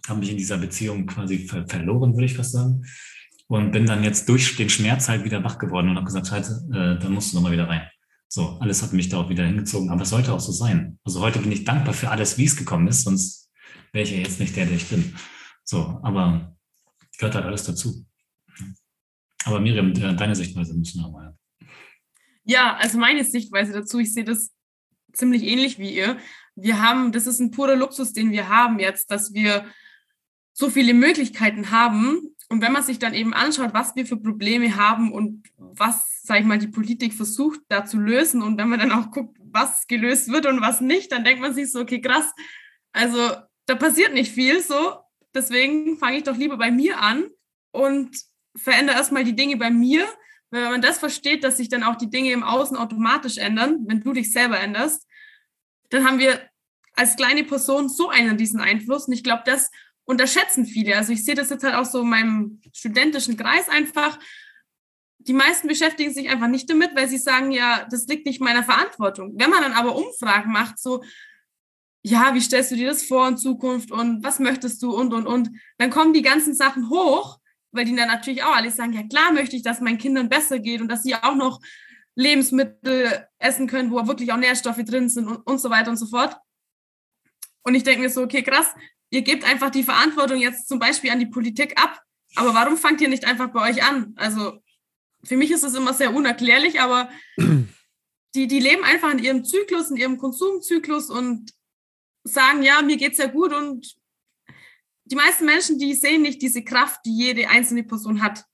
habe 0.07 0.19
mich 0.19 0.31
in 0.31 0.37
dieser 0.37 0.57
Beziehung 0.57 1.05
quasi 1.05 1.47
ver 1.47 1.65
verloren, 1.67 2.13
würde 2.13 2.25
ich 2.25 2.35
fast 2.35 2.51
sagen. 2.51 2.85
Und 3.47 3.71
bin 3.71 3.85
dann 3.85 4.03
jetzt 4.03 4.27
durch 4.29 4.55
den 4.55 4.69
Schmerz 4.69 5.09
halt 5.09 5.25
wieder 5.25 5.43
wach 5.43 5.57
geworden 5.59 5.89
und 5.89 5.95
habe 5.95 6.05
gesagt, 6.05 6.31
halt, 6.31 6.45
äh, 6.71 6.97
dann 6.97 7.13
musst 7.13 7.31
du 7.31 7.37
nochmal 7.37 7.51
wieder 7.51 7.67
rein. 7.67 7.87
So, 8.35 8.57
alles 8.59 8.81
hat 8.81 8.93
mich 8.93 9.09
da 9.09 9.17
auch 9.17 9.29
wieder 9.29 9.45
hingezogen, 9.45 9.91
aber 9.91 10.01
es 10.01 10.09
sollte 10.09 10.33
auch 10.33 10.39
so 10.39 10.51
sein. 10.51 10.97
Also 11.03 11.19
heute 11.19 11.37
bin 11.37 11.51
ich 11.51 11.65
dankbar 11.65 11.93
für 11.93 12.09
alles, 12.09 12.35
wie 12.39 12.45
es 12.45 12.55
gekommen 12.55 12.87
ist, 12.87 13.03
sonst 13.03 13.51
wäre 13.91 14.05
ich 14.05 14.09
ja 14.09 14.17
jetzt 14.17 14.39
nicht 14.39 14.55
der, 14.55 14.65
der 14.65 14.75
ich 14.75 14.89
bin. 14.89 15.15
So, 15.63 15.99
aber 16.01 16.57
gehört 17.19 17.35
halt 17.35 17.45
alles 17.45 17.63
dazu. 17.63 18.07
Aber 19.45 19.59
Miriam, 19.59 19.91
äh, 19.91 20.15
deine 20.15 20.35
Sichtweise 20.35 20.73
müssen 20.73 21.03
wir 21.03 21.11
mal. 21.11 21.37
Ja, 22.43 22.75
also 22.77 22.97
meine 22.97 23.23
Sichtweise 23.23 23.71
dazu, 23.71 23.99
ich 23.99 24.11
sehe 24.11 24.23
das 24.23 24.51
ziemlich 25.13 25.43
ähnlich 25.43 25.77
wie 25.77 25.93
ihr. 25.93 26.17
Wir 26.55 26.81
haben, 26.81 27.11
das 27.11 27.27
ist 27.27 27.39
ein 27.39 27.51
purer 27.51 27.75
Luxus, 27.75 28.13
den 28.13 28.31
wir 28.31 28.49
haben 28.49 28.79
jetzt, 28.79 29.11
dass 29.11 29.35
wir 29.35 29.67
so 30.53 30.71
viele 30.71 30.95
Möglichkeiten 30.95 31.69
haben. 31.69 32.35
Und 32.49 32.63
wenn 32.63 32.71
man 32.71 32.81
sich 32.81 32.97
dann 32.97 33.13
eben 33.13 33.35
anschaut, 33.35 33.75
was 33.75 33.95
wir 33.95 34.07
für 34.07 34.17
Probleme 34.17 34.75
haben 34.75 35.11
und 35.11 35.43
was, 35.55 36.12
sage 36.23 36.39
ich 36.39 36.45
mal, 36.45 36.57
die 36.57 36.67
Politik 36.67 37.13
versucht 37.13 37.59
da 37.67 37.85
zu 37.85 37.99
lösen 37.99 38.41
und 38.41 38.57
wenn 38.57 38.69
man 38.69 38.79
dann 38.79 38.93
auch 38.93 39.11
guckt, 39.11 39.37
was 39.39 39.87
gelöst 39.87 40.29
wird 40.29 40.45
und 40.45 40.61
was 40.61 40.79
nicht, 40.79 41.11
dann 41.11 41.25
denkt 41.25 41.41
man 41.41 41.53
sich 41.53 41.71
so, 41.71 41.81
okay, 41.81 41.99
krass, 41.99 42.33
also 42.93 43.31
da 43.65 43.75
passiert 43.75 44.13
nicht 44.13 44.31
viel 44.31 44.61
so. 44.61 44.97
Deswegen 45.33 45.97
fange 45.97 46.17
ich 46.17 46.23
doch 46.23 46.37
lieber 46.37 46.57
bei 46.57 46.71
mir 46.71 46.99
an 46.99 47.25
und 47.71 48.15
verändere 48.55 48.97
erstmal 48.97 49.23
die 49.23 49.35
Dinge 49.35 49.57
bei 49.57 49.69
mir. 49.69 50.07
Wenn 50.51 50.63
man 50.63 50.81
das 50.81 50.99
versteht, 50.99 51.43
dass 51.43 51.57
sich 51.57 51.69
dann 51.69 51.83
auch 51.83 51.95
die 51.95 52.09
Dinge 52.09 52.31
im 52.31 52.43
Außen 52.43 52.77
automatisch 52.77 53.37
ändern, 53.37 53.79
wenn 53.87 54.01
du 54.01 54.13
dich 54.13 54.31
selber 54.31 54.59
änderst, 54.59 55.07
dann 55.89 56.05
haben 56.05 56.19
wir 56.19 56.39
als 56.95 57.15
kleine 57.15 57.43
Person 57.43 57.89
so 57.89 58.09
einen 58.09 58.37
diesen 58.37 58.61
Einfluss. 58.61 59.07
Und 59.07 59.13
ich 59.13 59.23
glaube, 59.23 59.43
das 59.45 59.71
unterschätzen 60.05 60.65
viele. 60.65 60.95
Also 60.95 61.11
ich 61.11 61.25
sehe 61.25 61.35
das 61.35 61.49
jetzt 61.49 61.63
halt 61.63 61.75
auch 61.75 61.85
so 61.85 62.01
in 62.01 62.09
meinem 62.09 62.61
studentischen 62.71 63.35
Kreis 63.35 63.67
einfach. 63.69 64.19
Die 65.27 65.33
meisten 65.33 65.67
beschäftigen 65.67 66.13
sich 66.13 66.29
einfach 66.29 66.47
nicht 66.47 66.69
damit, 66.69 66.95
weil 66.95 67.07
sie 67.07 67.17
sagen, 67.17 67.51
ja, 67.51 67.87
das 67.89 68.07
liegt 68.07 68.25
nicht 68.25 68.41
meiner 68.41 68.63
Verantwortung. 68.63 69.33
Wenn 69.35 69.49
man 69.49 69.61
dann 69.61 69.73
aber 69.73 69.95
Umfragen 69.95 70.51
macht, 70.51 70.79
so, 70.79 71.03
ja, 72.03 72.33
wie 72.33 72.41
stellst 72.41 72.71
du 72.71 72.75
dir 72.75 72.89
das 72.89 73.03
vor 73.03 73.27
in 73.27 73.37
Zukunft 73.37 73.91
und 73.91 74.23
was 74.23 74.39
möchtest 74.39 74.83
du 74.83 74.93
und, 74.93 75.13
und, 75.13 75.25
und, 75.25 75.49
dann 75.77 75.89
kommen 75.89 76.13
die 76.13 76.21
ganzen 76.21 76.53
Sachen 76.53 76.89
hoch, 76.89 77.39
weil 77.71 77.85
die 77.85 77.95
dann 77.95 78.09
natürlich 78.09 78.43
auch 78.43 78.55
alle 78.55 78.69
sagen, 78.71 78.93
ja 78.93 79.03
klar 79.03 79.31
möchte 79.31 79.55
ich, 79.55 79.63
dass 79.63 79.81
meinen 79.81 79.97
Kindern 79.97 80.29
besser 80.29 80.59
geht 80.59 80.81
und 80.81 80.89
dass 80.89 81.03
sie 81.03 81.15
auch 81.15 81.35
noch 81.35 81.59
Lebensmittel 82.15 83.27
essen 83.39 83.67
können, 83.67 83.89
wo 83.91 84.05
wirklich 84.05 84.31
auch 84.31 84.37
Nährstoffe 84.37 84.83
drin 84.83 85.09
sind 85.09 85.27
und, 85.27 85.37
und 85.37 85.59
so 85.59 85.69
weiter 85.69 85.89
und 85.89 85.97
so 85.97 86.05
fort. 86.05 86.37
Und 87.63 87.75
ich 87.75 87.83
denke 87.83 88.01
mir 88.01 88.09
so, 88.09 88.21
okay, 88.21 88.43
krass, 88.43 88.67
ihr 89.09 89.21
gebt 89.21 89.45
einfach 89.45 89.69
die 89.69 89.83
Verantwortung 89.83 90.37
jetzt 90.37 90.67
zum 90.67 90.79
Beispiel 90.79 91.09
an 91.11 91.19
die 91.19 91.27
Politik 91.27 91.81
ab. 91.81 92.01
Aber 92.35 92.53
warum 92.53 92.77
fangt 92.77 92.99
ihr 93.01 93.09
nicht 93.09 93.25
einfach 93.25 93.49
bei 93.51 93.69
euch 93.69 93.83
an? 93.83 94.13
Also 94.17 94.59
für 95.25 95.37
mich 95.37 95.51
ist 95.51 95.63
es 95.63 95.75
immer 95.75 95.93
sehr 95.93 96.13
unerklärlich, 96.13 96.81
aber 96.81 97.09
die, 98.35 98.47
die 98.47 98.59
leben 98.59 98.83
einfach 98.83 99.11
in 99.11 99.19
ihrem 99.19 99.45
Zyklus, 99.45 99.89
in 99.89 99.97
ihrem 99.97 100.17
Konsumzyklus 100.17 101.09
und 101.09 101.51
sagen, 102.23 102.63
ja, 102.63 102.81
mir 102.81 102.97
geht's 102.97 103.17
ja 103.17 103.27
gut 103.27 103.53
und 103.53 103.95
die 105.05 105.15
meisten 105.15 105.45
Menschen, 105.45 105.79
die 105.79 105.93
sehen 105.93 106.21
nicht 106.21 106.41
diese 106.41 106.63
Kraft, 106.63 107.01
die 107.05 107.15
jede 107.15 107.49
einzelne 107.49 107.83
Person 107.83 108.21
hat. 108.21 108.45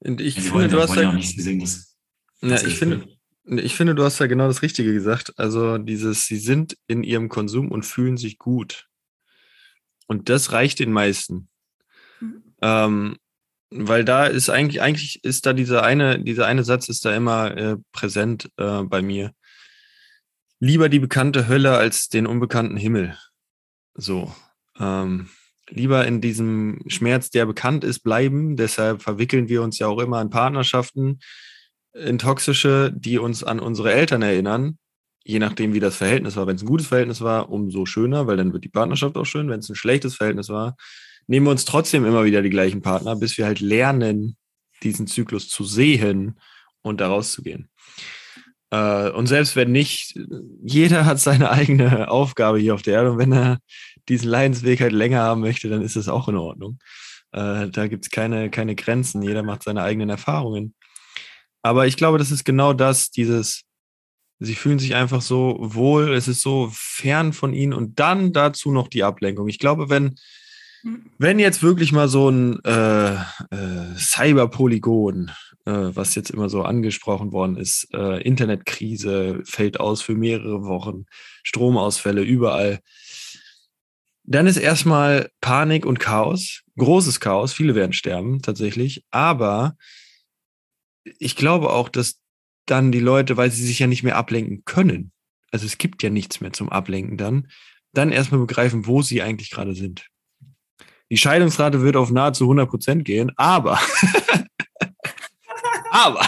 Und 0.00 0.20
ich 0.20 0.36
ja, 0.36 0.42
finde, 0.42 0.68
du 0.68 0.80
hast 0.80 0.94
ja, 0.94 1.12
nicht 1.12 1.36
gesehen, 1.36 1.58
dass, 1.60 1.96
ja, 2.40 2.62
ich 2.62 2.78
finde, 2.78 3.08
ich 3.44 3.74
finde, 3.74 3.94
du 3.94 4.04
hast 4.04 4.18
ja 4.20 4.26
genau 4.26 4.46
das 4.46 4.62
Richtige 4.62 4.92
gesagt. 4.92 5.38
Also 5.38 5.78
dieses, 5.78 6.26
sie 6.26 6.36
sind 6.36 6.76
in 6.86 7.02
ihrem 7.02 7.28
Konsum 7.28 7.70
und 7.70 7.84
fühlen 7.84 8.16
sich 8.16 8.38
gut. 8.38 8.88
Und 10.06 10.28
das 10.28 10.52
reicht 10.52 10.78
den 10.78 10.92
meisten. 10.92 11.48
Ähm, 12.62 13.16
weil 13.70 14.04
da 14.04 14.26
ist 14.26 14.48
eigentlich, 14.48 14.80
eigentlich 14.80 15.22
ist 15.24 15.44
da 15.44 15.52
dieser 15.52 15.82
eine, 15.82 16.22
dieser 16.22 16.46
eine 16.46 16.64
Satz 16.64 16.88
ist 16.88 17.04
da 17.04 17.14
immer 17.14 17.56
äh, 17.56 17.76
präsent 17.92 18.50
äh, 18.56 18.82
bei 18.82 19.02
mir. 19.02 19.32
Lieber 20.60 20.88
die 20.88 20.98
bekannte 20.98 21.48
Hölle 21.48 21.76
als 21.76 22.08
den 22.08 22.26
unbekannten 22.26 22.76
Himmel. 22.76 23.16
So. 23.94 24.34
Ähm, 24.80 25.28
lieber 25.68 26.06
in 26.06 26.20
diesem 26.20 26.80
Schmerz, 26.86 27.30
der 27.30 27.46
bekannt 27.46 27.84
ist, 27.84 28.00
bleiben. 28.00 28.56
Deshalb 28.56 29.02
verwickeln 29.02 29.48
wir 29.48 29.62
uns 29.62 29.78
ja 29.78 29.86
auch 29.86 30.00
immer 30.00 30.20
in 30.20 30.30
Partnerschaften, 30.30 31.20
in 31.92 32.18
toxische, 32.18 32.92
die 32.94 33.18
uns 33.18 33.44
an 33.44 33.60
unsere 33.60 33.92
Eltern 33.92 34.22
erinnern. 34.22 34.78
Je 35.24 35.38
nachdem, 35.38 35.74
wie 35.74 35.80
das 35.80 35.96
Verhältnis 35.96 36.36
war. 36.36 36.46
Wenn 36.46 36.56
es 36.56 36.62
ein 36.62 36.68
gutes 36.68 36.86
Verhältnis 36.86 37.20
war, 37.20 37.50
umso 37.50 37.84
schöner, 37.84 38.26
weil 38.26 38.38
dann 38.38 38.52
wird 38.54 38.64
die 38.64 38.70
Partnerschaft 38.70 39.16
auch 39.16 39.26
schön. 39.26 39.50
Wenn 39.50 39.60
es 39.60 39.68
ein 39.68 39.74
schlechtes 39.74 40.16
Verhältnis 40.16 40.48
war, 40.48 40.74
nehmen 41.28 41.46
wir 41.46 41.52
uns 41.52 41.64
trotzdem 41.64 42.04
immer 42.04 42.24
wieder 42.24 42.42
die 42.42 42.50
gleichen 42.50 42.82
Partner, 42.82 43.14
bis 43.14 43.38
wir 43.38 43.46
halt 43.46 43.60
lernen, 43.60 44.36
diesen 44.82 45.06
Zyklus 45.06 45.48
zu 45.48 45.64
sehen 45.64 46.40
und 46.82 47.00
da 47.00 47.08
rauszugehen. 47.08 47.68
Äh, 48.70 49.10
und 49.10 49.26
selbst 49.26 49.54
wenn 49.54 49.70
nicht, 49.70 50.18
jeder 50.64 51.04
hat 51.06 51.20
seine 51.20 51.50
eigene 51.50 52.10
Aufgabe 52.10 52.58
hier 52.58 52.74
auf 52.74 52.82
der 52.82 52.94
Erde. 52.94 53.12
Und 53.12 53.18
wenn 53.18 53.32
er 53.32 53.58
diesen 54.08 54.28
Leidensweg 54.28 54.80
halt 54.80 54.92
länger 54.92 55.20
haben 55.20 55.40
möchte, 55.40 55.68
dann 55.68 55.82
ist 55.82 55.96
das 55.96 56.08
auch 56.08 56.28
in 56.28 56.36
Ordnung. 56.36 56.78
Äh, 57.32 57.68
da 57.68 57.86
gibt 57.86 58.06
es 58.06 58.10
keine, 58.10 58.50
keine 58.50 58.74
Grenzen. 58.74 59.22
Jeder 59.22 59.42
macht 59.42 59.62
seine 59.62 59.82
eigenen 59.82 60.08
Erfahrungen. 60.08 60.74
Aber 61.62 61.86
ich 61.86 61.96
glaube, 61.96 62.18
das 62.18 62.30
ist 62.30 62.44
genau 62.44 62.72
das, 62.72 63.10
dieses, 63.10 63.64
sie 64.38 64.54
fühlen 64.54 64.78
sich 64.78 64.94
einfach 64.94 65.20
so 65.20 65.58
wohl, 65.60 66.14
es 66.14 66.28
ist 66.28 66.40
so 66.40 66.70
fern 66.72 67.32
von 67.32 67.52
ihnen 67.52 67.74
und 67.74 67.98
dann 67.98 68.32
dazu 68.32 68.70
noch 68.70 68.88
die 68.88 69.02
Ablenkung. 69.02 69.48
Ich 69.48 69.58
glaube, 69.58 69.90
wenn, 69.90 70.14
wenn 71.18 71.38
jetzt 71.38 71.62
wirklich 71.62 71.92
mal 71.92 72.08
so 72.08 72.28
ein 72.28 72.62
äh, 72.64 73.14
äh, 73.14 73.96
Cyberpolygon, 73.96 75.30
äh, 75.64 75.70
was 75.72 76.14
jetzt 76.14 76.30
immer 76.30 76.48
so 76.48 76.62
angesprochen 76.62 77.32
worden 77.32 77.56
ist, 77.56 77.88
äh, 77.92 78.22
Internetkrise 78.22 79.40
fällt 79.44 79.80
aus 79.80 80.02
für 80.02 80.14
mehrere 80.14 80.64
Wochen, 80.64 81.06
Stromausfälle 81.42 82.22
überall, 82.22 82.80
dann 84.24 84.46
ist 84.46 84.58
erstmal 84.58 85.30
Panik 85.40 85.86
und 85.86 86.00
Chaos, 86.00 86.62
großes 86.76 87.20
Chaos, 87.20 87.52
viele 87.52 87.74
werden 87.74 87.92
sterben 87.92 88.42
tatsächlich, 88.42 89.04
aber 89.10 89.76
ich 91.18 91.34
glaube 91.34 91.70
auch, 91.70 91.88
dass 91.88 92.20
dann 92.66 92.92
die 92.92 93.00
Leute, 93.00 93.38
weil 93.38 93.50
sie 93.50 93.64
sich 93.64 93.78
ja 93.78 93.86
nicht 93.86 94.02
mehr 94.02 94.16
ablenken 94.16 94.64
können, 94.64 95.12
also 95.50 95.64
es 95.64 95.78
gibt 95.78 96.02
ja 96.02 96.10
nichts 96.10 96.40
mehr 96.40 96.52
zum 96.52 96.68
Ablenken 96.68 97.16
dann, 97.16 97.48
dann 97.94 98.12
erstmal 98.12 98.40
begreifen, 98.40 98.86
wo 98.86 99.00
sie 99.00 99.22
eigentlich 99.22 99.50
gerade 99.50 99.74
sind. 99.74 100.06
Die 101.10 101.16
Scheidungsrate 101.16 101.82
wird 101.82 101.96
auf 101.96 102.10
nahezu 102.10 102.44
100 102.44 102.68
Prozent 102.68 103.04
gehen, 103.04 103.32
aber, 103.36 103.78
aber, 105.90 106.26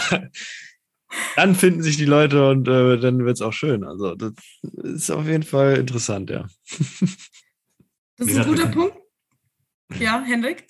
dann 1.35 1.55
finden 1.55 1.83
sich 1.83 1.97
die 1.97 2.05
Leute 2.05 2.49
und 2.49 2.67
äh, 2.67 2.97
dann 2.97 3.25
wird 3.25 3.35
es 3.35 3.41
auch 3.41 3.53
schön. 3.53 3.83
Also, 3.83 4.15
das 4.15 4.33
ist 4.83 5.11
auf 5.11 5.25
jeden 5.25 5.43
Fall 5.43 5.77
interessant, 5.77 6.29
ja. 6.29 6.47
Das 8.17 8.27
ist 8.27 8.37
ein 8.37 8.47
guter 8.47 8.67
Punkt. 8.67 8.95
Ja, 9.99 10.23
Hendrik? 10.25 10.65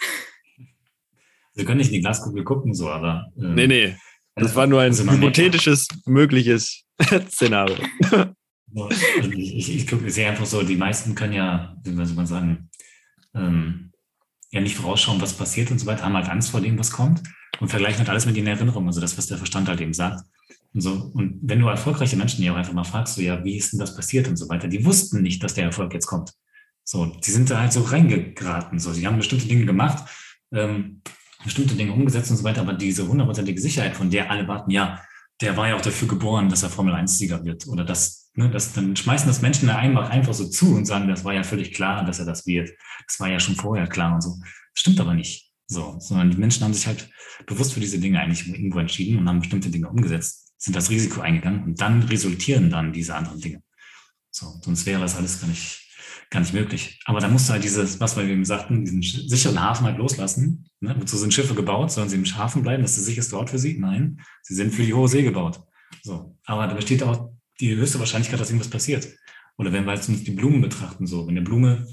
Wir 1.53 1.65
können 1.65 1.77
nicht 1.77 1.87
in 1.87 1.95
die 1.95 2.01
Glaskugel 2.01 2.43
gucken, 2.43 2.73
so, 2.73 2.89
aber. 2.89 3.31
Ähm, 3.37 3.55
nee, 3.55 3.67
nee. 3.67 3.95
Das 4.35 4.55
war 4.55 4.67
nur 4.67 4.81
ein 4.81 4.91
also 4.91 5.09
hypothetisches, 5.09 5.87
mögliches 6.05 6.85
Szenario. 7.29 7.75
ich, 9.19 9.37
ich, 9.37 9.75
ich, 9.75 9.91
ich 9.91 10.13
sehe 10.13 10.29
einfach 10.29 10.45
so, 10.45 10.63
die 10.63 10.77
meisten 10.77 11.13
können 11.13 11.33
ja, 11.33 11.75
wie 11.83 12.05
soll 12.05 12.15
man 12.15 12.25
sagen, 12.25 12.69
ähm, 13.35 13.90
ja 14.51 14.61
nicht 14.61 14.75
vorausschauen, 14.75 15.21
was 15.21 15.33
passiert 15.33 15.71
und 15.71 15.79
so 15.79 15.85
weiter, 15.85 16.03
haben 16.03 16.15
halt 16.15 16.29
Angst 16.29 16.51
vor 16.51 16.61
dem, 16.61 16.77
was 16.77 16.91
kommt 16.91 17.21
und 17.59 17.69
vergleichen 17.69 17.99
halt 17.99 18.09
alles 18.09 18.25
mit 18.25 18.35
den 18.35 18.47
Erinnerungen, 18.47 18.87
also 18.87 19.01
das, 19.01 19.17
was 19.17 19.27
der 19.27 19.37
Verstand 19.37 19.67
halt 19.67 19.81
eben 19.81 19.93
sagt. 19.93 20.23
Und, 20.73 20.81
so. 20.81 21.11
und 21.13 21.39
wenn 21.41 21.59
du 21.59 21.67
erfolgreiche 21.67 22.15
Menschen 22.15 22.43
ja 22.43 22.53
auch 22.53 22.57
einfach 22.57 22.73
mal 22.73 22.83
fragst, 22.83 23.15
so 23.15 23.21
ja, 23.21 23.43
wie 23.43 23.57
ist 23.57 23.71
denn 23.73 23.79
das 23.79 23.95
passiert 23.95 24.27
und 24.27 24.37
so 24.37 24.47
weiter, 24.49 24.67
die 24.67 24.85
wussten 24.85 25.21
nicht, 25.21 25.43
dass 25.43 25.53
der 25.53 25.65
Erfolg 25.65 25.93
jetzt 25.93 26.07
kommt. 26.07 26.33
So, 26.83 27.05
die 27.05 27.31
sind 27.31 27.49
da 27.49 27.59
halt 27.59 27.73
so 27.73 27.81
reingeraten. 27.81 28.79
So, 28.79 28.91
sie 28.93 29.05
haben 29.05 29.17
bestimmte 29.17 29.47
Dinge 29.47 29.65
gemacht, 29.65 30.09
ähm, 30.51 31.01
bestimmte 31.43 31.75
Dinge 31.75 31.93
umgesetzt 31.93 32.31
und 32.31 32.37
so 32.37 32.43
weiter, 32.43 32.61
aber 32.61 32.73
diese 32.73 33.07
hundertprozentige 33.07 33.59
Sicherheit, 33.59 33.95
von 33.95 34.09
der 34.09 34.29
alle 34.29 34.47
warten, 34.47 34.71
ja, 34.71 35.01
der 35.41 35.57
war 35.57 35.67
ja 35.67 35.75
auch 35.75 35.81
dafür 35.81 36.07
geboren, 36.07 36.49
dass 36.49 36.63
er 36.63 36.69
Formel 36.69 36.93
1-Sieger 36.93 37.43
wird. 37.43 37.67
Oder 37.67 37.83
das, 37.83 38.20
ne, 38.33 38.49
das, 38.49 38.73
dann 38.73 38.95
schmeißen 38.95 39.27
das 39.27 39.41
Menschen 39.41 39.67
da 39.67 39.77
einfach, 39.77 40.09
einfach 40.09 40.33
so 40.33 40.47
zu 40.47 40.75
und 40.75 40.85
sagen, 40.85 41.07
das 41.07 41.23
war 41.23 41.33
ja 41.33 41.43
völlig 41.43 41.73
klar, 41.73 42.05
dass 42.05 42.19
er 42.19 42.25
das 42.25 42.45
wird. 42.45 42.71
Das 43.07 43.19
war 43.19 43.29
ja 43.29 43.39
schon 43.39 43.55
vorher 43.55 43.87
klar 43.87 44.13
und 44.13 44.21
so. 44.21 44.37
Das 44.39 44.81
stimmt 44.81 44.99
aber 44.99 45.13
nicht. 45.13 45.51
So, 45.67 45.95
sondern 45.99 46.31
die 46.31 46.37
Menschen 46.37 46.65
haben 46.65 46.73
sich 46.73 46.85
halt 46.85 47.09
bewusst 47.45 47.73
für 47.73 47.79
diese 47.79 47.97
Dinge 47.97 48.19
eigentlich 48.19 48.45
irgendwo 48.47 48.79
entschieden 48.79 49.19
und 49.19 49.29
haben 49.29 49.39
bestimmte 49.39 49.69
Dinge 49.69 49.87
umgesetzt, 49.87 50.51
sind 50.57 50.75
das 50.75 50.89
Risiko 50.89 51.21
eingegangen 51.21 51.63
und 51.63 51.79
dann 51.79 52.03
resultieren 52.03 52.69
dann 52.69 52.91
diese 52.91 53.15
anderen 53.15 53.39
Dinge. 53.39 53.63
So, 54.31 54.59
sonst 54.61 54.85
wäre 54.85 54.99
das 54.99 55.15
alles 55.15 55.39
gar 55.39 55.47
nicht, 55.47 55.79
gar 56.29 56.41
nicht 56.41 56.53
möglich. 56.53 56.99
Aber 57.05 57.21
da 57.21 57.29
musst 57.29 57.47
du 57.47 57.53
halt 57.53 57.63
dieses, 57.63 58.01
was 58.01 58.17
wir 58.17 58.23
eben 58.25 58.43
sagten, 58.43 58.83
diesen 58.83 59.01
sicheren 59.01 59.61
Hafen 59.61 59.85
halt 59.85 59.97
loslassen. 59.97 60.69
Ne? 60.81 60.93
Wozu 60.99 61.17
sind 61.17 61.33
Schiffe 61.33 61.55
gebaut? 61.55 61.89
Sollen 61.89 62.09
sie 62.09 62.17
im 62.17 62.25
Hafen 62.25 62.63
bleiben? 62.63 62.81
Das 62.81 62.91
ist 62.91 62.99
der 62.99 63.05
sicherste 63.05 63.37
Ort 63.37 63.49
für 63.49 63.59
sie? 63.59 63.77
Nein, 63.79 64.21
sie 64.41 64.55
sind 64.55 64.73
für 64.73 64.83
die 64.83 64.93
hohe 64.93 65.07
See 65.07 65.23
gebaut. 65.23 65.61
So. 66.03 66.37
Aber 66.45 66.67
da 66.67 66.73
besteht 66.73 67.03
auch 67.03 67.30
die 67.61 67.75
höchste 67.75 67.99
Wahrscheinlichkeit, 67.99 68.39
dass 68.39 68.49
irgendwas 68.49 68.69
passiert. 68.69 69.07
Oder 69.57 69.71
wenn 69.71 69.85
wir 69.85 69.93
jetzt 69.93 70.07
die 70.07 70.31
Blumen 70.31 70.61
betrachten, 70.61 71.05
so, 71.05 71.27
wenn 71.27 71.37
eine 71.37 71.45
Blume 71.45 71.87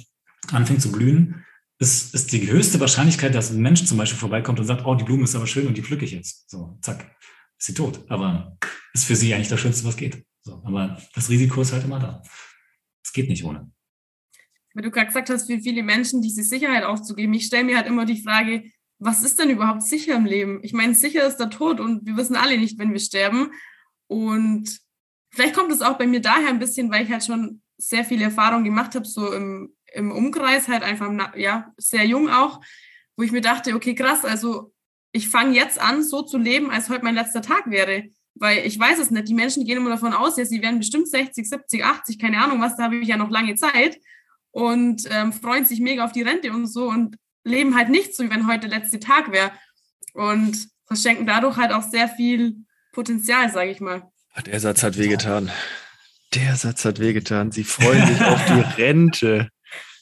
anfängt 0.50 0.82
zu 0.82 0.90
blühen, 0.90 1.44
ist, 1.78 2.14
ist 2.14 2.32
die 2.32 2.50
höchste 2.50 2.80
Wahrscheinlichkeit, 2.80 3.34
dass 3.34 3.50
ein 3.50 3.60
Mensch 3.60 3.84
zum 3.84 3.98
Beispiel 3.98 4.18
vorbeikommt 4.18 4.58
und 4.58 4.66
sagt, 4.66 4.84
oh, 4.84 4.94
die 4.94 5.04
Blume 5.04 5.24
ist 5.24 5.36
aber 5.36 5.46
schön 5.46 5.66
und 5.66 5.76
die 5.76 5.82
pflücke 5.82 6.04
ich 6.04 6.12
jetzt. 6.12 6.50
So, 6.50 6.78
zack, 6.80 7.14
ist 7.58 7.66
sie 7.66 7.74
tot. 7.74 8.04
Aber 8.08 8.56
ist 8.94 9.04
für 9.04 9.14
sie 9.14 9.34
eigentlich 9.34 9.48
das 9.48 9.60
Schönste, 9.60 9.86
was 9.86 9.96
geht. 9.96 10.24
So, 10.42 10.62
aber 10.64 11.00
das 11.14 11.28
Risiko 11.28 11.60
ist 11.60 11.72
halt 11.72 11.84
immer 11.84 12.00
da. 12.00 12.22
Es 13.04 13.12
geht 13.12 13.28
nicht 13.28 13.44
ohne 13.44 13.70
weil 14.78 14.84
du 14.84 14.90
gerade 14.92 15.08
gesagt 15.08 15.28
hast, 15.28 15.48
für 15.48 15.58
viele 15.58 15.82
Menschen 15.82 16.22
diese 16.22 16.44
Sicherheit 16.44 16.84
aufzugeben. 16.84 17.34
Ich 17.34 17.46
stelle 17.46 17.64
mir 17.64 17.76
halt 17.76 17.88
immer 17.88 18.04
die 18.04 18.22
Frage, 18.22 18.62
was 19.00 19.24
ist 19.24 19.36
denn 19.40 19.50
überhaupt 19.50 19.82
sicher 19.82 20.14
im 20.14 20.24
Leben? 20.24 20.60
Ich 20.62 20.72
meine, 20.72 20.94
sicher 20.94 21.26
ist 21.26 21.38
der 21.38 21.50
Tod 21.50 21.80
und 21.80 22.06
wir 22.06 22.16
wissen 22.16 22.36
alle 22.36 22.58
nicht, 22.58 22.78
wenn 22.78 22.92
wir 22.92 23.00
sterben. 23.00 23.50
Und 24.06 24.78
vielleicht 25.30 25.54
kommt 25.54 25.72
es 25.72 25.82
auch 25.82 25.98
bei 25.98 26.06
mir 26.06 26.20
daher 26.20 26.48
ein 26.48 26.58
bisschen, 26.58 26.90
weil 26.90 27.04
ich 27.04 27.10
halt 27.10 27.24
schon 27.24 27.62
sehr 27.76 28.04
viele 28.04 28.24
Erfahrungen 28.24 28.64
gemacht 28.64 28.94
habe, 28.94 29.06
so 29.06 29.32
im, 29.32 29.74
im 29.92 30.10
Umkreis, 30.10 30.68
halt 30.68 30.82
einfach, 30.82 31.10
ja, 31.36 31.72
sehr 31.76 32.04
jung 32.04 32.28
auch, 32.28 32.60
wo 33.16 33.22
ich 33.22 33.32
mir 33.32 33.40
dachte, 33.40 33.74
okay, 33.74 33.94
krass, 33.94 34.24
also 34.24 34.72
ich 35.12 35.28
fange 35.28 35.54
jetzt 35.54 35.80
an, 35.80 36.02
so 36.02 36.22
zu 36.22 36.38
leben, 36.38 36.70
als 36.70 36.88
heute 36.88 37.04
mein 37.04 37.14
letzter 37.14 37.42
Tag 37.42 37.70
wäre. 37.70 38.04
Weil 38.34 38.66
ich 38.66 38.78
weiß 38.78 38.98
es 38.98 39.10
nicht, 39.10 39.28
die 39.28 39.34
Menschen 39.34 39.64
gehen 39.64 39.78
immer 39.78 39.90
davon 39.90 40.12
aus, 40.12 40.36
ja, 40.36 40.44
sie 40.44 40.62
werden 40.62 40.78
bestimmt 40.78 41.08
60, 41.08 41.48
70, 41.48 41.84
80, 41.84 42.18
keine 42.18 42.42
Ahnung 42.42 42.60
was, 42.60 42.76
da 42.76 42.84
habe 42.84 42.96
ich 42.96 43.08
ja 43.08 43.16
noch 43.16 43.30
lange 43.30 43.54
Zeit 43.54 43.98
und 44.50 45.02
ähm, 45.10 45.32
freuen 45.32 45.64
sich 45.64 45.80
mega 45.80 46.04
auf 46.04 46.12
die 46.12 46.22
Rente 46.22 46.52
und 46.52 46.66
so 46.66 46.88
und 46.88 47.16
leben 47.44 47.76
halt 47.76 47.88
nicht 47.88 48.14
so, 48.14 48.24
wie 48.24 48.30
wenn 48.30 48.46
heute 48.46 48.68
der 48.68 48.78
letzte 48.78 49.00
Tag 49.00 49.32
wäre. 49.32 49.52
Und 50.14 50.68
verschenken 50.86 51.26
dadurch 51.26 51.56
halt 51.56 51.72
auch 51.72 51.82
sehr 51.82 52.08
viel 52.08 52.64
Potenzial, 52.92 53.50
sage 53.50 53.70
ich 53.70 53.80
mal. 53.80 54.10
Der 54.46 54.60
Satz 54.60 54.82
hat 54.82 54.98
wehgetan. 54.98 55.50
Der 56.34 56.56
Satz 56.56 56.84
hat 56.84 57.00
wehgetan. 57.00 57.52
Sie 57.52 57.64
freuen 57.64 58.06
sich 58.06 58.22
auf 58.22 58.40
die 58.46 58.60
Rente. 58.82 59.48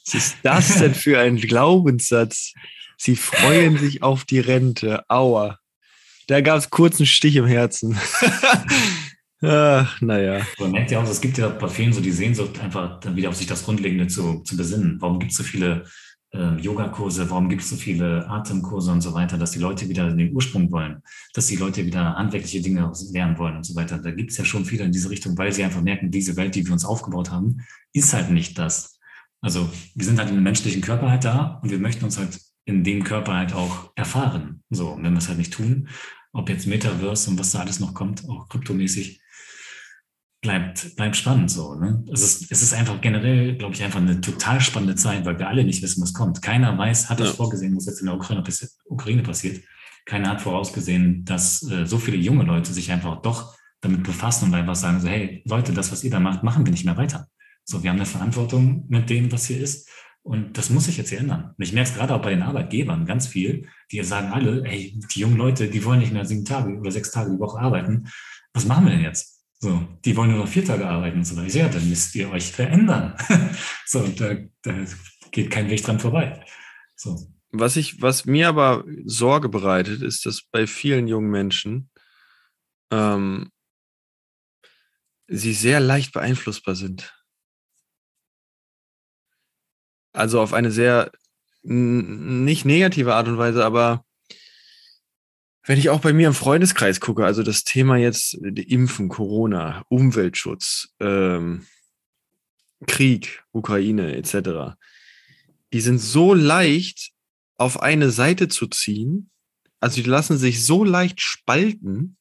Was 0.06 0.14
ist 0.14 0.36
das 0.42 0.78
denn 0.78 0.94
für 0.94 1.18
ein 1.18 1.36
Glaubenssatz? 1.36 2.52
Sie 2.96 3.16
freuen 3.16 3.78
sich 3.78 4.02
auf 4.02 4.24
die 4.24 4.40
Rente. 4.40 5.04
Aua. 5.08 5.58
Da 6.26 6.40
gab 6.40 6.58
es 6.58 6.70
kurz 6.70 6.98
einen 6.98 7.06
Stich 7.06 7.36
im 7.36 7.46
Herzen. 7.46 7.98
Ach, 9.42 10.00
naja. 10.00 10.46
Man 10.58 10.72
merkt 10.72 10.90
ja 10.90 11.00
auch, 11.00 11.08
es 11.08 11.20
gibt 11.20 11.38
ja 11.38 11.48
bei 11.48 11.68
vielen 11.68 11.92
so 11.92 12.00
die 12.00 12.10
Sehnsucht, 12.10 12.58
einfach 12.60 13.00
dann 13.00 13.16
wieder 13.16 13.28
auf 13.28 13.36
sich 13.36 13.46
das 13.46 13.64
Grundlegende 13.64 14.06
zu, 14.08 14.42
zu 14.44 14.56
besinnen. 14.56 14.96
Warum 15.00 15.18
gibt 15.18 15.32
es 15.32 15.38
so 15.38 15.44
viele 15.44 15.84
äh, 16.32 16.56
Yogakurse, 16.60 17.28
warum 17.30 17.48
gibt 17.48 17.62
es 17.62 17.70
so 17.70 17.76
viele 17.76 18.28
Atemkurse 18.28 18.92
und 18.92 19.00
so 19.00 19.14
weiter, 19.14 19.38
dass 19.38 19.52
die 19.52 19.58
Leute 19.58 19.88
wieder 19.88 20.10
den 20.10 20.34
Ursprung 20.34 20.70
wollen, 20.72 21.02
dass 21.34 21.46
die 21.46 21.56
Leute 21.56 21.84
wieder 21.84 22.16
handwerkliche 22.16 22.62
Dinge 22.62 22.92
lernen 23.12 23.38
wollen 23.38 23.56
und 23.56 23.64
so 23.64 23.74
weiter. 23.74 23.98
Da 23.98 24.10
gibt 24.10 24.30
es 24.30 24.36
ja 24.36 24.44
schon 24.44 24.64
viele 24.64 24.84
in 24.84 24.92
diese 24.92 25.10
Richtung, 25.10 25.36
weil 25.38 25.52
sie 25.52 25.64
einfach 25.64 25.82
merken, 25.82 26.10
diese 26.10 26.36
Welt, 26.36 26.54
die 26.54 26.64
wir 26.64 26.72
uns 26.72 26.84
aufgebaut 26.84 27.30
haben, 27.30 27.58
ist 27.92 28.12
halt 28.12 28.30
nicht 28.30 28.58
das. 28.58 28.98
Also 29.40 29.68
wir 29.94 30.04
sind 30.04 30.18
halt 30.18 30.28
in 30.28 30.34
einem 30.34 30.44
menschlichen 30.44 30.82
Körper 30.82 31.10
halt 31.10 31.24
da 31.24 31.60
und 31.62 31.70
wir 31.70 31.78
möchten 31.78 32.04
uns 32.04 32.18
halt 32.18 32.40
in 32.64 32.82
dem 32.82 33.04
Körper 33.04 33.34
halt 33.34 33.52
auch 33.52 33.92
erfahren. 33.94 34.62
So, 34.70 34.90
und 34.90 35.04
wenn 35.04 35.12
wir 35.12 35.18
es 35.18 35.28
halt 35.28 35.38
nicht 35.38 35.52
tun, 35.52 35.88
ob 36.32 36.48
jetzt 36.50 36.66
Metaverse 36.66 37.30
und 37.30 37.38
was 37.38 37.52
da 37.52 37.60
alles 37.60 37.80
noch 37.80 37.94
kommt, 37.94 38.28
auch 38.28 38.48
kryptomäßig, 38.48 39.20
bleibt, 40.46 40.96
bleibt 40.96 41.16
spannend 41.16 41.50
so. 41.50 41.74
Ne? 41.74 42.04
Es, 42.12 42.22
ist, 42.22 42.52
es 42.52 42.62
ist 42.62 42.72
einfach 42.72 43.00
generell, 43.00 43.56
glaube 43.56 43.74
ich, 43.74 43.82
einfach 43.82 44.00
eine 44.00 44.20
total 44.20 44.60
spannende 44.60 44.94
Zeit, 44.94 45.24
weil 45.24 45.38
wir 45.38 45.48
alle 45.48 45.64
nicht 45.64 45.82
wissen, 45.82 46.02
was 46.02 46.12
kommt. 46.12 46.40
Keiner 46.40 46.78
weiß, 46.78 47.10
hat 47.10 47.18
das 47.18 47.30
ja. 47.30 47.34
vorgesehen, 47.34 47.76
was 47.76 47.86
jetzt 47.86 48.00
in 48.00 48.06
der 48.06 48.14
Ukraine, 48.14 48.44
Ukraine, 48.84 49.22
passiert. 49.22 49.64
Keiner 50.04 50.30
hat 50.30 50.40
vorausgesehen, 50.40 51.24
dass 51.24 51.68
äh, 51.68 51.84
so 51.84 51.98
viele 51.98 52.16
junge 52.16 52.44
Leute 52.44 52.72
sich 52.72 52.92
einfach 52.92 53.22
doch 53.22 53.56
damit 53.80 54.04
befassen 54.04 54.46
und 54.46 54.54
einfach 54.54 54.76
sagen 54.76 55.00
so, 55.00 55.08
hey 55.08 55.42
Leute, 55.46 55.72
das, 55.72 55.90
was 55.90 56.04
ihr 56.04 56.10
da 56.10 56.20
macht, 56.20 56.44
machen 56.44 56.64
wir 56.64 56.70
nicht 56.70 56.84
mehr 56.84 56.96
weiter. 56.96 57.26
So, 57.64 57.82
wir 57.82 57.90
haben 57.90 57.96
eine 57.96 58.06
Verantwortung 58.06 58.84
mit 58.88 59.10
dem, 59.10 59.32
was 59.32 59.46
hier 59.46 59.60
ist. 59.60 59.90
Und 60.22 60.58
das 60.58 60.70
muss 60.70 60.84
sich 60.84 60.96
jetzt 60.96 61.10
hier 61.10 61.18
ändern. 61.18 61.54
Und 61.56 61.64
ich 61.64 61.72
merke 61.72 61.90
es 61.90 61.96
gerade 61.96 62.14
auch 62.14 62.22
bei 62.22 62.30
den 62.30 62.42
Arbeitgebern 62.42 63.04
ganz 63.04 63.26
viel, 63.26 63.68
die 63.90 64.02
sagen 64.02 64.32
alle, 64.32 64.62
hey, 64.64 64.98
die 65.14 65.20
jungen 65.20 65.36
Leute, 65.36 65.68
die 65.68 65.84
wollen 65.84 66.00
nicht 66.00 66.12
mehr 66.12 66.24
sieben 66.24 66.44
Tage 66.44 66.76
oder 66.78 66.90
sechs 66.90 67.10
Tage 67.10 67.32
die 67.32 67.38
Woche 67.38 67.58
arbeiten. 67.58 68.08
Was 68.52 68.64
machen 68.64 68.86
wir 68.86 68.92
denn 68.92 69.02
jetzt? 69.02 69.35
So, 69.66 69.84
die 70.04 70.16
wollen 70.16 70.30
nur 70.30 70.38
noch 70.38 70.48
vier 70.48 70.64
Tage 70.64 70.86
arbeiten 70.86 71.18
und 71.18 71.24
so 71.24 71.36
weiter. 71.36 71.58
Ja, 71.58 71.68
dann 71.68 71.88
müsst 71.88 72.14
ihr 72.14 72.30
euch 72.30 72.52
verändern. 72.52 73.16
so, 73.84 74.06
da, 74.06 74.36
da 74.62 74.84
geht 75.32 75.50
kein 75.50 75.68
Weg 75.68 75.82
dran 75.82 75.98
vorbei. 75.98 76.46
So. 76.94 77.18
Was 77.50 77.74
ich, 77.74 78.00
was 78.00 78.26
mir 78.26 78.46
aber 78.46 78.84
Sorge 79.06 79.48
bereitet, 79.48 80.02
ist, 80.02 80.24
dass 80.24 80.42
bei 80.52 80.68
vielen 80.68 81.08
jungen 81.08 81.30
Menschen 81.32 81.90
ähm, 82.92 83.50
sie 85.26 85.52
sehr 85.52 85.80
leicht 85.80 86.12
beeinflussbar 86.12 86.76
sind. 86.76 87.12
Also 90.12 90.40
auf 90.40 90.52
eine 90.52 90.70
sehr 90.70 91.10
nicht 91.62 92.66
negative 92.66 93.16
Art 93.16 93.26
und 93.26 93.38
Weise, 93.38 93.64
aber 93.64 94.05
wenn 95.66 95.78
ich 95.78 95.90
auch 95.90 96.00
bei 96.00 96.12
mir 96.12 96.28
im 96.28 96.34
Freundeskreis 96.34 97.00
gucke, 97.00 97.26
also 97.26 97.42
das 97.42 97.64
Thema 97.64 97.96
jetzt 97.96 98.34
Impfen, 98.34 99.08
Corona, 99.08 99.84
Umweltschutz, 99.88 100.94
ähm, 101.00 101.66
Krieg, 102.86 103.42
Ukraine 103.52 104.16
etc., 104.16 104.76
die 105.72 105.80
sind 105.80 105.98
so 105.98 106.34
leicht 106.34 107.10
auf 107.56 107.82
eine 107.82 108.10
Seite 108.10 108.46
zu 108.46 108.68
ziehen, 108.68 109.30
also 109.80 110.00
die 110.00 110.08
lassen 110.08 110.38
sich 110.38 110.64
so 110.64 110.84
leicht 110.84 111.20
spalten, 111.20 112.16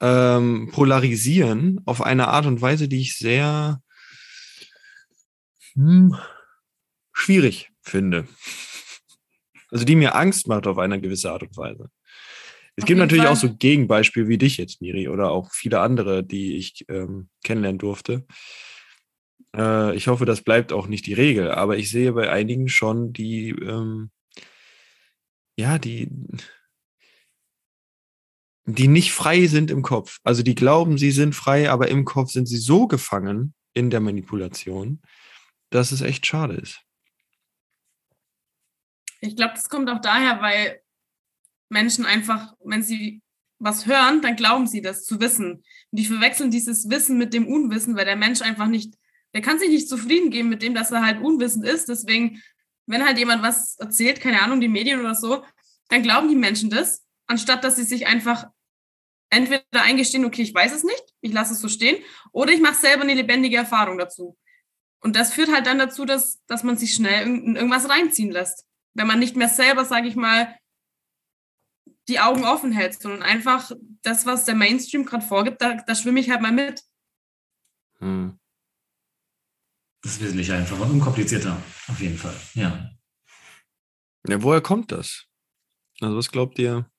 ähm, 0.00 0.70
polarisieren 0.72 1.80
auf 1.84 2.00
eine 2.00 2.28
Art 2.28 2.46
und 2.46 2.60
Weise, 2.62 2.86
die 2.86 3.00
ich 3.00 3.18
sehr 3.18 3.82
hm, 5.74 6.16
schwierig 7.12 7.70
finde. 7.82 8.28
Also 9.70 9.84
die 9.84 9.96
mir 9.96 10.14
Angst 10.14 10.46
macht 10.46 10.66
auf 10.68 10.78
eine 10.78 11.00
gewisse 11.00 11.30
Art 11.32 11.42
und 11.42 11.56
Weise. 11.56 11.90
Es 12.80 12.86
gibt 12.86 12.98
natürlich 12.98 13.24
Fall. 13.24 13.32
auch 13.32 13.36
so 13.38 13.54
Gegenbeispiele 13.54 14.28
wie 14.28 14.38
dich 14.38 14.56
jetzt, 14.56 14.80
Miri, 14.80 15.08
oder 15.08 15.30
auch 15.30 15.52
viele 15.52 15.80
andere, 15.80 16.24
die 16.24 16.56
ich 16.56 16.86
ähm, 16.88 17.28
kennenlernen 17.44 17.78
durfte. 17.78 18.24
Äh, 19.54 19.94
ich 19.94 20.08
hoffe, 20.08 20.24
das 20.24 20.40
bleibt 20.40 20.72
auch 20.72 20.86
nicht 20.86 21.04
die 21.04 21.12
Regel, 21.12 21.50
aber 21.50 21.76
ich 21.76 21.90
sehe 21.90 22.12
bei 22.12 22.30
einigen 22.30 22.68
schon, 22.68 23.12
die, 23.12 23.50
ähm, 23.50 24.10
ja, 25.56 25.78
die, 25.78 26.08
die 28.64 28.88
nicht 28.88 29.12
frei 29.12 29.46
sind 29.46 29.70
im 29.70 29.82
Kopf. 29.82 30.18
Also 30.22 30.42
die 30.42 30.54
glauben, 30.54 30.96
sie 30.96 31.10
sind 31.10 31.34
frei, 31.34 31.70
aber 31.70 31.88
im 31.88 32.06
Kopf 32.06 32.30
sind 32.30 32.46
sie 32.46 32.56
so 32.56 32.86
gefangen 32.86 33.52
in 33.74 33.90
der 33.90 34.00
Manipulation, 34.00 35.02
dass 35.68 35.92
es 35.92 36.00
echt 36.00 36.26
schade 36.26 36.54
ist. 36.54 36.80
Ich 39.20 39.36
glaube, 39.36 39.52
das 39.52 39.68
kommt 39.68 39.90
auch 39.90 40.00
daher, 40.00 40.40
weil 40.40 40.80
Menschen 41.70 42.04
einfach, 42.04 42.54
wenn 42.64 42.82
sie 42.82 43.22
was 43.58 43.86
hören, 43.86 44.22
dann 44.22 44.36
glauben 44.36 44.66
sie 44.66 44.82
das 44.82 45.04
zu 45.04 45.20
wissen. 45.20 45.52
Und 45.52 45.64
die 45.98 46.06
verwechseln 46.06 46.50
dieses 46.50 46.88
Wissen 46.88 47.18
mit 47.18 47.34
dem 47.34 47.46
Unwissen, 47.46 47.96
weil 47.96 48.04
der 48.04 48.16
Mensch 48.16 48.42
einfach 48.42 48.66
nicht, 48.66 48.94
der 49.34 49.42
kann 49.42 49.58
sich 49.58 49.68
nicht 49.68 49.88
zufrieden 49.88 50.30
geben 50.30 50.48
mit 50.48 50.62
dem, 50.62 50.74
dass 50.74 50.90
er 50.90 51.04
halt 51.04 51.22
unwissend 51.22 51.64
ist. 51.66 51.88
Deswegen, 51.88 52.42
wenn 52.86 53.04
halt 53.04 53.18
jemand 53.18 53.42
was 53.42 53.76
erzählt, 53.78 54.20
keine 54.20 54.42
Ahnung, 54.42 54.60
die 54.60 54.68
Medien 54.68 55.00
oder 55.00 55.14
so, 55.14 55.44
dann 55.88 56.02
glauben 56.02 56.28
die 56.28 56.36
Menschen 56.36 56.70
das, 56.70 57.04
anstatt 57.26 57.62
dass 57.62 57.76
sie 57.76 57.84
sich 57.84 58.06
einfach 58.06 58.46
entweder 59.30 59.82
eingestehen, 59.82 60.24
okay, 60.24 60.42
ich 60.42 60.54
weiß 60.54 60.74
es 60.74 60.82
nicht, 60.82 61.04
ich 61.20 61.32
lasse 61.32 61.52
es 61.52 61.60
so 61.60 61.68
stehen, 61.68 62.02
oder 62.32 62.52
ich 62.52 62.60
mache 62.60 62.74
selber 62.74 63.02
eine 63.02 63.14
lebendige 63.14 63.58
Erfahrung 63.58 63.98
dazu. 63.98 64.36
Und 65.00 65.16
das 65.16 65.32
führt 65.32 65.52
halt 65.52 65.66
dann 65.66 65.78
dazu, 65.78 66.04
dass, 66.04 66.44
dass 66.46 66.62
man 66.62 66.76
sich 66.76 66.94
schnell 66.94 67.26
in 67.26 67.56
irgendwas 67.56 67.88
reinziehen 67.88 68.30
lässt. 68.30 68.66
Wenn 68.94 69.06
man 69.06 69.18
nicht 69.18 69.36
mehr 69.36 69.48
selber, 69.48 69.84
sage 69.84 70.08
ich 70.08 70.16
mal, 70.16 70.54
die 72.10 72.20
Augen 72.20 72.44
offen 72.44 72.72
hältst, 72.72 73.02
sondern 73.02 73.22
einfach 73.22 73.70
das, 74.02 74.26
was 74.26 74.44
der 74.44 74.54
Mainstream 74.54 75.04
gerade 75.04 75.24
vorgibt, 75.24 75.62
da, 75.62 75.76
da 75.76 75.94
schwimme 75.94 76.20
ich 76.20 76.28
halt 76.30 76.42
mal 76.42 76.52
mit. 76.52 76.82
Hm. 77.98 78.38
Das 80.02 80.12
ist 80.12 80.22
wesentlich 80.22 80.50
einfacher 80.52 80.82
und 80.82 80.92
unkomplizierter, 80.92 81.56
auf 81.88 82.00
jeden 82.00 82.16
Fall, 82.16 82.34
ja. 82.54 82.90
Ja, 84.26 84.42
woher 84.42 84.60
kommt 84.60 84.92
das? 84.92 85.26
Also 86.00 86.16
was 86.16 86.30
glaubt 86.30 86.58
ihr? 86.58 86.90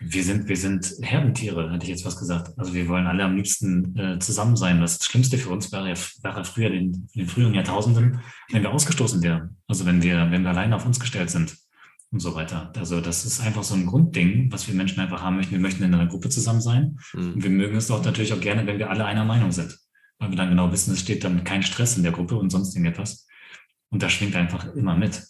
Wir 0.00 0.24
sind, 0.24 0.48
wir 0.48 0.56
sind 0.56 0.96
Herdentiere, 1.00 1.70
hätte 1.70 1.84
ich 1.84 1.90
jetzt 1.90 2.04
was 2.04 2.18
gesagt. 2.18 2.58
Also 2.58 2.74
wir 2.74 2.88
wollen 2.88 3.06
alle 3.06 3.22
am 3.22 3.36
liebsten 3.36 3.96
äh, 3.96 4.18
zusammen 4.18 4.56
sein. 4.56 4.80
Das 4.80 5.04
Schlimmste 5.04 5.38
für 5.38 5.50
uns 5.50 5.70
wäre, 5.70 5.94
wäre 6.22 6.44
früher 6.44 6.72
in 6.72 7.08
den 7.14 7.28
früheren 7.28 7.54
Jahrtausenden, 7.54 8.20
wenn 8.50 8.62
wir 8.62 8.72
ausgestoßen 8.72 9.22
wären. 9.22 9.58
Also 9.68 9.86
wenn 9.86 10.02
wir, 10.02 10.28
wenn 10.32 10.42
wir 10.42 10.50
alleine 10.50 10.74
auf 10.74 10.86
uns 10.86 10.98
gestellt 10.98 11.30
sind 11.30 11.56
und 12.12 12.20
so 12.20 12.34
weiter. 12.34 12.70
Also 12.76 13.00
das 13.00 13.24
ist 13.24 13.40
einfach 13.40 13.62
so 13.62 13.74
ein 13.74 13.86
Grundding, 13.86 14.52
was 14.52 14.68
wir 14.68 14.74
Menschen 14.74 15.00
einfach 15.00 15.22
haben 15.22 15.36
möchten. 15.36 15.52
Wir 15.52 15.60
möchten 15.60 15.82
in 15.82 15.94
einer 15.94 16.06
Gruppe 16.06 16.28
zusammen 16.28 16.60
sein. 16.60 16.98
Mhm. 17.14 17.34
Und 17.34 17.42
wir 17.42 17.50
mögen 17.50 17.76
es 17.76 17.90
auch 17.90 18.04
natürlich 18.04 18.32
auch 18.34 18.40
gerne, 18.40 18.66
wenn 18.66 18.78
wir 18.78 18.90
alle 18.90 19.06
einer 19.06 19.24
Meinung 19.24 19.50
sind. 19.50 19.78
Weil 20.18 20.30
wir 20.30 20.36
dann 20.36 20.50
genau 20.50 20.70
wissen, 20.70 20.92
es 20.92 21.00
steht 21.00 21.24
dann 21.24 21.42
kein 21.42 21.62
Stress 21.62 21.96
in 21.96 22.02
der 22.02 22.12
Gruppe 22.12 22.36
und 22.36 22.50
sonst 22.50 22.76
irgendetwas. 22.76 23.26
Und 23.88 24.02
das 24.02 24.12
schwingt 24.12 24.36
einfach 24.36 24.74
immer 24.74 24.94
mit. 24.94 25.22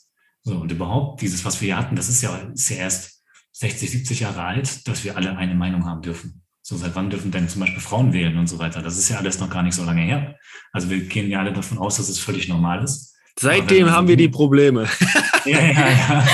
So, 0.43 0.57
und 0.57 0.73
überhaupt, 0.73 1.23
dieses, 1.23 1.45
was 1.45 1.61
wir 1.61 1.67
hier 1.67 1.79
hatten, 1.79 1.95
das 1.95 2.09
ist 2.09 2.21
ja, 2.21 2.37
ist 2.53 2.69
ja 2.69 2.79
erst 2.79 3.23
60, 3.53 3.91
70 3.91 4.21
Jahre 4.21 4.43
alt, 4.43 4.89
dass 4.89 5.05
wir 5.05 5.17
alle 5.17 5.37
eine 5.37 5.55
Meinung 5.55 5.87
haben 5.87 6.03
dürfen. 6.03 6.43
So, 6.63 6.77
seit 6.77 6.97
wann 6.97 7.11
dürfen 7.11 7.31
denn 7.31 7.49
zum 7.49 7.61
Beispiel 7.61 7.81
Frauen 7.81 8.13
wählen 8.13 8.37
und 8.39 8.49
so 8.49 8.59
weiter? 8.59 8.83
Das 8.83 8.99
ist 8.99 9.09
ja 9.09 9.19
alles 9.19 9.39
noch 9.39 9.51
gar 9.51 9.63
nicht 9.63 9.75
so 9.75 9.85
lange 9.85 10.03
her. 10.03 10.37
Also 10.73 10.91
wir 10.91 11.01
gehen 11.01 11.31
ja 11.31 11.41
alle 11.41 11.53
davon 11.53 11.79
aus, 11.79 11.97
dass 11.97 12.09
es 12.09 12.19
völlig 12.19 12.49
normal 12.49 12.83
ist. 12.83 13.12
Seitdem 13.39 13.91
haben 13.91 14.09
wir 14.09 14.17
die 14.17 14.29
Probleme. 14.29 14.89
Ja, 15.45 15.59
ja, 15.59 15.89
ja. 15.91 16.25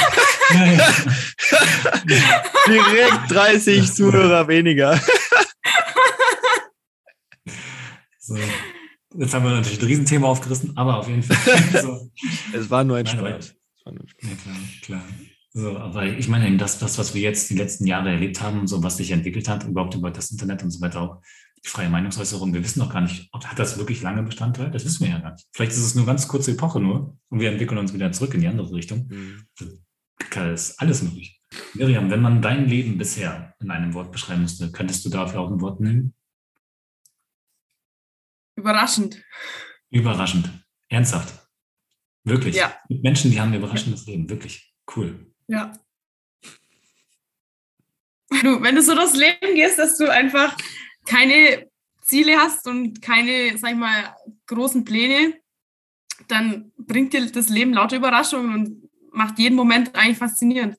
Direkt 2.69 3.31
30 3.31 3.91
Zuhörer 3.91 4.47
weniger. 4.49 5.01
So. 8.21 8.37
Jetzt 9.17 9.33
haben 9.33 9.47
wir 9.47 9.53
natürlich 9.53 9.81
ein 9.81 9.87
Riesenthema 9.87 10.27
aufgerissen, 10.29 10.77
aber 10.77 10.99
auf 10.99 11.09
jeden 11.09 11.23
Fall. 11.23 11.83
So. 11.83 12.11
Es 12.53 12.69
war 12.69 12.85
nur 12.85 12.99
ein 12.99 13.07
Spaß. 13.07 13.55
Ja, 13.87 13.93
klar, 14.43 14.57
klar. 14.83 15.03
So, 15.55 15.79
aber 15.79 16.05
ich 16.05 16.29
meine 16.29 16.47
eben 16.47 16.59
das, 16.59 16.79
das, 16.79 16.99
was 16.99 17.15
wir 17.15 17.23
jetzt 17.23 17.49
die 17.49 17.57
letzten 17.57 17.87
Jahre 17.87 18.11
erlebt 18.11 18.43
haben 18.43 18.67
so, 18.67 18.83
was 18.83 18.99
sich 18.99 19.11
entwickelt 19.11 19.49
hat, 19.49 19.65
überhaupt 19.65 19.95
über 19.95 20.11
das 20.11 20.31
Internet 20.31 20.63
und 20.63 20.71
so 20.71 20.81
weiter 20.83 21.01
auch, 21.01 21.23
die 21.65 21.69
freie 21.69 21.89
Meinungsäußerung, 21.89 22.53
wir 22.55 22.63
wissen 22.63 22.81
noch 22.81 22.93
gar 22.93 23.01
nicht, 23.01 23.29
ob 23.33 23.45
hat 23.45 23.59
das 23.59 23.79
wirklich 23.79 24.03
lange 24.03 24.23
Bestandteil? 24.23 24.71
Das 24.71 24.85
wissen 24.85 25.05
wir 25.05 25.11
ja 25.13 25.19
gar 25.19 25.33
nicht. 25.33 25.47
Vielleicht 25.53 25.73
ist 25.73 25.79
es 25.79 25.95
nur 25.95 26.07
ganz 26.07 26.29
kurze 26.29 26.53
Epoche 26.53 26.81
nur 26.81 27.17
und 27.29 27.41
wir 27.41 27.51
entwickeln 27.51 27.79
uns 27.79 27.93
wieder 27.93 28.13
zurück 28.13 28.35
in 28.35 28.41
die 28.41 28.49
andere 28.49 28.73
Richtung. 28.73 29.09
Mhm 29.09 29.47
ist 30.53 30.81
alles 30.81 31.03
möglich. 31.03 31.41
Miriam, 31.75 32.11
wenn 32.11 32.21
man 32.21 32.43
dein 32.43 32.67
Leben 32.67 32.99
bisher 32.99 33.55
in 33.61 33.71
einem 33.71 33.95
Wort 33.95 34.13
beschreiben 34.13 34.43
müsste, 34.43 34.71
könntest 34.71 35.05
du 35.05 35.09
dafür 35.09 35.41
auch 35.41 35.51
ein 35.51 35.61
Wort 35.61 35.81
nehmen? 35.81 36.15
Überraschend. 38.57 39.23
Überraschend. 39.91 40.51
Ernsthaft. 40.89 41.49
Wirklich. 42.25 42.57
Ja. 42.57 42.77
Mit 42.89 43.03
Menschen, 43.03 43.31
die 43.31 43.41
haben 43.41 43.53
ein 43.53 43.59
überraschendes 43.59 44.07
Leben. 44.07 44.29
Wirklich. 44.29 44.75
Cool. 44.95 45.33
Ja. 45.47 45.73
Du, 48.31 48.63
wenn 48.63 48.75
du 48.75 48.83
so 48.83 48.95
durchs 48.95 49.17
Leben 49.17 49.55
gehst, 49.55 49.79
dass 49.79 49.97
du 49.97 50.11
einfach 50.13 50.57
keine 51.09 51.67
Ziele 52.03 52.37
hast 52.37 52.67
und 52.67 53.01
keine, 53.01 53.57
sag 53.57 53.73
ich 53.73 53.77
mal, 53.77 54.15
großen 54.47 54.85
Pläne, 54.85 55.35
dann 56.29 56.71
bringt 56.77 57.15
dir 57.15 57.31
das 57.31 57.49
Leben 57.49 57.73
lauter 57.73 57.97
Überraschungen 57.97 58.55
und 58.55 58.91
macht 59.13 59.39
jeden 59.39 59.57
Moment 59.57 59.95
eigentlich 59.95 60.19
faszinierend. 60.19 60.77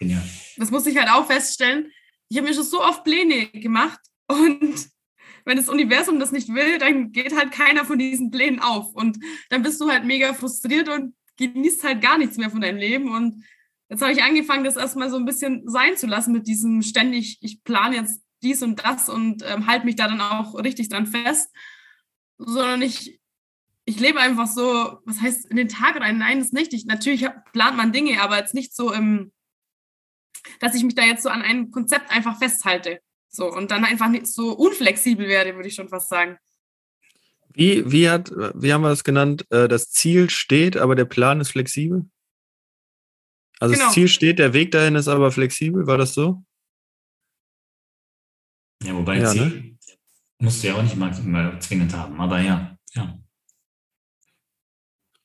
Ja. 0.00 0.22
Das 0.56 0.70
muss 0.70 0.86
ich 0.86 0.96
halt 0.96 1.10
auch 1.10 1.26
feststellen. 1.26 1.90
Ich 2.28 2.36
habe 2.36 2.48
mir 2.48 2.54
schon 2.54 2.64
so 2.64 2.82
oft 2.82 3.02
Pläne 3.02 3.46
gemacht 3.48 4.00
und 4.28 4.88
wenn 5.46 5.56
das 5.56 5.70
Universum 5.70 6.20
das 6.20 6.32
nicht 6.32 6.52
will, 6.52 6.78
dann 6.78 7.12
geht 7.12 7.34
halt 7.34 7.50
keiner 7.50 7.86
von 7.86 7.98
diesen 7.98 8.30
Plänen 8.30 8.60
auf. 8.60 8.92
Und 8.94 9.18
dann 9.48 9.62
bist 9.62 9.80
du 9.80 9.88
halt 9.88 10.04
mega 10.04 10.34
frustriert 10.34 10.88
und 10.90 11.14
genießt 11.38 11.82
halt 11.82 12.02
gar 12.02 12.18
nichts 12.18 12.36
mehr 12.36 12.50
von 12.50 12.60
deinem 12.60 12.76
Leben. 12.76 13.10
Und 13.10 13.42
jetzt 13.88 14.02
habe 14.02 14.12
ich 14.12 14.22
angefangen, 14.22 14.64
das 14.64 14.76
erstmal 14.76 15.08
so 15.08 15.16
ein 15.16 15.24
bisschen 15.24 15.66
sein 15.66 15.96
zu 15.96 16.06
lassen 16.06 16.32
mit 16.32 16.46
diesem 16.46 16.82
ständig, 16.82 17.38
ich 17.40 17.64
plane 17.64 17.96
jetzt 17.96 18.22
dies 18.42 18.62
und 18.62 18.84
das 18.84 19.08
und 19.08 19.44
ähm, 19.46 19.66
halte 19.66 19.86
mich 19.86 19.96
da 19.96 20.08
dann 20.08 20.20
auch 20.20 20.54
richtig 20.54 20.88
dran 20.88 21.06
fest. 21.06 21.50
Sondern 22.38 22.82
ich, 22.82 23.20
ich 23.84 24.00
lebe 24.00 24.20
einfach 24.20 24.46
so, 24.46 24.98
was 25.04 25.20
heißt 25.20 25.46
in 25.50 25.56
den 25.56 25.68
Tag 25.68 26.00
rein? 26.00 26.18
Nein, 26.18 26.38
das 26.38 26.48
ist 26.48 26.54
nicht. 26.54 26.72
Ich, 26.72 26.86
natürlich 26.86 27.26
plant 27.52 27.76
man 27.76 27.92
Dinge, 27.92 28.20
aber 28.22 28.38
jetzt 28.38 28.54
nicht 28.54 28.74
so 28.74 28.92
im, 28.92 29.32
dass 30.58 30.74
ich 30.74 30.84
mich 30.84 30.94
da 30.94 31.02
jetzt 31.02 31.22
so 31.22 31.28
an 31.28 31.42
einem 31.42 31.70
Konzept 31.70 32.10
einfach 32.10 32.38
festhalte. 32.38 33.00
So, 33.28 33.50
und 33.50 33.70
dann 33.70 33.84
einfach 33.84 34.08
nicht 34.08 34.26
so 34.26 34.52
unflexibel 34.52 35.28
werde, 35.28 35.54
würde 35.54 35.68
ich 35.68 35.74
schon 35.74 35.88
fast 35.88 36.08
sagen. 36.08 36.36
Wie, 37.52 37.90
wie, 37.90 38.08
hat, 38.08 38.30
wie 38.30 38.72
haben 38.72 38.82
wir 38.82 38.88
das 38.88 39.04
genannt? 39.04 39.44
Äh, 39.50 39.68
das 39.68 39.90
Ziel 39.90 40.30
steht, 40.30 40.76
aber 40.76 40.94
der 40.94 41.04
Plan 41.04 41.40
ist 41.40 41.50
flexibel? 41.50 42.08
Also 43.58 43.74
genau. 43.74 43.86
das 43.86 43.94
Ziel 43.94 44.08
steht, 44.08 44.38
der 44.38 44.52
Weg 44.52 44.70
dahin 44.70 44.94
ist 44.94 45.08
aber 45.08 45.30
flexibel, 45.30 45.86
war 45.86 45.98
das 45.98 46.14
so? 46.14 46.42
Ja, 48.82 48.94
wobei 48.94 49.18
ja, 49.18 49.30
Ziel 49.30 49.46
ne? 49.46 49.78
musst 50.38 50.62
du 50.62 50.68
ja 50.68 50.74
auch 50.74 50.82
nicht 50.82 50.94
immer, 50.94 51.16
immer 51.18 51.60
zwingend 51.60 51.94
haben, 51.94 52.20
aber 52.20 52.40
ja, 52.40 52.76
ja. 52.94 53.18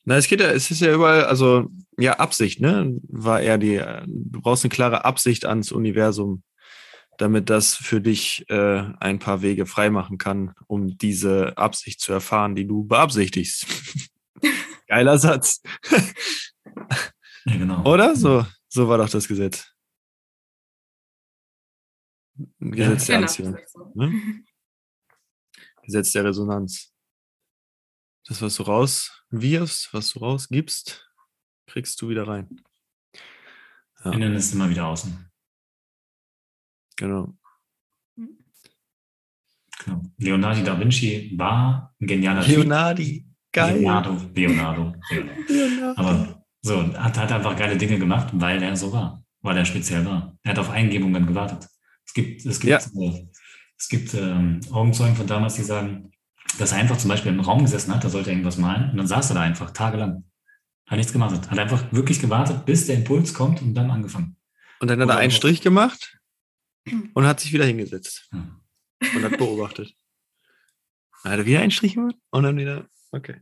Na, 0.04 0.18
es 0.18 0.28
geht 0.28 0.42
ja, 0.42 0.52
es 0.52 0.70
ist 0.70 0.82
ja 0.82 0.94
überall, 0.94 1.26
also 1.26 1.70
ja, 1.98 2.14
Absicht, 2.20 2.62
ne? 2.62 3.00
War 3.08 3.42
eher 3.42 3.58
die, 3.58 3.82
du 4.06 4.42
brauchst 4.42 4.64
eine 4.64 4.70
klare 4.70 5.06
Absicht 5.06 5.46
ans 5.46 5.72
Universum 5.72 6.44
damit 7.18 7.50
das 7.50 7.76
für 7.76 8.02
dich 8.02 8.46
äh, 8.50 8.84
ein 9.00 9.20
paar 9.20 9.42
Wege 9.42 9.66
freimachen 9.66 10.18
kann, 10.18 10.54
um 10.68 10.98
diese 10.98 11.58
Absicht 11.58 12.02
zu 12.02 12.12
erfahren, 12.14 12.56
die 12.56 12.68
du 12.68 12.84
beabsichtigst. 12.84 13.66
Geiler 14.88 15.18
Satz. 15.18 15.62
ja, 17.46 17.58
genau. 17.58 17.84
Oder? 17.84 18.16
So, 18.16 18.46
so 18.68 18.88
war 18.88 18.98
doch 18.98 19.10
das 19.10 19.28
Gesetz. 19.28 19.75
Gesetz 22.60 23.08
ja, 23.08 23.14
der 23.14 23.22
Anziehung. 23.22 23.58
Ne? 23.94 24.44
Gesetz 25.84 26.12
der 26.12 26.26
Resonanz. 26.26 26.94
Das, 28.28 28.42
was 28.42 28.56
du 28.56 28.64
rauswirfst, 28.64 29.94
was 29.94 30.12
du 30.14 30.20
rausgibst, 30.20 31.08
kriegst 31.68 32.02
du 32.02 32.10
wieder 32.10 32.28
rein. 32.28 32.62
Ja. 34.04 34.12
Innen 34.12 34.36
ist 34.36 34.54
immer 34.54 34.70
wieder 34.70 34.88
außen. 34.88 35.32
Genau. 36.98 37.38
genau. 38.16 40.02
Leonardo 40.18 40.64
da 40.64 40.80
Vinci 40.80 41.34
war 41.38 41.94
ein 42.00 42.08
genialer 42.08 42.48
Leonardo, 42.48 43.04
geil. 43.52 43.80
Leonardo, 43.80 44.32
Leonardo, 44.34 44.96
Leonardo. 45.10 46.02
Aber 46.02 46.46
so, 46.62 46.94
hat, 46.94 47.18
hat 47.18 47.32
einfach 47.32 47.56
geile 47.56 47.78
Dinge 47.78 48.00
gemacht, 48.00 48.30
weil 48.34 48.64
er 48.64 48.76
so 48.76 48.92
war, 48.92 49.24
weil 49.42 49.58
er 49.58 49.66
speziell 49.66 50.06
war. 50.06 50.38
Er 50.44 50.52
hat 50.52 50.60
auf 50.60 50.70
Eingebungen 50.70 51.28
gewartet. 51.28 51.68
Es 52.16 52.24
gibt, 52.24 52.46
es 52.46 52.60
gibt, 52.62 52.70
ja. 52.70 53.02
äh, 53.02 53.28
es 53.78 53.90
gibt 53.90 54.14
ähm, 54.14 54.62
Augenzeugen 54.72 55.18
von 55.18 55.28
damals, 55.28 55.56
die 55.56 55.64
sagen, 55.64 56.12
dass 56.58 56.72
er 56.72 56.78
einfach 56.78 56.98
zum 56.98 57.10
Beispiel 57.10 57.34
im 57.34 57.42
Raum 57.42 57.64
gesessen 57.64 57.94
hat, 57.94 58.06
da 58.06 58.10
sollte 58.10 58.30
er 58.30 58.34
irgendwas 58.34 58.58
malen 58.58 58.92
und 58.92 58.98
dann 58.98 59.08
saß 59.08 59.32
er 59.32 59.34
da 59.34 59.42
einfach 59.42 59.72
tagelang. 59.72 60.24
Hat 60.88 60.98
nichts 60.98 61.12
gemacht. 61.12 61.50
Hat 61.50 61.60
einfach 61.60 61.92
wirklich 61.92 62.22
gewartet, 62.22 62.66
bis 62.66 62.86
der 62.86 62.96
Impuls 62.96 63.34
kommt 63.34 63.62
und 63.62 63.74
dann 63.74 63.92
angefangen. 63.92 64.38
Und 64.80 64.90
dann 64.90 65.02
hat 65.02 65.10
er 65.10 65.18
einen 65.18 65.32
Strich 65.32 65.60
gemacht 65.62 66.18
und 67.14 67.26
hat 67.26 67.40
sich 67.42 67.52
wieder 67.52 67.66
hingesetzt 67.66 68.30
und 68.32 69.24
hat 69.24 69.38
beobachtet. 69.38 69.94
Dann 71.24 71.34
hat 71.34 71.40
er 71.40 71.46
wieder 71.46 71.60
einen 71.60 71.72
Strich 71.72 71.96
gemacht 71.96 72.16
und 72.30 72.44
dann 72.44 72.56
wieder, 72.58 72.88
okay. 73.12 73.42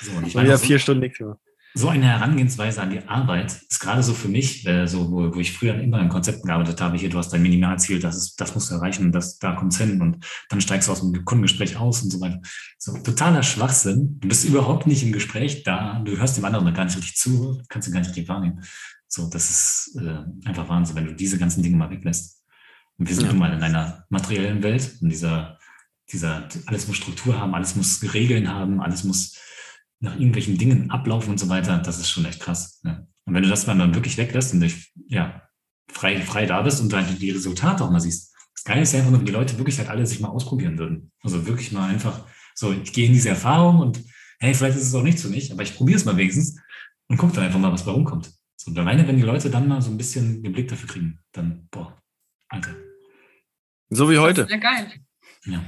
So, 0.00 0.12
und 0.12 0.26
ich 0.26 0.34
meine, 0.34 0.48
wieder 0.48 0.58
vier 0.58 0.80
Stunden 0.80 1.02
nichts 1.02 1.18
gemacht. 1.18 1.38
So 1.76 1.88
eine 1.88 2.06
Herangehensweise 2.06 2.80
an 2.80 2.90
die 2.90 3.02
Arbeit 3.08 3.60
ist 3.68 3.80
gerade 3.80 4.04
so 4.04 4.14
für 4.14 4.28
mich, 4.28 4.64
äh, 4.64 4.86
so, 4.86 5.10
wo, 5.10 5.34
wo, 5.34 5.40
ich 5.40 5.52
früher 5.52 5.74
immer 5.74 6.00
in 6.00 6.08
Konzepten 6.08 6.46
gearbeitet 6.46 6.80
habe, 6.80 6.96
hier, 6.96 7.10
du 7.10 7.18
hast 7.18 7.30
dein 7.30 7.42
Minimalziel, 7.42 7.98
das, 7.98 8.16
ist, 8.16 8.40
das 8.40 8.54
musst 8.54 8.70
du 8.70 8.76
erreichen, 8.76 9.10
das, 9.10 9.40
da 9.40 9.56
kommst 9.56 9.78
hin 9.78 10.00
und 10.00 10.24
dann 10.50 10.60
steigst 10.60 10.86
du 10.86 10.92
aus 10.92 11.00
dem 11.00 11.24
Kundengespräch 11.24 11.76
aus 11.76 12.02
und 12.02 12.10
so 12.10 12.20
weiter. 12.20 12.40
So 12.78 12.96
totaler 12.98 13.42
Schwachsinn. 13.42 14.20
Du 14.20 14.28
bist 14.28 14.44
überhaupt 14.44 14.86
nicht 14.86 15.02
im 15.02 15.10
Gespräch 15.10 15.64
da, 15.64 16.00
du 16.04 16.16
hörst 16.16 16.36
dem 16.36 16.44
anderen 16.44 16.72
gar 16.72 16.84
nicht 16.84 16.96
richtig 16.96 17.16
zu, 17.16 17.60
kannst 17.68 17.88
ihn 17.88 17.92
gar 17.92 18.00
nicht 18.00 18.10
richtig 18.10 18.28
wahrnehmen. 18.28 18.62
So, 19.08 19.28
das 19.28 19.50
ist 19.50 20.00
äh, 20.00 20.48
einfach 20.48 20.68
Wahnsinn, 20.68 20.94
wenn 20.94 21.06
du 21.06 21.14
diese 21.14 21.38
ganzen 21.38 21.64
Dinge 21.64 21.76
mal 21.76 21.90
weglässt. 21.90 22.40
Und 22.98 23.08
wir 23.08 23.16
sind 23.16 23.24
ja. 23.24 23.32
nun 23.32 23.40
mal 23.40 23.52
in 23.52 23.62
einer 23.64 24.04
materiellen 24.10 24.62
Welt, 24.62 24.98
in 25.00 25.08
dieser, 25.08 25.58
dieser, 26.12 26.48
alles 26.66 26.86
muss 26.86 26.98
Struktur 26.98 27.36
haben, 27.36 27.52
alles 27.52 27.74
muss 27.74 28.00
Regeln 28.14 28.48
haben, 28.48 28.80
alles 28.80 29.02
muss 29.02 29.36
nach 30.00 30.14
irgendwelchen 30.14 30.58
Dingen 30.58 30.90
ablaufen 30.90 31.30
und 31.30 31.40
so 31.40 31.48
weiter. 31.48 31.78
Das 31.78 31.98
ist 31.98 32.10
schon 32.10 32.24
echt 32.24 32.40
krass. 32.40 32.80
Ja. 32.84 33.06
Und 33.24 33.34
wenn 33.34 33.42
du 33.42 33.48
das 33.48 33.66
mal 33.66 33.76
dann 33.76 33.94
wirklich 33.94 34.16
weglässt 34.16 34.52
und 34.52 34.60
dich, 34.60 34.92
ja, 35.08 35.42
frei, 35.90 36.20
frei 36.20 36.46
da 36.46 36.62
bist 36.62 36.80
und 36.80 36.92
dann 36.92 37.18
die 37.18 37.30
Resultate 37.30 37.84
auch 37.84 37.90
mal 37.90 38.00
siehst. 38.00 38.34
Das 38.54 38.64
Geile 38.64 38.82
ist 38.82 38.92
ja 38.92 38.98
einfach 38.98 39.10
nur, 39.10 39.20
wenn 39.20 39.26
die 39.26 39.32
Leute 39.32 39.58
wirklich 39.58 39.78
halt 39.78 39.88
alle 39.88 40.06
sich 40.06 40.20
mal 40.20 40.28
ausprobieren 40.28 40.78
würden. 40.78 41.12
Also 41.22 41.46
wirklich 41.46 41.72
mal 41.72 41.88
einfach 41.88 42.26
so, 42.54 42.72
ich 42.72 42.92
gehe 42.92 43.06
in 43.06 43.12
diese 43.12 43.30
Erfahrung 43.30 43.80
und 43.80 44.02
hey, 44.38 44.54
vielleicht 44.54 44.76
ist 44.76 44.86
es 44.86 44.94
auch 44.94 45.02
nichts 45.02 45.22
für 45.22 45.28
mich, 45.28 45.52
aber 45.52 45.62
ich 45.62 45.74
probiere 45.74 45.98
es 45.98 46.04
mal 46.04 46.16
wenigstens 46.16 46.60
und 47.08 47.16
gucke 47.16 47.34
dann 47.34 47.44
einfach 47.44 47.58
mal, 47.58 47.72
was 47.72 47.84
bei 47.84 47.92
rumkommt. 47.92 48.32
So, 48.56 48.70
und 48.70 48.78
alleine, 48.78 49.06
wenn 49.06 49.16
die 49.16 49.22
Leute 49.22 49.50
dann 49.50 49.68
mal 49.68 49.82
so 49.82 49.90
ein 49.90 49.98
bisschen 49.98 50.42
den 50.42 50.52
Blick 50.52 50.68
dafür 50.68 50.88
kriegen, 50.88 51.20
dann, 51.32 51.68
boah, 51.70 52.00
Alter. 52.48 52.74
So 53.90 54.10
wie 54.10 54.18
heute. 54.18 54.46
Sehr 54.46 54.58
geil. 54.58 54.92
Ja. 55.44 55.64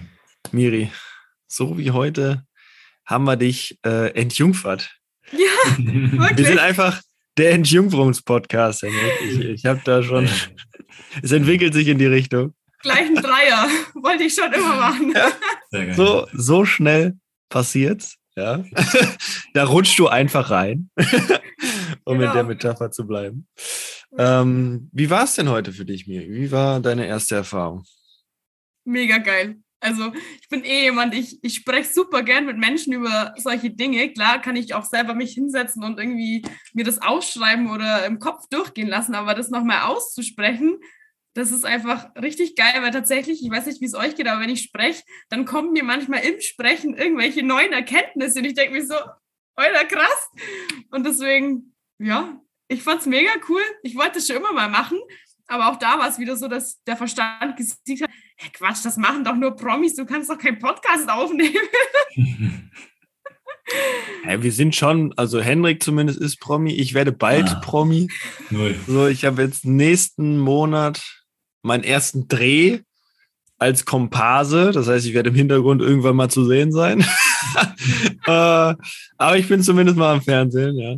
Miri, 0.52 0.90
so 1.46 1.76
wie 1.76 1.90
heute 1.90 2.45
haben 3.06 3.24
wir 3.24 3.36
dich 3.36 3.78
äh, 3.84 4.10
entjungfert. 4.14 4.90
Ja, 5.32 5.38
wirklich. 5.78 6.38
Wir 6.38 6.44
sind 6.44 6.58
einfach 6.58 7.00
der 7.38 7.52
Entjungferungs-Podcast. 7.52 8.84
Ich, 8.84 9.40
ich 9.40 9.66
habe 9.66 9.80
da 9.84 10.02
schon, 10.02 10.28
es 11.22 11.32
entwickelt 11.32 11.74
sich 11.74 11.88
in 11.88 11.98
die 11.98 12.06
Richtung. 12.06 12.54
Gleich 12.80 13.08
ein 13.08 13.16
Dreier, 13.16 13.68
wollte 14.02 14.24
ich 14.24 14.34
schon 14.34 14.52
immer 14.52 14.76
machen. 14.76 15.14
Ja. 15.72 15.94
So, 15.94 16.26
so 16.32 16.64
schnell 16.64 17.16
passiert's. 17.48 18.16
Ja. 18.36 18.64
da 19.54 19.64
rutschst 19.64 19.98
du 19.98 20.08
einfach 20.08 20.50
rein 20.50 20.90
um 22.06 22.18
genau. 22.18 22.30
in 22.30 22.36
der 22.36 22.44
Metapher 22.44 22.90
zu 22.90 23.06
bleiben. 23.06 23.48
Ähm, 24.16 24.88
wie 24.92 25.10
war 25.10 25.24
es 25.24 25.34
denn 25.34 25.48
heute 25.48 25.72
für 25.72 25.84
dich, 25.84 26.06
Miri? 26.06 26.30
Wie 26.30 26.52
war 26.52 26.80
deine 26.80 27.06
erste 27.06 27.34
Erfahrung? 27.34 27.84
Mega 28.84 29.18
geil. 29.18 29.56
Also 29.80 30.12
ich 30.40 30.48
bin 30.48 30.64
eh 30.64 30.84
jemand, 30.84 31.14
ich, 31.14 31.38
ich 31.42 31.54
spreche 31.54 31.92
super 31.92 32.22
gern 32.22 32.46
mit 32.46 32.56
Menschen 32.58 32.92
über 32.92 33.34
solche 33.36 33.70
Dinge. 33.70 34.12
Klar 34.12 34.40
kann 34.40 34.56
ich 34.56 34.74
auch 34.74 34.84
selber 34.84 35.14
mich 35.14 35.32
hinsetzen 35.32 35.84
und 35.84 35.98
irgendwie 35.98 36.42
mir 36.72 36.84
das 36.84 37.02
ausschreiben 37.02 37.70
oder 37.70 38.06
im 38.06 38.18
Kopf 38.18 38.48
durchgehen 38.50 38.88
lassen, 38.88 39.14
aber 39.14 39.34
das 39.34 39.50
nochmal 39.50 39.82
auszusprechen, 39.82 40.78
das 41.34 41.52
ist 41.52 41.66
einfach 41.66 42.08
richtig 42.16 42.56
geil, 42.56 42.80
weil 42.80 42.90
tatsächlich, 42.90 43.44
ich 43.44 43.50
weiß 43.50 43.66
nicht, 43.66 43.82
wie 43.82 43.86
es 43.86 43.94
euch 43.94 44.14
geht, 44.14 44.26
aber 44.26 44.40
wenn 44.40 44.48
ich 44.48 44.62
spreche, 44.62 45.02
dann 45.28 45.44
kommen 45.44 45.72
mir 45.72 45.84
manchmal 45.84 46.24
im 46.24 46.40
Sprechen 46.40 46.94
irgendwelche 46.94 47.44
neuen 47.44 47.74
Erkenntnisse 47.74 48.38
und 48.38 48.46
ich 48.46 48.54
denke 48.54 48.72
mir 48.72 48.86
so, 48.86 48.94
Alter, 49.54 49.84
krass. 49.84 50.30
Und 50.90 51.04
deswegen 51.04 51.74
ja, 51.98 52.40
ich 52.68 52.82
fand 52.82 53.00
es 53.00 53.06
mega 53.06 53.30
cool. 53.48 53.62
Ich 53.82 53.96
wollte 53.96 54.18
es 54.18 54.26
schon 54.26 54.36
immer 54.36 54.52
mal 54.52 54.68
machen, 54.68 54.98
aber 55.46 55.68
auch 55.68 55.76
da 55.76 55.98
war 55.98 56.08
es 56.08 56.18
wieder 56.18 56.36
so, 56.36 56.48
dass 56.48 56.82
der 56.84 56.96
Verstand 56.96 57.56
gesiegt 57.56 58.02
hat, 58.02 58.10
hey, 58.36 58.50
Quatsch, 58.52 58.84
das 58.84 58.96
machen 58.96 59.24
doch 59.24 59.34
nur 59.34 59.56
Promis, 59.56 59.94
du 59.94 60.06
kannst 60.06 60.30
doch 60.30 60.38
keinen 60.38 60.58
Podcast 60.58 61.08
aufnehmen. 61.08 61.56
Ja, 64.24 64.42
wir 64.42 64.52
sind 64.52 64.76
schon, 64.76 65.12
also 65.16 65.40
Henrik 65.40 65.82
zumindest 65.82 66.20
ist 66.20 66.40
Promi, 66.40 66.72
ich 66.72 66.94
werde 66.94 67.12
bald 67.12 67.48
ah, 67.48 67.60
Promi. 67.60 68.08
Null. 68.50 68.76
So, 68.86 69.06
ich 69.08 69.24
habe 69.24 69.42
jetzt 69.42 69.64
nächsten 69.64 70.38
Monat 70.38 71.02
meinen 71.62 71.84
ersten 71.84 72.28
Dreh 72.28 72.80
als 73.58 73.84
Komparse, 73.84 74.70
das 74.70 74.86
heißt, 74.86 75.06
ich 75.06 75.14
werde 75.14 75.30
im 75.30 75.34
Hintergrund 75.34 75.82
irgendwann 75.82 76.16
mal 76.16 76.28
zu 76.28 76.44
sehen 76.44 76.72
sein. 76.72 77.00
äh, 78.26 78.74
aber 79.16 79.36
ich 79.36 79.48
bin 79.48 79.62
zumindest 79.62 79.96
mal 79.96 80.14
am 80.14 80.22
Fernsehen, 80.22 80.76
ja. 80.78 80.96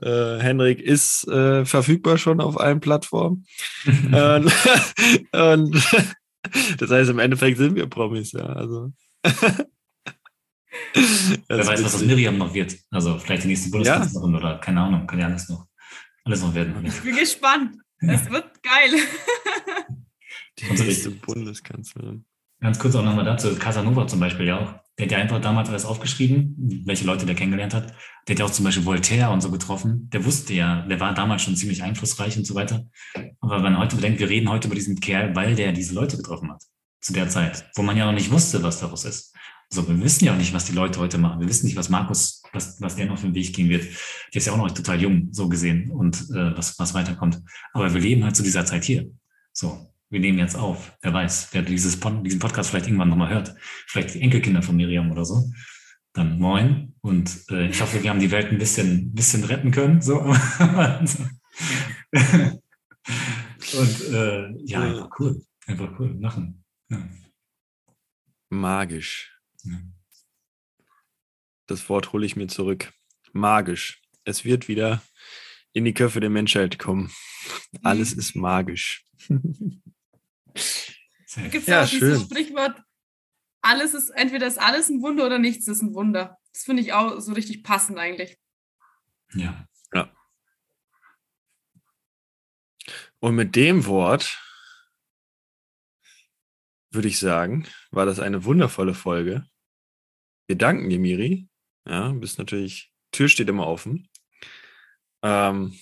Äh, 0.00 0.40
Henrik 0.40 0.80
ist 0.80 1.26
äh, 1.26 1.64
verfügbar 1.64 2.18
schon 2.18 2.40
auf 2.40 2.60
allen 2.60 2.78
Plattformen. 2.78 3.46
und, 4.12 4.52
und 5.32 5.88
das 6.78 6.90
heißt, 6.90 7.10
im 7.10 7.18
Endeffekt 7.18 7.58
sind 7.58 7.74
wir 7.74 7.86
Promis, 7.86 8.32
ja. 8.32 8.46
Also. 8.46 8.92
Wer 11.48 11.66
weiß, 11.66 11.84
was 11.84 11.94
aus 11.96 12.04
Miriam 12.04 12.38
noch 12.38 12.54
wird. 12.54 12.76
Also 12.90 13.18
vielleicht 13.18 13.44
die 13.44 13.48
nächste 13.48 13.70
Bundeskanzlerin 13.70 14.32
ja. 14.32 14.38
oder 14.38 14.58
keine 14.58 14.80
Ahnung, 14.80 15.06
kann 15.06 15.18
ja 15.18 15.26
alles 15.26 15.48
noch, 15.48 15.66
alles 16.24 16.42
noch 16.42 16.54
werden. 16.54 16.84
Ich 16.84 17.00
bin 17.00 17.16
gespannt. 17.16 17.76
Es 18.00 18.30
wird 18.30 18.62
geil. 18.62 18.90
Die 20.58 20.70
nächste 20.70 21.10
Bundeskanzlerin. 21.10 22.24
Ganz 22.60 22.78
kurz 22.78 22.94
auch 22.96 23.04
nochmal 23.04 23.24
dazu. 23.24 23.54
Casanova 23.54 24.06
zum 24.06 24.20
Beispiel 24.20 24.46
ja 24.46 24.58
auch. 24.58 24.74
Der 24.98 25.06
hat 25.06 25.12
ja 25.12 25.18
einfach 25.18 25.40
damals 25.40 25.68
alles 25.68 25.84
aufgeschrieben, 25.84 26.82
welche 26.84 27.04
Leute 27.04 27.24
der 27.24 27.36
kennengelernt 27.36 27.72
hat. 27.72 27.94
Der 28.26 28.34
hat 28.34 28.40
ja 28.40 28.44
auch 28.44 28.50
zum 28.50 28.64
Beispiel 28.64 28.84
Voltaire 28.84 29.30
und 29.30 29.40
so 29.40 29.50
getroffen. 29.50 30.10
Der 30.12 30.24
wusste 30.24 30.54
ja, 30.54 30.82
der 30.82 30.98
war 30.98 31.14
damals 31.14 31.42
schon 31.42 31.54
ziemlich 31.54 31.84
einflussreich 31.84 32.36
und 32.36 32.44
so 32.44 32.56
weiter. 32.56 32.84
Aber 33.40 33.56
wenn 33.56 33.62
man 33.62 33.78
heute 33.78 33.94
bedenkt, 33.94 34.18
wir 34.18 34.28
reden 34.28 34.48
heute 34.48 34.66
über 34.66 34.74
diesen 34.74 34.98
Kerl, 34.98 35.36
weil 35.36 35.54
der 35.54 35.72
diese 35.72 35.94
Leute 35.94 36.16
getroffen 36.16 36.50
hat. 36.50 36.62
zu 37.00 37.12
der 37.12 37.28
Zeit, 37.28 37.70
wo 37.76 37.82
man 37.82 37.96
ja 37.96 38.06
noch 38.06 38.12
nicht 38.12 38.30
wusste, 38.32 38.62
was 38.62 38.80
daraus 38.80 39.04
ist. 39.04 39.34
Also 39.70 39.86
wir 39.86 40.02
wissen 40.02 40.24
ja 40.24 40.32
auch 40.32 40.36
nicht, 40.36 40.54
was 40.54 40.64
die 40.64 40.72
Leute 40.72 40.98
heute 40.98 41.18
machen. 41.18 41.40
Wir 41.40 41.48
wissen 41.48 41.66
nicht, 41.66 41.76
was 41.76 41.90
Markus, 41.90 42.42
was, 42.52 42.80
was 42.80 42.96
der 42.96 43.06
noch 43.06 43.18
für 43.18 43.26
einen 43.26 43.34
Weg 43.34 43.54
gehen 43.54 43.68
wird. 43.68 43.84
Der 43.84 44.38
ist 44.38 44.46
ja 44.46 44.52
auch 44.52 44.56
noch 44.56 44.70
total 44.70 45.00
jung, 45.00 45.28
so 45.30 45.48
gesehen, 45.48 45.90
und 45.90 46.16
äh, 46.30 46.56
was, 46.56 46.78
was 46.78 46.94
weiterkommt. 46.94 47.40
Aber 47.72 47.92
wir 47.92 48.00
leben 48.00 48.24
halt 48.24 48.34
zu 48.34 48.42
dieser 48.42 48.64
Zeit 48.64 48.84
hier. 48.84 49.10
So, 49.52 49.92
wir 50.10 50.20
nehmen 50.20 50.38
jetzt 50.38 50.56
auf. 50.56 50.96
Wer 51.02 51.12
weiß, 51.12 51.48
wer 51.52 51.62
dieses 51.62 52.00
diesen 52.00 52.38
Podcast 52.38 52.70
vielleicht 52.70 52.86
irgendwann 52.86 53.10
nochmal 53.10 53.30
hört. 53.30 53.54
Vielleicht 53.86 54.14
die 54.14 54.22
Enkelkinder 54.22 54.62
von 54.62 54.76
Miriam 54.76 55.10
oder 55.10 55.24
so. 55.24 55.50
Dann 56.12 56.38
moin. 56.38 56.94
Und 57.00 57.44
äh, 57.50 57.68
ich 57.68 57.80
hoffe, 57.80 58.02
wir 58.02 58.10
haben 58.10 58.20
die 58.20 58.30
Welt 58.30 58.50
ein 58.50 58.58
bisschen, 58.58 59.12
bisschen 59.14 59.44
retten 59.44 59.70
können. 59.70 60.00
So. 60.00 60.18
und 60.20 60.34
äh, 64.12 64.50
ja, 64.64 64.82
einfach 64.82 65.10
cool. 65.18 65.42
Einfach 65.66 65.98
cool. 65.98 66.14
Machen. 66.14 66.64
Ja. 66.88 67.06
Magisch. 68.48 69.38
Das 71.66 71.88
Wort 71.90 72.12
hole 72.14 72.24
ich 72.24 72.36
mir 72.36 72.46
zurück. 72.46 72.92
Magisch. 73.32 74.00
Es 74.24 74.46
wird 74.46 74.68
wieder 74.68 75.02
in 75.74 75.84
die 75.84 75.92
Köpfe 75.92 76.20
der 76.20 76.30
Menschheit 76.30 76.78
kommen. 76.78 77.12
Alles 77.82 78.14
ist 78.14 78.34
magisch. 78.34 79.04
Gibt 81.34 81.54
es 81.54 81.66
ja, 81.66 81.82
auch 81.82 81.88
schön. 81.88 82.00
dieses 82.00 82.22
Sprichwort, 82.22 82.82
alles 83.60 83.94
ist, 83.94 84.10
entweder 84.10 84.46
ist 84.46 84.58
alles 84.58 84.88
ein 84.88 85.02
Wunder 85.02 85.26
oder 85.26 85.38
nichts 85.38 85.68
ist 85.68 85.82
ein 85.82 85.94
Wunder. 85.94 86.38
Das 86.52 86.62
finde 86.62 86.82
ich 86.82 86.92
auch 86.92 87.20
so 87.20 87.32
richtig 87.32 87.62
passend 87.62 87.98
eigentlich. 87.98 88.38
Ja. 89.34 89.66
Ja. 89.92 90.12
Und 93.20 93.34
mit 93.34 93.56
dem 93.56 93.86
Wort 93.86 94.38
würde 96.90 97.08
ich 97.08 97.18
sagen, 97.18 97.66
war 97.90 98.06
das 98.06 98.20
eine 98.20 98.44
wundervolle 98.44 98.94
Folge. 98.94 99.46
Wir 100.46 100.56
danken 100.56 100.88
dir, 100.88 100.98
Miri. 100.98 101.48
Ja, 101.86 102.12
bist 102.12 102.38
natürlich, 102.38 102.92
Tür 103.12 103.28
steht 103.28 103.48
immer 103.48 103.66
offen. 103.66 104.08
Ähm, 105.22 105.78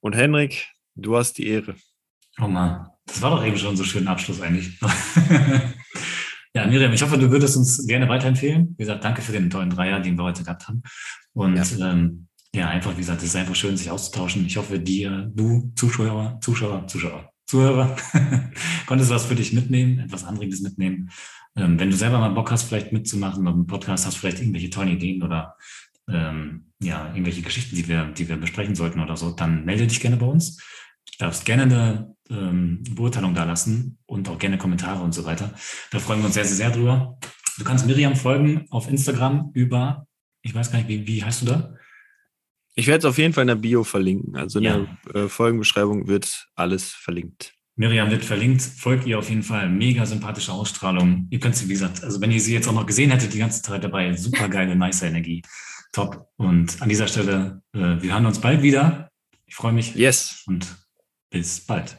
und 0.00 0.14
Henrik, 0.14 0.68
du 0.94 1.16
hast 1.16 1.38
die 1.38 1.46
Ehre. 1.46 1.76
Oh 2.40 2.48
Mann, 2.48 2.90
das 3.12 3.20
war 3.20 3.30
doch 3.30 3.44
eben 3.44 3.58
schon 3.58 3.76
so 3.76 3.84
schön 3.84 4.08
Abschluss 4.08 4.40
eigentlich. 4.40 4.80
ja, 6.54 6.66
Miriam, 6.66 6.92
ich 6.92 7.02
hoffe, 7.02 7.18
du 7.18 7.30
würdest 7.30 7.58
uns 7.58 7.86
gerne 7.86 8.08
weiterempfehlen. 8.08 8.74
Wie 8.78 8.82
gesagt, 8.82 9.04
danke 9.04 9.20
für 9.20 9.32
den 9.32 9.50
tollen 9.50 9.68
Dreier, 9.68 10.00
den 10.00 10.16
wir 10.16 10.24
heute 10.24 10.42
gehabt 10.42 10.66
haben. 10.66 10.82
Und 11.34 11.56
ja, 11.56 11.90
ähm, 11.90 12.28
ja 12.54 12.68
einfach, 12.68 12.92
wie 12.92 13.00
gesagt, 13.00 13.20
es 13.20 13.28
ist 13.28 13.36
einfach 13.36 13.54
schön, 13.54 13.76
sich 13.76 13.90
auszutauschen. 13.90 14.46
Ich 14.46 14.56
hoffe, 14.56 14.78
dir, 14.78 15.30
du, 15.34 15.72
Zuschauer, 15.76 16.38
Zuschauer, 16.40 16.86
Zuschauer, 16.86 17.30
Zuhörer, 17.46 17.96
konntest 18.86 19.10
was 19.10 19.26
für 19.26 19.34
dich 19.34 19.52
mitnehmen, 19.52 19.98
etwas 19.98 20.24
Anregendes 20.24 20.62
mitnehmen. 20.62 21.10
Ähm, 21.54 21.78
wenn 21.78 21.90
du 21.90 21.96
selber 21.96 22.18
mal 22.18 22.30
Bock 22.30 22.50
hast, 22.50 22.62
vielleicht 22.62 22.92
mitzumachen 22.92 23.46
und 23.46 23.52
einen 23.52 23.66
Podcast 23.66 24.06
hast, 24.06 24.16
vielleicht 24.16 24.40
irgendwelche 24.40 24.70
tollen 24.70 24.88
Ideen 24.88 25.22
oder 25.22 25.56
ähm, 26.08 26.72
ja, 26.80 27.08
irgendwelche 27.08 27.42
Geschichten, 27.42 27.76
die 27.76 27.86
wir, 27.88 28.06
die 28.06 28.26
wir 28.26 28.38
besprechen 28.38 28.74
sollten 28.74 29.00
oder 29.00 29.18
so, 29.18 29.32
dann 29.32 29.66
melde 29.66 29.86
dich 29.86 30.00
gerne 30.00 30.16
bei 30.16 30.26
uns. 30.26 30.56
Du 30.56 31.18
darfst 31.18 31.44
gerne 31.44 31.64
eine 31.64 32.11
ähm, 32.30 32.82
Beurteilung 32.90 33.34
da 33.34 33.44
lassen 33.44 33.98
und 34.06 34.28
auch 34.28 34.38
gerne 34.38 34.58
Kommentare 34.58 35.02
und 35.02 35.12
so 35.12 35.24
weiter. 35.24 35.52
Da 35.90 35.98
freuen 35.98 36.20
wir 36.20 36.26
uns 36.26 36.34
sehr, 36.34 36.44
sehr, 36.44 36.56
sehr 36.56 36.70
drüber. 36.70 37.18
Du 37.58 37.64
kannst 37.64 37.86
Miriam 37.86 38.16
folgen 38.16 38.66
auf 38.70 38.88
Instagram 38.88 39.50
über, 39.54 40.06
ich 40.42 40.54
weiß 40.54 40.70
gar 40.70 40.78
nicht, 40.78 40.88
wie, 40.88 41.06
wie 41.06 41.22
heißt 41.22 41.42
du 41.42 41.46
da? 41.46 41.74
Ich 42.74 42.86
werde 42.86 43.00
es 43.00 43.04
auf 43.04 43.18
jeden 43.18 43.34
Fall 43.34 43.42
in 43.42 43.48
der 43.48 43.56
Bio 43.56 43.84
verlinken. 43.84 44.36
Also 44.36 44.58
in 44.58 44.64
ja. 44.64 44.86
der 45.12 45.24
äh, 45.24 45.28
Folgenbeschreibung 45.28 46.08
wird 46.08 46.48
alles 46.54 46.90
verlinkt. 46.90 47.52
Miriam 47.76 48.10
wird 48.10 48.24
verlinkt. 48.24 48.62
Folgt 48.62 49.06
ihr 49.06 49.18
auf 49.18 49.28
jeden 49.28 49.42
Fall. 49.42 49.68
Mega 49.68 50.06
sympathische 50.06 50.52
Ausstrahlung. 50.52 51.26
Ihr 51.30 51.40
könnt 51.40 51.56
sie, 51.56 51.68
wie 51.68 51.72
gesagt, 51.72 52.02
also 52.02 52.20
wenn 52.20 52.30
ihr 52.30 52.40
sie 52.40 52.54
jetzt 52.54 52.68
auch 52.68 52.72
noch 52.72 52.86
gesehen 52.86 53.10
hättet, 53.10 53.34
die 53.34 53.38
ganze 53.38 53.62
Zeit 53.62 53.84
dabei, 53.84 54.14
super 54.16 54.48
geile, 54.48 54.76
nice 54.76 55.02
Energie. 55.02 55.42
Top. 55.92 56.28
Und 56.36 56.80
an 56.80 56.88
dieser 56.88 57.08
Stelle, 57.08 57.62
äh, 57.74 58.00
wir 58.00 58.12
hören 58.12 58.26
uns 58.26 58.40
bald 58.40 58.62
wieder. 58.62 59.10
Ich 59.46 59.54
freue 59.54 59.72
mich. 59.72 59.94
Yes. 59.94 60.42
Und 60.46 60.74
bis 61.30 61.60
bald. 61.60 61.98